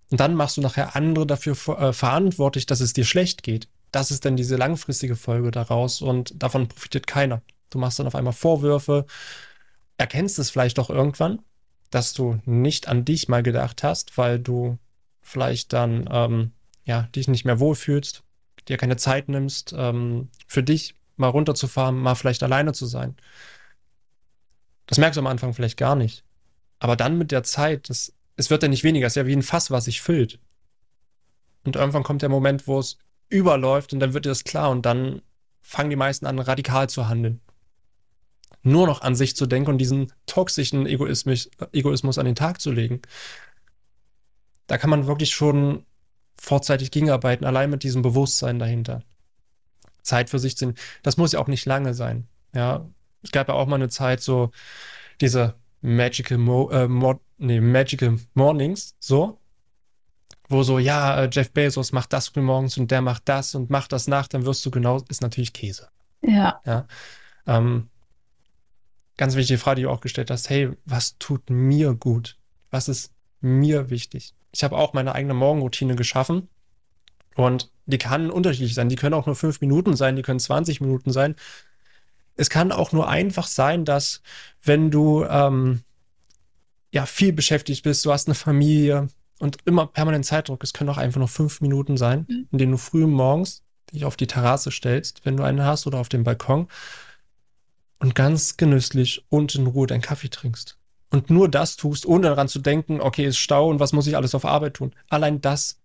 Und 0.10 0.22
dann 0.22 0.36
machst 0.36 0.56
du 0.56 0.62
nachher 0.62 0.96
andere 0.96 1.28
dafür 1.28 1.54
äh, 1.78 1.92
verantwortlich, 1.92 2.66
dass 2.66 2.80
es 2.80 2.94
dir 2.94 3.04
schlecht 3.04 3.44
geht. 3.44 3.68
Das 3.92 4.12
ist 4.12 4.24
dann 4.24 4.38
diese 4.38 4.56
langfristige 4.56 5.18
Folge 5.18 5.52
daraus 5.52 6.02
und 6.02 6.42
davon 6.42 6.70
profitiert 6.70 7.06
keiner. 7.06 7.42
Du 7.70 7.80
machst 7.80 8.00
dann 8.00 8.08
auf 8.08 8.16
einmal 8.16 8.34
Vorwürfe, 8.34 9.06
erkennst 9.98 10.40
es 10.40 10.52
vielleicht 10.52 10.80
auch 10.80 10.90
irgendwann, 10.90 11.42
dass 11.90 12.14
du 12.14 12.40
nicht 12.46 12.88
an 12.88 13.04
dich 13.04 13.28
mal 13.28 13.44
gedacht 13.44 13.84
hast, 13.84 14.18
weil 14.18 14.40
du 14.40 14.78
vielleicht 15.24 15.74
dann 15.74 16.08
ähm, 16.12 16.52
ja, 16.86 17.04
dich 17.16 17.28
nicht 17.28 17.46
mehr 17.46 17.60
wohlfühlst, 17.60 18.24
dir 18.68 18.78
keine 18.78 18.98
Zeit 18.98 19.30
nimmst, 19.30 19.74
ähm, 19.76 20.30
für 20.48 20.64
dich 20.64 20.96
mal 21.16 21.30
runterzufahren, 21.30 21.98
mal 21.98 22.16
vielleicht 22.16 22.44
alleine 22.44 22.74
zu 22.74 22.86
sein. 22.86 23.16
Das 24.86 24.98
merkst 24.98 25.18
du 25.18 25.22
am 25.22 25.28
Anfang 25.28 25.54
vielleicht 25.54 25.78
gar 25.78 25.96
nicht. 25.96 26.24
Aber 26.80 26.96
dann 26.96 27.18
mit 27.18 27.32
der 27.32 27.44
Zeit, 27.44 27.90
das, 27.90 28.14
es 28.36 28.50
wird 28.50 28.64
ja 28.64 28.70
nicht 28.70 28.84
weniger, 28.84 29.08
es 29.08 29.14
ist 29.14 29.18
ja 29.18 29.26
wie 29.26 29.36
ein 29.36 29.42
Fass, 29.42 29.72
was 29.72 29.86
sich 29.86 30.02
füllt. 30.02 30.40
Und 31.64 31.78
irgendwann 31.78 32.04
kommt 32.04 32.22
der 32.22 32.30
Moment, 32.30 32.68
wo 32.68 32.80
es 32.80 32.98
überläuft 33.30 33.94
und 33.94 34.00
dann 34.00 34.14
wird 34.14 34.26
dir 34.26 34.30
das 34.30 34.44
klar 34.44 34.70
und 34.70 34.86
dann 34.86 35.22
fangen 35.62 35.90
die 35.90 35.96
meisten 35.96 36.26
an, 36.26 36.40
radikal 36.40 36.90
zu 36.90 37.08
handeln. 37.08 37.40
Nur 38.64 38.86
noch 38.86 39.02
an 39.02 39.16
sich 39.16 39.36
zu 39.36 39.46
denken 39.46 39.72
und 39.72 39.78
diesen 39.78 40.12
toxischen 40.26 40.86
Egoismus, 40.86 41.50
Egoismus 41.72 42.18
an 42.18 42.26
den 42.26 42.36
Tag 42.36 42.62
zu 42.62 42.72
legen. 42.72 43.02
Da 44.74 44.80
kann 44.80 44.90
man 44.90 45.06
wirklich 45.06 45.30
schon 45.30 45.86
vorzeitig 46.36 46.90
gegenarbeiten, 46.90 47.46
allein 47.46 47.70
mit 47.70 47.84
diesem 47.84 48.02
Bewusstsein 48.02 48.58
dahinter. 48.58 49.04
Zeit 50.02 50.32
für 50.32 50.40
sich 50.40 50.58
zu 50.58 50.66
nehmen. 50.66 50.78
Das 51.04 51.16
muss 51.16 51.34
ja 51.34 51.40
auch 51.40 51.48
nicht 51.48 51.68
lange 51.68 51.94
sein. 51.94 52.28
Ja, 52.56 52.90
es 53.22 53.32
gab 53.32 53.50
ja 53.50 53.54
auch 53.54 53.68
mal 53.68 53.76
eine 53.76 53.90
Zeit, 53.90 54.22
so 54.22 54.50
diese 55.22 55.54
Magical, 55.82 56.40
Mo 56.40 56.72
äh, 56.72 56.88
Mo 56.88 57.22
nee, 57.38 57.62
Magical 57.62 58.18
Mornings, 58.34 58.96
so, 58.98 59.40
wo 60.50 60.64
so, 60.64 60.80
ja, 60.80 61.22
äh, 61.22 61.30
Jeff 61.32 61.52
Bezos 61.52 61.92
macht 61.92 62.12
das 62.12 62.30
früh 62.30 62.42
morgens 62.42 62.76
und 62.76 62.90
der 62.90 63.04
macht 63.04 63.30
das 63.30 63.54
und 63.54 63.70
macht 63.70 63.92
das 63.92 64.08
nach, 64.08 64.28
dann 64.28 64.44
wirst 64.44 64.66
du 64.66 64.72
genau, 64.72 65.04
ist 65.08 65.22
natürlich 65.22 65.54
Käse. 65.54 65.90
Ja. 66.24 66.60
Ja. 66.66 66.88
Ähm, 67.46 67.92
ganz 69.18 69.36
wichtige 69.36 69.60
Frage, 69.60 69.76
die 69.76 69.84
du 69.84 69.92
auch 69.92 70.02
gestellt 70.02 70.32
hast, 70.32 70.50
hey, 70.50 70.72
was 70.84 71.20
tut 71.20 71.52
mir 71.52 71.94
gut? 71.94 72.40
Was 72.72 72.90
ist 72.90 73.14
mir 73.40 73.92
wichtig? 73.92 74.34
Ich 74.54 74.64
habe 74.64 74.78
auch 74.78 74.94
meine 74.94 75.16
eigene 75.16 75.34
Morgenroutine 75.34 75.96
geschaffen. 75.96 76.48
Und 77.36 77.72
die 77.88 77.98
kann 77.98 78.30
unterschiedlich 78.30 78.76
sein. 78.76 78.88
Die 78.88 78.96
können 78.96 79.16
auch 79.16 79.26
nur 79.26 79.36
fünf 79.36 79.60
Minuten 79.60 79.96
sein, 79.96 80.16
die 80.16 80.22
können 80.22 80.40
20 80.40 80.80
Minuten 80.80 81.12
sein. 81.12 81.36
Es 82.36 82.50
kann 82.50 82.72
auch 82.72 82.92
nur 82.92 83.10
einfach 83.10 83.48
sein, 83.48 83.84
dass 83.84 84.22
wenn 84.62 84.92
du 84.92 85.26
ähm, 85.26 85.82
ja 86.92 87.06
viel 87.06 87.34
beschäftigt 87.34 87.84
bist, 87.84 88.06
du 88.06 88.12
hast 88.12 88.28
eine 88.28 88.36
Familie 88.36 89.08
und 89.40 89.58
immer 89.66 89.88
permanent 89.88 90.26
Zeitdruck, 90.26 90.64
es 90.64 90.74
können 90.74 90.92
auch 90.92 90.98
einfach 90.98 91.20
nur 91.20 91.28
fünf 91.28 91.60
Minuten 91.62 91.98
sein, 91.98 92.26
mhm. 92.30 92.48
in 92.52 92.58
denen 92.58 92.72
du 92.74 92.78
früh 92.78 93.08
morgens 93.08 93.64
dich 93.92 94.06
auf 94.06 94.16
die 94.16 94.28
Terrasse 94.28 94.72
stellst, 94.72 95.26
wenn 95.26 95.38
du 95.38 95.44
eine 95.44 95.66
hast, 95.66 95.86
oder 95.88 96.00
auf 96.00 96.10
dem 96.10 96.24
Balkon 96.24 96.68
und 98.00 98.16
ganz 98.16 98.58
genüsslich 98.58 99.26
und 99.30 99.56
in 99.56 99.68
Ruhe 99.68 99.88
deinen 99.88 100.02
Kaffee 100.02 100.30
trinkst 100.30 100.78
und 101.14 101.30
nur 101.30 101.48
das 101.48 101.76
tust, 101.76 102.08
ohne 102.08 102.28
daran 102.28 102.48
zu 102.48 102.58
denken, 102.58 103.00
okay, 103.00 103.26
ist 103.26 103.38
Stau 103.38 103.70
und 103.70 103.80
was 103.80 103.94
muss 103.94 104.08
ich 104.08 104.18
alles 104.18 104.34
auf 104.34 104.46
Arbeit 104.46 104.74
tun. 104.74 104.96
Allein 105.10 105.42
das 105.42 105.80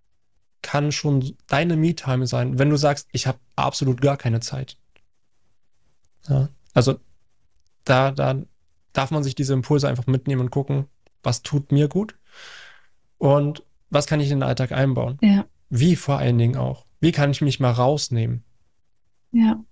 kann 0.63 0.91
schon 0.91 1.37
deine 1.47 1.77
Me-Time 1.77 2.27
sein, 2.27 2.59
wenn 2.59 2.71
du 2.71 2.77
sagst, 2.77 3.09
ich 3.13 3.27
habe 3.27 3.39
absolut 3.55 4.01
gar 4.01 4.17
keine 4.17 4.41
Zeit. 4.41 4.79
Ja, 6.29 6.49
also 6.73 6.99
da, 7.85 8.11
da 8.11 8.43
darf 8.95 9.11
man 9.11 9.23
sich 9.23 9.35
diese 9.35 9.53
Impulse 9.53 9.87
einfach 9.87 10.07
mitnehmen 10.07 10.41
und 10.41 10.51
gucken, 10.51 10.87
was 11.23 11.43
tut 11.43 11.73
mir 11.73 11.89
gut 11.89 12.17
und 13.19 13.63
was 13.91 14.07
kann 14.07 14.21
ich 14.21 14.31
in 14.31 14.39
den 14.39 14.49
Alltag 14.49 14.73
einbauen. 14.73 15.19
Ja. 15.21 15.45
Wie 15.69 15.95
vor 15.95 16.19
allen 16.19 16.39
Dingen 16.39 16.57
auch. 16.57 16.87
Wie 17.01 17.13
kann 17.13 17.31
ich 17.31 17.43
mich 17.43 17.61
mal 17.61 17.73
rausnehmen? 17.73 18.45
Ja. 19.33 19.63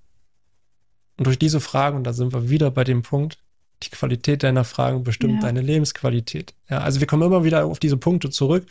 Und 1.17 1.27
durch 1.27 1.39
diese 1.39 1.61
Fragen, 1.61 1.97
und 1.97 2.05
da 2.05 2.13
sind 2.13 2.35
wir 2.35 2.51
wieder 2.51 2.71
bei 2.71 2.85
dem 2.85 3.01
Punkt, 3.01 3.39
die 3.87 3.97
Qualität 3.97 4.43
deiner 4.43 4.65
Fragen 4.65 5.05
bestimmt 5.05 5.35
ja. 5.35 5.41
deine 5.41 5.61
Lebensqualität. 5.61 6.55
Ja, 6.69 6.79
also 6.79 7.01
wir 7.01 7.07
kommen 7.07 7.23
immer 7.23 7.45
wieder 7.45 7.65
auf 7.65 7.79
diese 7.79 7.97
Punkte 7.97 8.31
zurück 8.31 8.67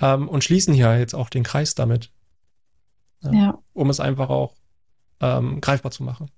ähm, 0.00 0.28
und 0.28 0.44
schließen 0.44 0.74
hier 0.74 0.98
jetzt 0.98 1.14
auch 1.14 1.28
den 1.28 1.42
Kreis 1.42 1.74
damit. 1.74 2.10
Ja, 3.22 3.32
ja. 3.32 3.58
Um 3.72 3.90
es 3.90 4.00
einfach 4.00 4.28
auch 4.28 4.54
ähm, 5.20 5.60
greifbar 5.60 5.90
zu 5.90 6.02
machen. 6.02 6.30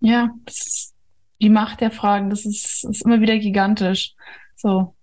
Ja, 0.00 0.30
die 1.40 1.50
Macht 1.50 1.80
der 1.80 1.90
Fragen, 1.90 2.30
das 2.30 2.44
ist, 2.44 2.84
ist 2.88 3.04
immer 3.04 3.20
wieder 3.20 3.38
gigantisch. 3.38 4.14
So. 4.56 4.94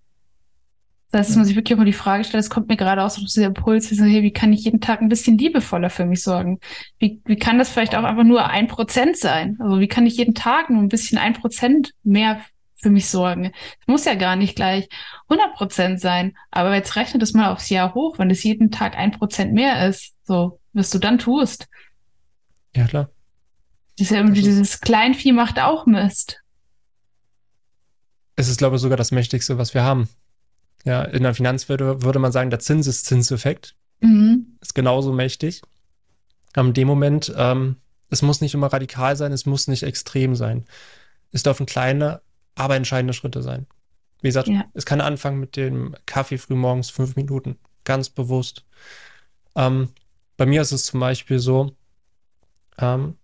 Das 1.16 1.28
heißt, 1.28 1.30
dass 1.30 1.38
man 1.38 1.46
sich 1.46 1.56
wirklich 1.56 1.74
auch 1.74 1.78
mal 1.78 1.86
die 1.86 1.94
Frage 1.94 2.26
stellt, 2.26 2.44
es 2.44 2.50
kommt 2.50 2.68
mir 2.68 2.76
gerade 2.76 3.02
aus, 3.02 3.16
dieser 3.16 3.46
Impuls, 3.46 3.90
wie, 3.90 3.96
so, 3.96 4.04
hey, 4.04 4.22
wie 4.22 4.34
kann 4.34 4.52
ich 4.52 4.66
jeden 4.66 4.82
Tag 4.82 5.02
ein 5.02 5.08
bisschen 5.08 5.38
liebevoller 5.38 5.90
für 5.90 6.04
mich 6.04 6.22
sorgen? 6.22 6.60
Wie, 7.00 7.22
wie 7.24 7.38
kann 7.38 7.58
das 7.58 7.70
vielleicht 7.70 7.96
auch 7.96 8.04
einfach 8.04 8.26
nur 8.26 8.48
ein 8.48 8.68
Prozent 8.68 9.16
sein? 9.16 9.58
Also 9.62 9.80
wie 9.80 9.88
kann 9.88 10.06
ich 10.06 10.18
jeden 10.18 10.36
Tag 10.36 10.70
nur 10.70 10.82
ein 10.82 10.90
bisschen 10.90 11.18
ein 11.18 11.32
Prozent 11.32 11.94
mehr 12.04 12.42
für 12.76 12.90
mich 12.90 13.08
sorgen? 13.08 13.54
Es 13.80 13.88
muss 13.88 14.04
ja 14.04 14.16
gar 14.16 14.36
nicht 14.36 14.58
gleich 14.58 14.90
100 15.30 15.56
Prozent 15.56 16.02
sein, 16.02 16.36
aber 16.52 16.76
jetzt 16.76 16.98
rechne 16.98 17.18
das 17.18 17.32
mal 17.32 17.50
aufs 17.50 17.70
Jahr 17.70 17.94
hoch, 17.94 18.20
wenn 18.20 18.30
es 18.30 18.44
jeden 18.44 18.70
Tag 18.70 18.98
ein 18.98 19.12
Prozent 19.12 19.54
mehr 19.54 19.88
ist, 19.88 20.16
so, 20.26 20.60
was 20.74 20.90
du 20.90 21.00
dann 21.00 21.18
tust. 21.18 21.70
Ja, 22.76 22.88
klar. 22.88 23.10
Das 23.98 24.08
ist 24.08 24.12
ja 24.12 24.18
irgendwie 24.18 24.42
dieses 24.42 24.82
Kleinvieh 24.82 25.32
macht 25.32 25.62
auch 25.62 25.86
Mist. 25.86 26.42
Es 28.36 28.50
ist, 28.50 28.58
glaube 28.58 28.76
ich, 28.76 28.82
sogar 28.82 28.98
das 28.98 29.12
Mächtigste, 29.12 29.58
was 29.58 29.74
wir 29.74 29.86
haben. 29.86 30.10
Ja, 30.86 31.02
in 31.02 31.24
der 31.24 31.34
Finanzwelt 31.34 31.82
würde 31.82 32.20
man 32.20 32.32
sagen, 32.32 32.52
der 32.52 32.60
Zinseszinseffekt 32.60 33.76
mhm. 34.02 34.58
ist 34.62 34.76
genauso 34.76 35.12
mächtig. 35.12 35.62
In 36.56 36.74
dem 36.74 36.88
Moment, 36.88 37.34
ähm, 37.36 37.78
es 38.10 38.22
muss 38.22 38.40
nicht 38.40 38.54
immer 38.54 38.72
radikal 38.72 39.16
sein, 39.16 39.32
es 39.32 39.48
muss 39.48 39.68
nicht 39.68 39.84
extrem 39.84 40.36
sein. 40.36 40.66
Es 41.32 41.44
dürfen 41.44 41.66
kleine, 41.66 42.22
aber 42.54 42.76
entscheidende 42.76 43.14
Schritte 43.14 43.42
sein. 43.42 43.66
Wie 44.22 44.30
gesagt, 44.30 44.48
ja. 44.48 44.64
es 44.74 44.86
kann 44.86 45.02
anfangen 45.02 45.40
mit 45.40 45.58
dem 45.58 45.96
Kaffee 46.06 46.38
früh 46.38 46.56
morgens 46.56 46.92
fünf 46.92 47.16
Minuten, 47.16 47.58
ganz 47.84 48.10
bewusst. 48.10 48.64
Ähm, 49.56 49.90
bei 50.38 50.46
mir 50.46 50.62
ist 50.62 50.72
es 50.72 50.86
zum 50.86 51.00
Beispiel 51.00 51.40
so, 51.40 51.76
ähm, 52.78 53.18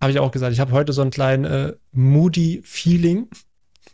habe 0.00 0.12
ich 0.12 0.18
auch 0.18 0.30
gesagt, 0.30 0.52
ich 0.52 0.60
habe 0.60 0.72
heute 0.72 0.92
so 0.92 1.02
ein 1.02 1.10
kleines 1.10 1.50
äh, 1.50 1.76
moody 1.92 2.60
Feeling. 2.64 3.28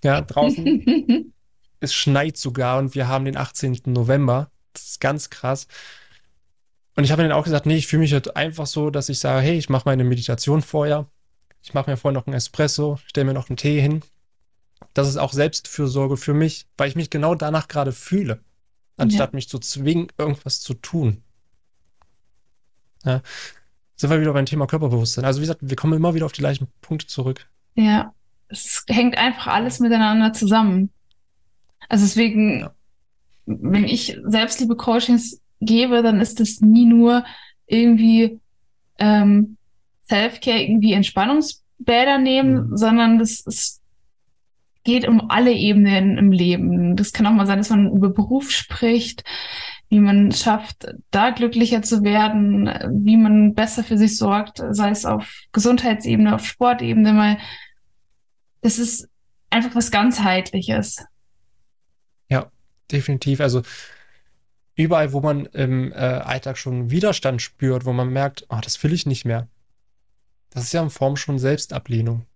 Ja, 0.03 0.21
draußen 0.21 1.33
es 1.81 1.95
schneit 1.95 2.37
sogar 2.37 2.79
und 2.79 2.95
wir 2.95 3.09
haben 3.09 3.25
den 3.25 3.37
18. 3.37 3.81
November. 3.87 4.51
Das 4.73 4.85
ist 4.85 5.01
ganz 5.01 5.31
krass. 5.31 5.67
Und 6.97 7.05
ich 7.05 7.13
habe 7.13 7.23
dann 7.23 7.33
auch 7.33 7.45
gesagt, 7.45 7.67
nee, 7.67 7.77
ich 7.77 7.87
fühle 7.87 8.01
mich 8.01 8.13
halt 8.13 8.37
einfach 8.37 8.67
so, 8.67 8.91
dass 8.91 9.09
ich 9.09 9.19
sage, 9.19 9.43
hey, 9.43 9.59
ich 9.59 9.69
mache 9.69 9.83
meine 9.87 10.05
Meditation 10.05 10.63
vorher. 10.63 11.07
Ich 11.63 11.75
mache 11.75 11.91
mir 11.91 11.97
vorher 11.97 12.19
noch 12.19 12.27
einen 12.27 12.37
Espresso, 12.37 12.99
stelle 13.07 13.27
mir 13.27 13.35
noch 13.35 13.51
einen 13.51 13.57
Tee 13.57 13.81
hin. 13.81 14.03
Das 14.95 15.09
ist 15.09 15.17
auch 15.17 15.33
Selbstfürsorge 15.33 16.17
für 16.17 16.33
mich, 16.33 16.67
weil 16.79 16.89
ich 16.89 16.97
mich 16.97 17.11
genau 17.11 17.35
danach 17.35 17.69
gerade 17.69 17.93
fühle, 17.93 18.41
anstatt 18.97 19.33
ja. 19.33 19.37
mich 19.37 19.49
zu 19.49 19.59
zwingen, 19.59 20.09
irgendwas 20.17 20.61
zu 20.61 20.75
tun. 20.75 21.23
Ja. 23.05 23.23
Sind 23.97 24.11
wir 24.11 24.21
wieder 24.21 24.33
beim 24.33 24.47
Thema 24.47 24.67
Körperbewusstsein. 24.67 25.25
Also 25.25 25.41
wie 25.41 25.45
gesagt, 25.45 25.61
wir 25.63 25.77
kommen 25.77 25.95
immer 25.95 26.15
wieder 26.15 26.27
auf 26.27 26.33
die 26.33 26.43
gleichen 26.43 26.69
Punkte 26.83 27.07
zurück. 27.07 27.49
Ja, 27.75 28.15
es 28.49 28.85
hängt 28.89 29.17
einfach 29.17 29.49
alles 29.49 29.81
miteinander 29.81 30.33
zusammen. 30.33 30.91
Also 31.89 32.05
deswegen, 32.05 32.61
ja. 32.61 32.73
wenn 33.47 33.85
ich 33.85 34.19
Selbstliebe-Coachings 34.25 35.41
gebe, 35.61 36.03
dann 36.03 36.21
ist 36.21 36.41
das 36.41 36.61
nie 36.61 36.87
nur 36.87 37.25
irgendwie 37.67 38.41
ähm, 38.99 39.57
Self-Care, 40.09 40.63
irgendwie 40.63 40.93
Entspannungsbäder 40.93 42.19
nehmen, 42.19 42.71
mhm. 42.71 42.77
sondern 42.77 43.19
das 43.19 43.41
ist, 43.41 43.83
geht 44.85 45.09
um 45.09 45.31
alle 45.31 45.53
Ebenen 45.53 46.17
im 46.17 46.33
Leben. 46.33 46.97
Das 46.97 47.13
kann 47.13 47.27
auch 47.27 47.33
mal 47.33 47.47
sein, 47.47 47.59
dass 47.59 47.71
man 47.71 47.91
über 47.93 48.11
Beruf 48.11 48.51
spricht, 48.51 49.25
wie 49.89 50.01
man 50.01 50.33
schafft, 50.33 50.87
da 51.11 51.31
glücklicher 51.31 51.83
zu 51.83 52.03
werden, 52.03 52.67
wie 53.05 53.17
man 53.17 53.55
besser 53.55 53.85
für 53.85 53.99
sich 53.99 54.17
sorgt, 54.17 54.63
sei 54.71 54.91
es 54.91 55.05
auf 55.05 55.43
Gesundheitsebene, 55.53 56.35
auf 56.35 56.45
Sportebene, 56.45 57.17
weil 57.17 57.39
es 58.63 58.79
ist 58.79 59.09
einfach 59.51 59.75
was 59.75 59.91
ganzheitliches. 59.91 61.05
Definitiv. 62.91 63.41
Also 63.41 63.63
überall, 64.75 65.13
wo 65.13 65.21
man 65.21 65.47
im 65.47 65.93
äh, 65.93 65.97
Alltag 65.97 66.59
schon 66.59 66.91
Widerstand 66.91 67.43
spürt, 67.43 67.85
wo 67.85 67.93
man 67.93 68.13
merkt, 68.13 68.47
oh, 68.49 68.59
das 68.63 68.83
will 68.83 68.93
ich 68.93 69.07
nicht 69.07 69.25
mehr. 69.25 69.49
Das 70.51 70.65
ist 70.65 70.73
ja 70.73 70.83
in 70.83 70.91
Form 70.91 71.17
schon 71.17 71.39
Selbstablehnung. 71.39 72.27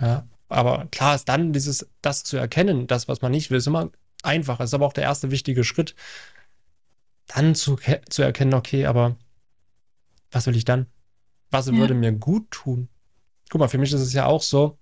Ja, 0.00 0.26
aber 0.48 0.86
klar 0.90 1.14
ist 1.14 1.28
dann 1.28 1.52
dieses, 1.52 1.88
das 2.02 2.24
zu 2.24 2.36
erkennen, 2.36 2.86
das, 2.86 3.08
was 3.08 3.22
man 3.22 3.32
nicht 3.32 3.50
will, 3.50 3.58
ist 3.58 3.66
immer 3.66 3.90
einfach. 4.22 4.60
Ist 4.60 4.74
aber 4.74 4.86
auch 4.86 4.92
der 4.92 5.04
erste 5.04 5.30
wichtige 5.30 5.64
Schritt, 5.64 5.94
dann 7.26 7.54
zu, 7.54 7.78
zu 8.08 8.22
erkennen, 8.22 8.54
okay, 8.54 8.86
aber 8.86 9.16
was 10.30 10.46
will 10.46 10.56
ich 10.56 10.64
dann? 10.64 10.86
Was 11.50 11.66
ja. 11.66 11.72
würde 11.74 11.94
mir 11.94 12.12
gut 12.12 12.50
tun? 12.50 12.88
Guck 13.50 13.60
mal, 13.60 13.68
für 13.68 13.78
mich 13.78 13.92
ist 13.92 14.00
es 14.00 14.12
ja 14.12 14.26
auch 14.26 14.42
so, 14.42 14.78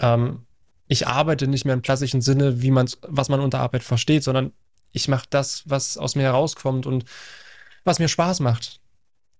ähm, 0.00 0.46
ich 0.88 1.06
arbeite 1.06 1.46
nicht 1.46 1.64
mehr 1.64 1.74
im 1.74 1.82
klassischen 1.82 2.22
Sinne, 2.22 2.62
wie 2.62 2.70
man 2.70 2.88
was 3.02 3.28
man 3.28 3.40
unter 3.40 3.60
Arbeit 3.60 3.84
versteht, 3.84 4.24
sondern 4.24 4.52
ich 4.92 5.06
mache 5.06 5.26
das, 5.30 5.62
was 5.66 5.98
aus 5.98 6.16
mir 6.16 6.22
herauskommt 6.22 6.86
und 6.86 7.04
was 7.84 7.98
mir 7.98 8.08
Spaß 8.08 8.40
macht. 8.40 8.80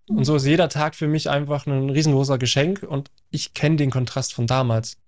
Und 0.08 0.24
so 0.24 0.36
ist 0.36 0.46
jeder 0.46 0.68
Tag 0.68 0.94
für 0.94 1.08
mich 1.08 1.28
einfach 1.28 1.66
ein 1.66 1.90
riesengroßer 1.90 2.38
Geschenk 2.38 2.82
und 2.82 3.10
ich 3.30 3.54
kenne 3.54 3.76
den 3.76 3.90
Kontrast 3.90 4.32
von 4.32 4.46
damals. 4.46 4.98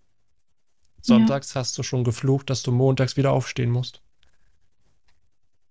Sonntags 1.00 1.54
ja. 1.54 1.60
hast 1.60 1.78
du 1.78 1.82
schon 1.82 2.04
geflucht, 2.04 2.50
dass 2.50 2.62
du 2.62 2.72
montags 2.72 3.16
wieder 3.16 3.32
aufstehen 3.32 3.70
musst. 3.70 4.02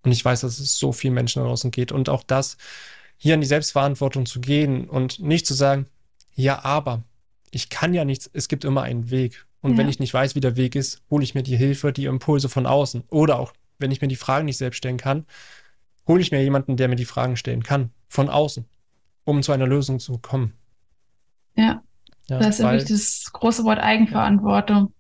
Und 0.04 0.12
ich 0.12 0.24
weiß, 0.24 0.42
dass 0.42 0.60
es 0.60 0.80
so 0.80 0.92
vielen 0.92 1.14
Menschen 1.14 1.44
draußen 1.44 1.72
geht. 1.72 1.92
Und 1.92 2.10
auch 2.10 2.24
das, 2.24 2.58
hier 3.18 3.36
in 3.36 3.42
die 3.42 3.48
Selbstverantwortung 3.48 4.26
zu 4.26 4.40
gehen 4.40 4.90
und 4.90 5.20
nicht 5.20 5.46
zu 5.46 5.54
sagen, 5.54 5.88
ja, 6.34 6.64
aber 6.64 7.04
ich 7.52 7.70
kann 7.70 7.94
ja 7.94 8.06
nichts, 8.06 8.30
es 8.32 8.48
gibt 8.48 8.64
immer 8.64 8.82
einen 8.82 9.12
Weg. 9.12 9.46
Und 9.62 9.72
ja. 9.72 9.78
wenn 9.78 9.90
ich 9.90 10.00
nicht 10.00 10.14
weiß, 10.14 10.36
wie 10.36 10.40
der 10.40 10.56
Weg 10.56 10.76
ist, 10.76 11.02
hole 11.10 11.24
ich 11.24 11.36
mir 11.36 11.44
die 11.44 11.58
Hilfe, 11.58 11.92
die 11.92 12.06
Impulse 12.06 12.50
von 12.50 12.66
außen. 12.66 13.04
Oder 13.10 13.40
auch, 13.40 13.54
wenn 13.78 13.92
ich 13.92 14.02
mir 14.02 14.08
die 14.08 14.16
Fragen 14.16 14.46
nicht 14.46 14.58
selbst 14.58 14.78
stellen 14.78 14.98
kann, 14.98 15.26
hole 16.08 16.22
ich 16.22 16.32
mir 16.32 16.42
jemanden, 16.42 16.78
der 16.78 16.88
mir 16.88 16.96
die 16.96 17.06
Fragen 17.06 17.36
stellen 17.36 17.64
kann, 17.64 17.92
von 18.08 18.30
außen, 18.30 18.66
um 19.26 19.44
zu 19.44 19.52
einer 19.52 19.68
Lösung 19.68 20.00
zu 20.00 20.18
kommen. 20.18 20.54
Ja, 21.56 21.82
ja 22.30 22.40
das 22.40 22.60
ist 22.60 22.66
wirklich 22.66 22.86
das 22.86 23.30
große 23.32 23.64
Wort 23.64 23.80
Eigenverantwortung. 23.80 24.94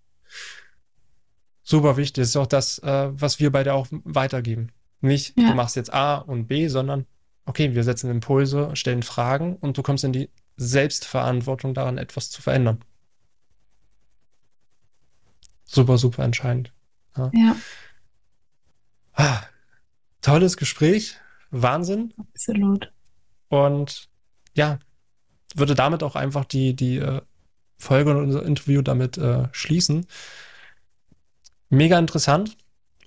Super 1.63 1.97
wichtig. 1.97 2.21
Das 2.21 2.29
ist 2.29 2.35
auch 2.35 2.47
das, 2.47 2.79
äh, 2.79 3.09
was 3.11 3.39
wir 3.39 3.51
beide 3.51 3.73
auch 3.73 3.87
weitergeben. 3.91 4.71
Nicht, 5.01 5.37
ja. 5.37 5.49
du 5.49 5.55
machst 5.55 5.75
jetzt 5.75 5.93
A 5.93 6.17
und 6.17 6.47
B, 6.47 6.67
sondern 6.67 7.05
okay, 7.45 7.73
wir 7.73 7.83
setzen 7.83 8.11
Impulse, 8.11 8.75
stellen 8.75 9.03
Fragen 9.03 9.55
und 9.55 9.77
du 9.77 9.81
kommst 9.81 10.03
in 10.03 10.13
die 10.13 10.29
Selbstverantwortung 10.57 11.73
daran, 11.73 11.97
etwas 11.97 12.29
zu 12.29 12.41
verändern. 12.41 12.83
Super, 15.71 15.99
super 15.99 16.23
entscheidend. 16.23 16.73
Ja. 17.15 17.29
ja. 17.31 17.55
Ah, 19.13 19.41
tolles 20.21 20.57
Gespräch. 20.57 21.17
Wahnsinn. 21.51 22.11
Absolut. 22.17 22.91
Und 23.49 24.09
ja, 24.55 24.79
würde 25.53 25.75
damit 25.75 26.01
auch 26.01 26.15
einfach 26.15 26.45
die, 26.45 26.75
die 26.75 26.97
äh, 26.97 27.21
Folge 27.77 28.09
und 28.09 28.17
unser 28.17 28.43
Interview 28.43 28.81
damit 28.81 29.19
äh, 29.19 29.47
schließen. 29.51 30.07
Mega 31.69 31.99
interessant. 31.99 32.57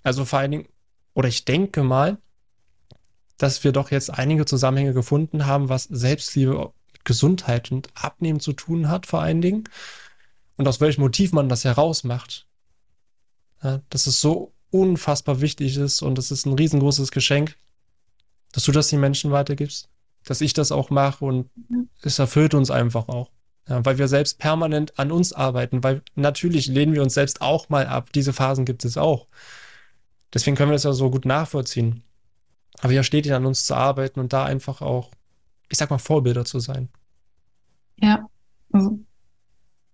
Also 0.05 0.25
vor 0.25 0.39
allen 0.39 0.53
Dingen, 0.53 0.69
oder 1.15 1.29
ich 1.29 1.45
denke 1.45 1.83
mal, 1.83 2.19
dass 3.39 3.65
wir 3.65 3.73
doch 3.73 3.91
jetzt 3.91 4.09
einige 4.09 4.45
Zusammenhänge 4.45 4.95
gefunden 4.95 5.47
haben, 5.47 5.69
was 5.69 5.85
Selbstliebe 5.85 6.73
Gesundheit 7.03 7.73
und 7.73 7.89
Abnehmen 7.95 8.39
zu 8.39 8.53
tun 8.53 8.89
hat, 8.89 9.07
vor 9.07 9.21
allen 9.21 9.41
Dingen. 9.41 9.65
Und 10.57 10.69
aus 10.69 10.81
welchem 10.81 11.01
Motiv 11.01 11.33
man 11.33 11.49
das 11.49 11.65
herausmacht. 11.65 12.47
Ja, 13.63 13.81
dass 13.91 14.07
es 14.07 14.21
so 14.21 14.53
unfassbar 14.71 15.41
wichtig 15.41 15.77
ist 15.77 16.03
und 16.03 16.19
es 16.19 16.31
ist 16.31 16.47
ein 16.47 16.55
riesengroßes 16.55 17.11
Geschenk, 17.11 17.57
dass 18.53 18.65
du 18.65 18.73
das 18.73 18.89
den 18.89 19.01
Menschen 19.01 19.31
weitergibst, 19.31 19.89
dass 20.25 20.41
ich 20.41 20.53
das 20.53 20.73
auch 20.73 20.91
mache 20.91 21.25
und 21.25 21.51
es 22.03 22.19
erfüllt 22.19 22.55
uns 22.55 22.71
einfach 22.71 23.09
auch. 23.09 23.31
Ja, 23.69 23.85
weil 23.85 23.99
wir 23.99 24.09
selbst 24.09 24.39
permanent 24.39 24.99
an 24.99 25.13
uns 25.13 25.33
arbeiten, 25.33 25.85
weil 25.85 26.03
natürlich 26.17 26.67
lehnen 26.67 26.95
wir 26.95 27.03
uns 27.03 27.15
selbst 27.15 27.41
auch 27.41 27.69
mal 27.69 27.87
ab. 27.87 28.13
Diese 28.13 28.33
Phasen 28.33 28.65
gibt 28.65 28.85
es 28.85 28.97
auch. 28.97 29.29
Deswegen 30.35 30.57
können 30.57 30.71
wir 30.71 30.75
das 30.75 30.83
ja 30.83 30.93
so 30.93 31.11
gut 31.11 31.25
nachvollziehen. 31.25 32.03
Aber 32.81 32.93
ja 32.93 33.05
steht 33.05 33.31
an 33.31 33.47
uns 33.47 33.67
zu 33.67 33.77
arbeiten 33.77 34.19
und 34.19 34.33
da 34.33 34.45
einfach 34.45 34.81
auch 34.81 35.13
ich 35.73 35.79
sag 35.79 35.91
mal, 35.91 35.99
Vorbilder 35.99 36.45
zu 36.45 36.61
sein. 36.61 36.91
Ja, 37.97 38.29
also 38.73 38.99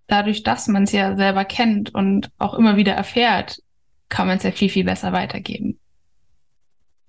dadurch, 0.09 0.43
dass 0.43 0.67
man 0.67 0.83
es 0.83 0.93
ja 0.93 1.17
selber 1.17 1.45
kennt 1.45 1.95
und 1.95 2.31
auch 2.39 2.55
immer 2.55 2.77
wieder 2.77 2.95
erfährt, 2.95 3.63
kann 4.09 4.27
man 4.27 4.39
es 4.39 4.43
ja 4.43 4.51
viel, 4.51 4.71
viel 4.71 4.85
besser 4.85 5.13
weitergeben. 5.13 5.79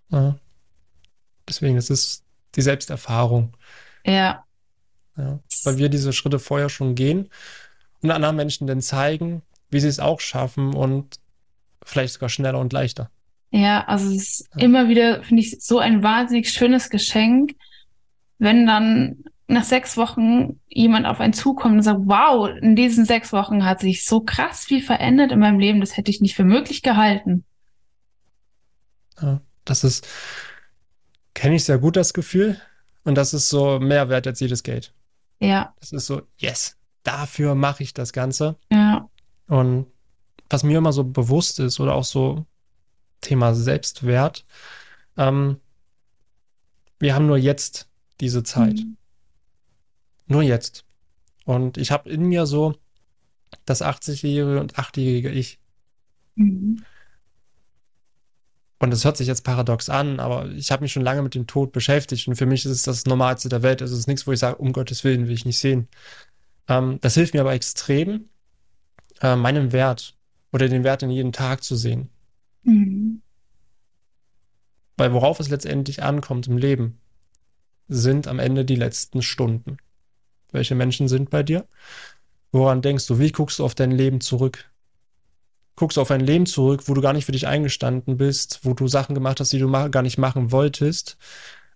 Ja. 0.09 0.37
Deswegen, 1.47 1.77
es 1.77 1.89
ist 1.89 2.23
die 2.55 2.61
Selbsterfahrung. 2.61 3.55
Ja. 4.05 4.43
ja. 5.17 5.39
Weil 5.63 5.77
wir 5.77 5.89
diese 5.89 6.13
Schritte 6.13 6.39
vorher 6.39 6.69
schon 6.69 6.93
gehen 6.93 7.29
und 8.01 8.11
anderen 8.11 8.35
Menschen 8.35 8.67
dann 8.67 8.81
zeigen, 8.81 9.41
wie 9.71 9.79
sie 9.79 9.87
es 9.87 9.99
auch 9.99 10.19
schaffen 10.19 10.73
und 10.73 11.15
vielleicht 11.83 12.13
sogar 12.13 12.29
schneller 12.29 12.59
und 12.59 12.73
leichter. 12.73 13.09
Ja, 13.51 13.85
also 13.85 14.09
es 14.09 14.41
ist 14.41 14.49
ja. 14.55 14.63
immer 14.63 14.89
wieder, 14.89 15.23
finde 15.23 15.41
ich, 15.41 15.59
so 15.61 15.79
ein 15.79 16.03
wahnsinnig 16.03 16.51
schönes 16.51 16.89
Geschenk, 16.89 17.55
wenn 18.37 18.67
dann 18.67 19.23
nach 19.49 19.63
sechs 19.63 19.97
Wochen 19.97 20.59
jemand 20.67 21.05
auf 21.05 21.19
einen 21.19 21.33
zukommt 21.33 21.75
und 21.75 21.81
sagt, 21.81 22.01
wow, 22.03 22.49
in 22.61 22.75
diesen 22.75 23.05
sechs 23.05 23.33
Wochen 23.33 23.65
hat 23.65 23.79
sich 23.79 24.05
so 24.05 24.21
krass 24.21 24.63
viel 24.63 24.81
verändert 24.81 25.31
in 25.31 25.39
meinem 25.39 25.59
Leben, 25.59 25.79
das 25.79 25.97
hätte 25.97 26.11
ich 26.11 26.21
nicht 26.21 26.35
für 26.35 26.43
möglich 26.43 26.83
gehalten. 26.83 27.43
Ja, 29.19 29.41
das 29.65 29.83
ist, 29.83 30.07
kenne 31.33 31.55
ich 31.55 31.63
sehr 31.63 31.79
gut 31.79 31.95
das 31.95 32.13
Gefühl. 32.13 32.61
Und 33.03 33.15
das 33.15 33.33
ist 33.33 33.49
so 33.49 33.79
mehr 33.79 34.09
wert 34.09 34.27
als 34.27 34.39
jedes 34.39 34.61
Geld. 34.61 34.93
Ja. 35.39 35.73
Das 35.79 35.93
ist 35.93 36.05
so, 36.05 36.21
yes, 36.37 36.77
dafür 37.03 37.55
mache 37.55 37.81
ich 37.81 37.93
das 37.93 38.13
Ganze. 38.13 38.57
Ja. 38.71 39.09
Und 39.47 39.87
was 40.49 40.63
mir 40.63 40.77
immer 40.77 40.93
so 40.93 41.03
bewusst 41.03 41.59
ist 41.59 41.79
oder 41.79 41.95
auch 41.95 42.03
so 42.03 42.45
Thema 43.21 43.55
Selbstwert, 43.55 44.45
ähm, 45.17 45.59
wir 46.99 47.15
haben 47.15 47.25
nur 47.25 47.37
jetzt 47.37 47.89
diese 48.19 48.43
Zeit. 48.43 48.75
Mhm. 48.75 48.97
Nur 50.29 50.43
jetzt. 50.43 50.85
Und 51.43 51.77
ich 51.77 51.91
habe 51.91 52.09
in 52.09 52.23
mir 52.23 52.45
so 52.45 52.75
das 53.65 53.81
80-jährige 53.81 54.59
und 54.59 54.75
8-jährige 54.75 55.29
Ich. 55.31 55.59
Mhm. 56.35 56.83
Und 58.77 58.93
es 58.93 59.03
hört 59.03 59.17
sich 59.17 59.27
jetzt 59.27 59.43
paradox 59.43 59.89
an, 59.89 60.21
aber 60.21 60.49
ich 60.51 60.71
habe 60.71 60.83
mich 60.83 60.93
schon 60.93 61.03
lange 61.03 61.21
mit 61.21 61.35
dem 61.35 61.47
Tod 61.47 61.73
beschäftigt 61.73 62.27
und 62.29 62.35
für 62.35 62.45
mich 62.45 62.63
ist 62.63 62.71
es 62.71 62.83
das 62.83 63.05
Normalste 63.05 63.49
der 63.49 63.61
Welt. 63.61 63.81
Es 63.81 63.91
ist 63.91 64.07
nichts, 64.07 64.25
wo 64.25 64.31
ich 64.31 64.39
sage, 64.39 64.55
um 64.55 64.71
Gottes 64.71 65.03
Willen 65.03 65.27
will 65.27 65.33
ich 65.33 65.43
nicht 65.43 65.59
sehen. 65.59 65.89
Ähm, 66.69 66.99
das 67.01 67.15
hilft 67.15 67.33
mir 67.33 67.41
aber 67.41 67.53
extrem, 67.53 68.29
äh, 69.21 69.35
meinen 69.35 69.73
Wert 69.73 70.15
oder 70.53 70.69
den 70.69 70.85
Wert 70.85 71.03
in 71.03 71.09
jedem 71.09 71.33
Tag 71.33 71.63
zu 71.63 71.75
sehen. 71.75 72.09
Mhm. 72.63 73.21
Weil 74.95 75.11
worauf 75.11 75.39
es 75.39 75.49
letztendlich 75.49 76.03
ankommt 76.03 76.47
im 76.47 76.57
Leben, 76.57 77.01
sind 77.87 78.27
am 78.27 78.39
Ende 78.39 78.63
die 78.63 78.75
letzten 78.75 79.21
Stunden? 79.23 79.77
Welche 80.51 80.75
Menschen 80.75 81.07
sind 81.07 81.29
bei 81.29 81.43
dir? 81.43 81.65
Woran 82.51 82.81
denkst 82.81 83.07
du? 83.07 83.19
Wie 83.19 83.31
guckst 83.31 83.59
du 83.59 83.65
auf 83.65 83.75
dein 83.75 83.91
Leben 83.91 84.21
zurück? 84.21 84.69
Guckst 85.75 85.97
du 85.97 86.01
auf 86.01 86.11
ein 86.11 86.21
Leben 86.21 86.45
zurück, 86.45 86.83
wo 86.87 86.93
du 86.93 87.01
gar 87.01 87.13
nicht 87.13 87.25
für 87.25 87.31
dich 87.31 87.47
eingestanden 87.47 88.17
bist, 88.17 88.59
wo 88.63 88.73
du 88.73 88.87
Sachen 88.87 89.15
gemacht 89.15 89.39
hast, 89.39 89.53
die 89.53 89.59
du 89.59 89.71
gar 89.71 90.01
nicht 90.01 90.17
machen 90.17 90.51
wolltest, 90.51 91.17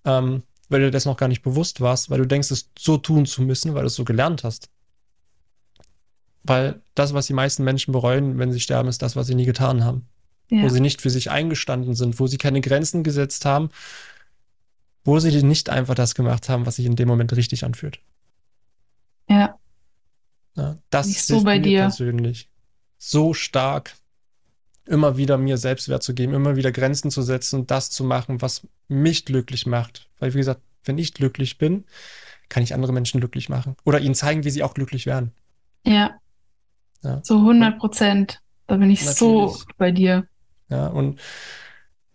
ähm, 0.03 0.43
weil 0.67 0.81
du 0.81 0.91
das 0.91 1.05
noch 1.05 1.17
gar 1.17 1.27
nicht 1.27 1.41
bewusst 1.41 1.79
warst, 1.79 2.09
weil 2.09 2.19
du 2.19 2.25
denkst, 2.25 2.51
es 2.51 2.69
so 2.77 2.97
tun 2.97 3.25
zu 3.25 3.43
müssen, 3.43 3.75
weil 3.75 3.83
du 3.83 3.87
es 3.87 3.95
so 3.95 4.03
gelernt 4.03 4.43
hast. 4.43 4.69
Weil 6.43 6.81
das, 6.95 7.13
was 7.13 7.27
die 7.27 7.33
meisten 7.33 7.63
Menschen 7.63 7.93
bereuen, 7.93 8.37
wenn 8.39 8.51
sie 8.51 8.59
sterben, 8.59 8.89
ist 8.89 9.01
das, 9.01 9.15
was 9.15 9.27
sie 9.27 9.35
nie 9.35 9.45
getan 9.45 9.85
haben. 9.85 10.07
Ja. 10.49 10.63
Wo 10.63 10.69
sie 10.69 10.81
nicht 10.81 11.01
für 11.01 11.09
sich 11.09 11.31
eingestanden 11.31 11.95
sind, 11.95 12.19
wo 12.19 12.27
sie 12.27 12.37
keine 12.37 12.59
Grenzen 12.59 13.03
gesetzt 13.03 13.45
haben 13.45 13.69
wo 15.03 15.19
sie 15.19 15.43
nicht 15.43 15.69
einfach 15.69 15.95
das 15.95 16.15
gemacht 16.15 16.49
haben, 16.49 16.65
was 16.65 16.77
sich 16.77 16.85
in 16.85 16.95
dem 16.95 17.07
Moment 17.07 17.35
richtig 17.35 17.65
anfühlt. 17.65 17.99
Ja. 19.29 19.57
ja 20.55 20.77
das 20.89 21.07
ist 21.07 21.27
so 21.27 21.43
bei 21.43 21.59
dir 21.59 21.81
persönlich 21.81 22.49
so 23.03 23.33
stark, 23.33 23.95
immer 24.85 25.17
wieder 25.17 25.37
mir 25.37 25.57
Selbstwert 25.57 26.03
zu 26.03 26.13
geben, 26.13 26.33
immer 26.33 26.55
wieder 26.55 26.71
Grenzen 26.71 27.11
zu 27.11 27.21
setzen, 27.21 27.67
das 27.67 27.89
zu 27.89 28.05
machen, 28.05 28.41
was 28.41 28.65
mich 28.87 29.25
glücklich 29.25 29.65
macht. 29.65 30.09
Weil, 30.19 30.33
wie 30.33 30.37
gesagt, 30.37 30.61
wenn 30.85 30.97
ich 30.97 31.13
glücklich 31.13 31.57
bin, 31.57 31.83
kann 32.47 32.63
ich 32.63 32.73
andere 32.73 32.93
Menschen 32.93 33.19
glücklich 33.19 33.49
machen. 33.49 33.75
Oder 33.83 33.99
ihnen 33.99 34.15
zeigen, 34.15 34.45
wie 34.45 34.49
sie 34.49 34.63
auch 34.63 34.73
glücklich 34.73 35.05
werden. 35.05 35.33
Ja. 35.85 36.11
ja. 37.01 37.19
So 37.23 37.39
100 37.39 37.77
Prozent. 37.77 38.41
Da 38.67 38.77
bin 38.77 38.89
ich 38.89 39.03
Natürlich. 39.03 39.17
so 39.17 39.57
bei 39.77 39.91
dir. 39.91 40.27
Ja, 40.69 40.87
und 40.87 41.19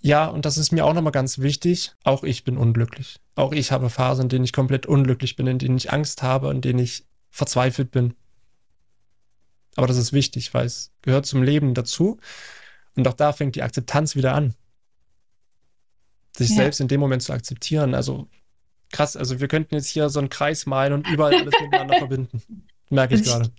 ja, 0.00 0.26
und 0.26 0.46
das 0.46 0.56
ist 0.56 0.72
mir 0.72 0.86
auch 0.86 0.94
nochmal 0.94 1.12
ganz 1.12 1.38
wichtig. 1.38 1.92
Auch 2.02 2.24
ich 2.24 2.44
bin 2.44 2.56
unglücklich. 2.56 3.20
Auch 3.39 3.53
ich 3.53 3.70
habe 3.70 3.89
Phasen, 3.89 4.24
in 4.24 4.28
denen 4.30 4.45
ich 4.45 4.53
komplett 4.53 4.86
unglücklich 4.86 5.36
bin, 5.36 5.47
in 5.47 5.61
denen 5.61 5.76
ich 5.76 5.93
Angst 5.93 6.24
habe, 6.24 6.51
in 6.51 6.61
denen 6.61 6.80
ich 6.80 7.05
verzweifelt 7.30 7.93
bin. 7.93 8.14
Aber 9.76 9.86
das 9.86 9.97
ist 9.97 10.12
wichtig, 10.12 10.53
weil 10.55 10.66
es 10.66 10.91
gehört 11.03 11.24
zum 11.24 11.45
Leben 11.45 11.72
dazu. 11.72 12.18
Und 12.97 13.07
auch 13.07 13.14
da 13.14 13.32
fängt 13.32 13.55
die 13.55 13.62
Akzeptanz 13.62 14.16
wieder 14.16 14.34
an. 14.34 14.57
Sich 16.36 16.51
ja. 16.51 16.57
selbst 16.57 16.80
in 16.80 16.89
dem 16.89 16.99
Moment 16.99 17.22
zu 17.22 17.32
akzeptieren. 17.32 17.95
Also 17.95 18.26
krass, 18.91 19.16
also 19.16 19.39
wir 19.39 19.47
könnten 19.47 19.76
jetzt 19.76 19.86
hier 19.86 20.11
so 20.11 20.18
einen 20.18 20.30
Kreis 20.30 20.66
malen 20.66 20.93
und 20.93 21.09
überall 21.09 21.36
alles 21.36 21.55
miteinander 21.62 21.99
verbinden. 21.99 22.43
Merke 22.91 23.14
ich 23.14 23.22
gerade. 23.22 23.53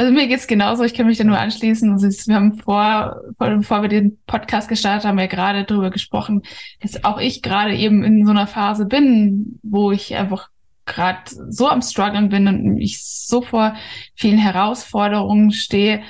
Also 0.00 0.14
mir 0.14 0.28
geht's 0.28 0.46
genauso, 0.46 0.82
ich 0.82 0.94
kann 0.94 1.06
mich 1.06 1.18
da 1.18 1.24
nur 1.24 1.38
anschließen. 1.38 1.92
Also 1.92 2.08
wir 2.08 2.34
haben 2.34 2.54
vor, 2.54 3.20
vor, 3.36 3.50
bevor 3.50 3.82
wir 3.82 3.90
den 3.90 4.16
Podcast 4.24 4.70
gestartet 4.70 5.04
haben, 5.04 5.18
wir 5.18 5.28
gerade 5.28 5.64
darüber 5.64 5.90
gesprochen, 5.90 6.40
dass 6.80 7.04
auch 7.04 7.20
ich 7.20 7.42
gerade 7.42 7.76
eben 7.76 8.02
in 8.02 8.24
so 8.24 8.30
einer 8.30 8.46
Phase 8.46 8.86
bin, 8.86 9.58
wo 9.62 9.92
ich 9.92 10.16
einfach 10.16 10.48
gerade 10.86 11.18
so 11.50 11.68
am 11.68 11.82
struggeln 11.82 12.30
bin 12.30 12.48
und 12.48 12.78
ich 12.78 13.04
so 13.04 13.42
vor 13.42 13.76
vielen 14.14 14.38
Herausforderungen 14.38 15.50
stehe 15.50 16.00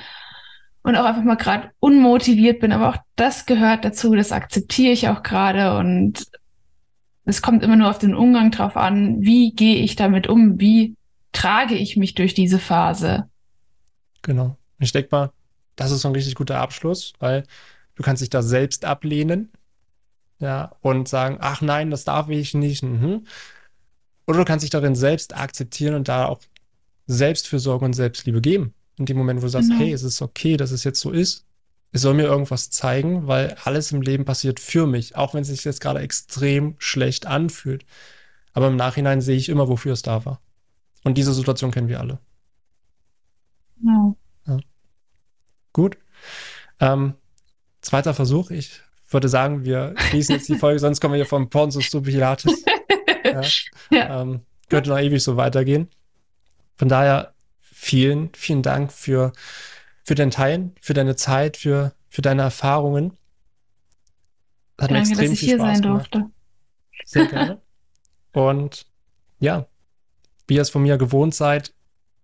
und 0.83 0.95
auch 0.95 1.03
einfach 1.03 1.23
mal 1.23 1.35
gerade 1.35 1.71
unmotiviert 1.81 2.61
bin. 2.61 2.71
Aber 2.71 2.91
auch 2.91 2.97
das 3.17 3.45
gehört 3.45 3.83
dazu, 3.83 4.15
das 4.15 4.31
akzeptiere 4.31 4.93
ich 4.93 5.09
auch 5.09 5.21
gerade 5.21 5.77
und 5.77 6.27
es 7.25 7.41
kommt 7.41 7.61
immer 7.61 7.75
nur 7.75 7.89
auf 7.89 7.99
den 7.99 8.15
Umgang 8.15 8.51
drauf 8.51 8.77
an, 8.77 9.17
wie 9.19 9.51
gehe 9.51 9.83
ich 9.83 9.97
damit 9.97 10.27
um, 10.27 10.61
wie 10.61 10.95
trage 11.33 11.75
ich 11.75 11.97
mich 11.97 12.15
durch 12.15 12.33
diese 12.33 12.57
Phase. 12.57 13.29
Genau. 14.21 14.57
Ich 14.79 14.91
denke 14.91 15.09
mal, 15.11 15.31
das 15.75 15.91
ist 15.91 16.01
so 16.01 16.09
ein 16.09 16.15
richtig 16.15 16.35
guter 16.35 16.59
Abschluss, 16.59 17.13
weil 17.19 17.43
du 17.95 18.03
kannst 18.03 18.21
dich 18.21 18.29
da 18.29 18.41
selbst 18.41 18.85
ablehnen, 18.85 19.51
ja, 20.39 20.71
und 20.81 21.07
sagen, 21.07 21.37
ach 21.39 21.61
nein, 21.61 21.91
das 21.91 22.03
darf 22.03 22.29
ich 22.29 22.53
nicht. 22.53 22.83
Mhm. 22.83 23.25
Oder 24.25 24.39
du 24.39 24.45
kannst 24.45 24.63
dich 24.63 24.71
darin 24.71 24.95
selbst 24.95 25.35
akzeptieren 25.35 25.93
und 25.95 26.07
da 26.07 26.25
auch 26.25 26.41
Selbstfürsorge 27.07 27.85
und 27.85 27.93
Selbstliebe 27.93 28.41
geben. 28.41 28.73
In 28.97 29.05
dem 29.05 29.17
Moment, 29.17 29.41
wo 29.41 29.45
du 29.45 29.51
sagst, 29.51 29.69
mhm. 29.69 29.77
hey, 29.77 29.93
es 29.93 30.03
ist 30.03 30.21
okay, 30.21 30.57
dass 30.57 30.71
es 30.71 30.83
jetzt 30.83 30.99
so 30.99 31.11
ist. 31.11 31.45
Es 31.91 32.01
soll 32.01 32.13
mir 32.13 32.23
irgendwas 32.23 32.69
zeigen, 32.69 33.27
weil 33.27 33.55
alles 33.63 33.91
im 33.91 34.01
Leben 34.01 34.25
passiert 34.25 34.59
für 34.59 34.87
mich, 34.87 35.15
auch 35.15 35.33
wenn 35.33 35.41
es 35.41 35.49
sich 35.49 35.63
jetzt 35.63 35.81
gerade 35.81 35.99
extrem 35.99 36.75
schlecht 36.79 37.27
anfühlt. 37.27 37.85
Aber 38.53 38.67
im 38.67 38.75
Nachhinein 38.75 39.21
sehe 39.21 39.37
ich 39.37 39.49
immer, 39.49 39.67
wofür 39.67 39.93
es 39.93 40.01
da 40.01 40.25
war. 40.25 40.41
Und 41.03 41.17
diese 41.17 41.33
Situation 41.33 41.71
kennen 41.71 41.87
wir 41.87 41.99
alle. 41.99 42.19
Genau. 43.81 44.17
Ja. 44.47 44.59
Gut. 45.73 45.97
Ähm, 46.79 47.15
zweiter 47.81 48.13
Versuch. 48.13 48.51
Ich 48.51 48.81
würde 49.09 49.29
sagen, 49.29 49.65
wir 49.65 49.93
schließen 49.97 50.35
jetzt 50.35 50.49
die 50.49 50.57
Folge, 50.57 50.79
sonst 50.79 51.01
kommen 51.01 51.13
wir 51.13 51.17
hier 51.17 51.25
vom 51.25 51.49
Ponsus 51.49 51.89
zu 51.89 52.01
Pilates. 52.01 52.63
ja. 53.23 53.41
ja. 53.91 54.21
Ähm, 54.21 54.41
könnte 54.69 54.89
noch 54.89 54.99
ewig 54.99 55.21
so 55.21 55.35
weitergehen. 55.35 55.89
Von 56.77 56.87
daher 56.87 57.33
vielen, 57.59 58.33
vielen 58.33 58.63
Dank 58.63 58.91
für, 58.91 59.33
für 60.03 60.15
dein 60.15 60.31
Teilen, 60.31 60.75
für 60.81 60.93
deine 60.93 61.15
Zeit, 61.15 61.57
für, 61.57 61.93
für 62.09 62.21
deine 62.21 62.43
Erfahrungen. 62.43 63.17
Hat 64.79 64.89
Danke, 64.89 64.93
mir 64.93 64.99
extrem 64.99 65.29
dass 65.29 65.33
ich 65.33 65.39
viel 65.39 65.49
hier 65.49 65.57
Spaß 65.57 65.73
sein 65.73 65.81
gemacht. 65.81 66.13
durfte. 66.13 66.31
Sehr 67.05 67.25
gerne. 67.27 67.61
Und 68.33 68.85
ja, 69.39 69.67
wie 70.47 70.55
ihr 70.55 70.61
es 70.61 70.69
von 70.69 70.83
mir 70.83 70.97
gewohnt 70.97 71.35
seid, 71.35 71.73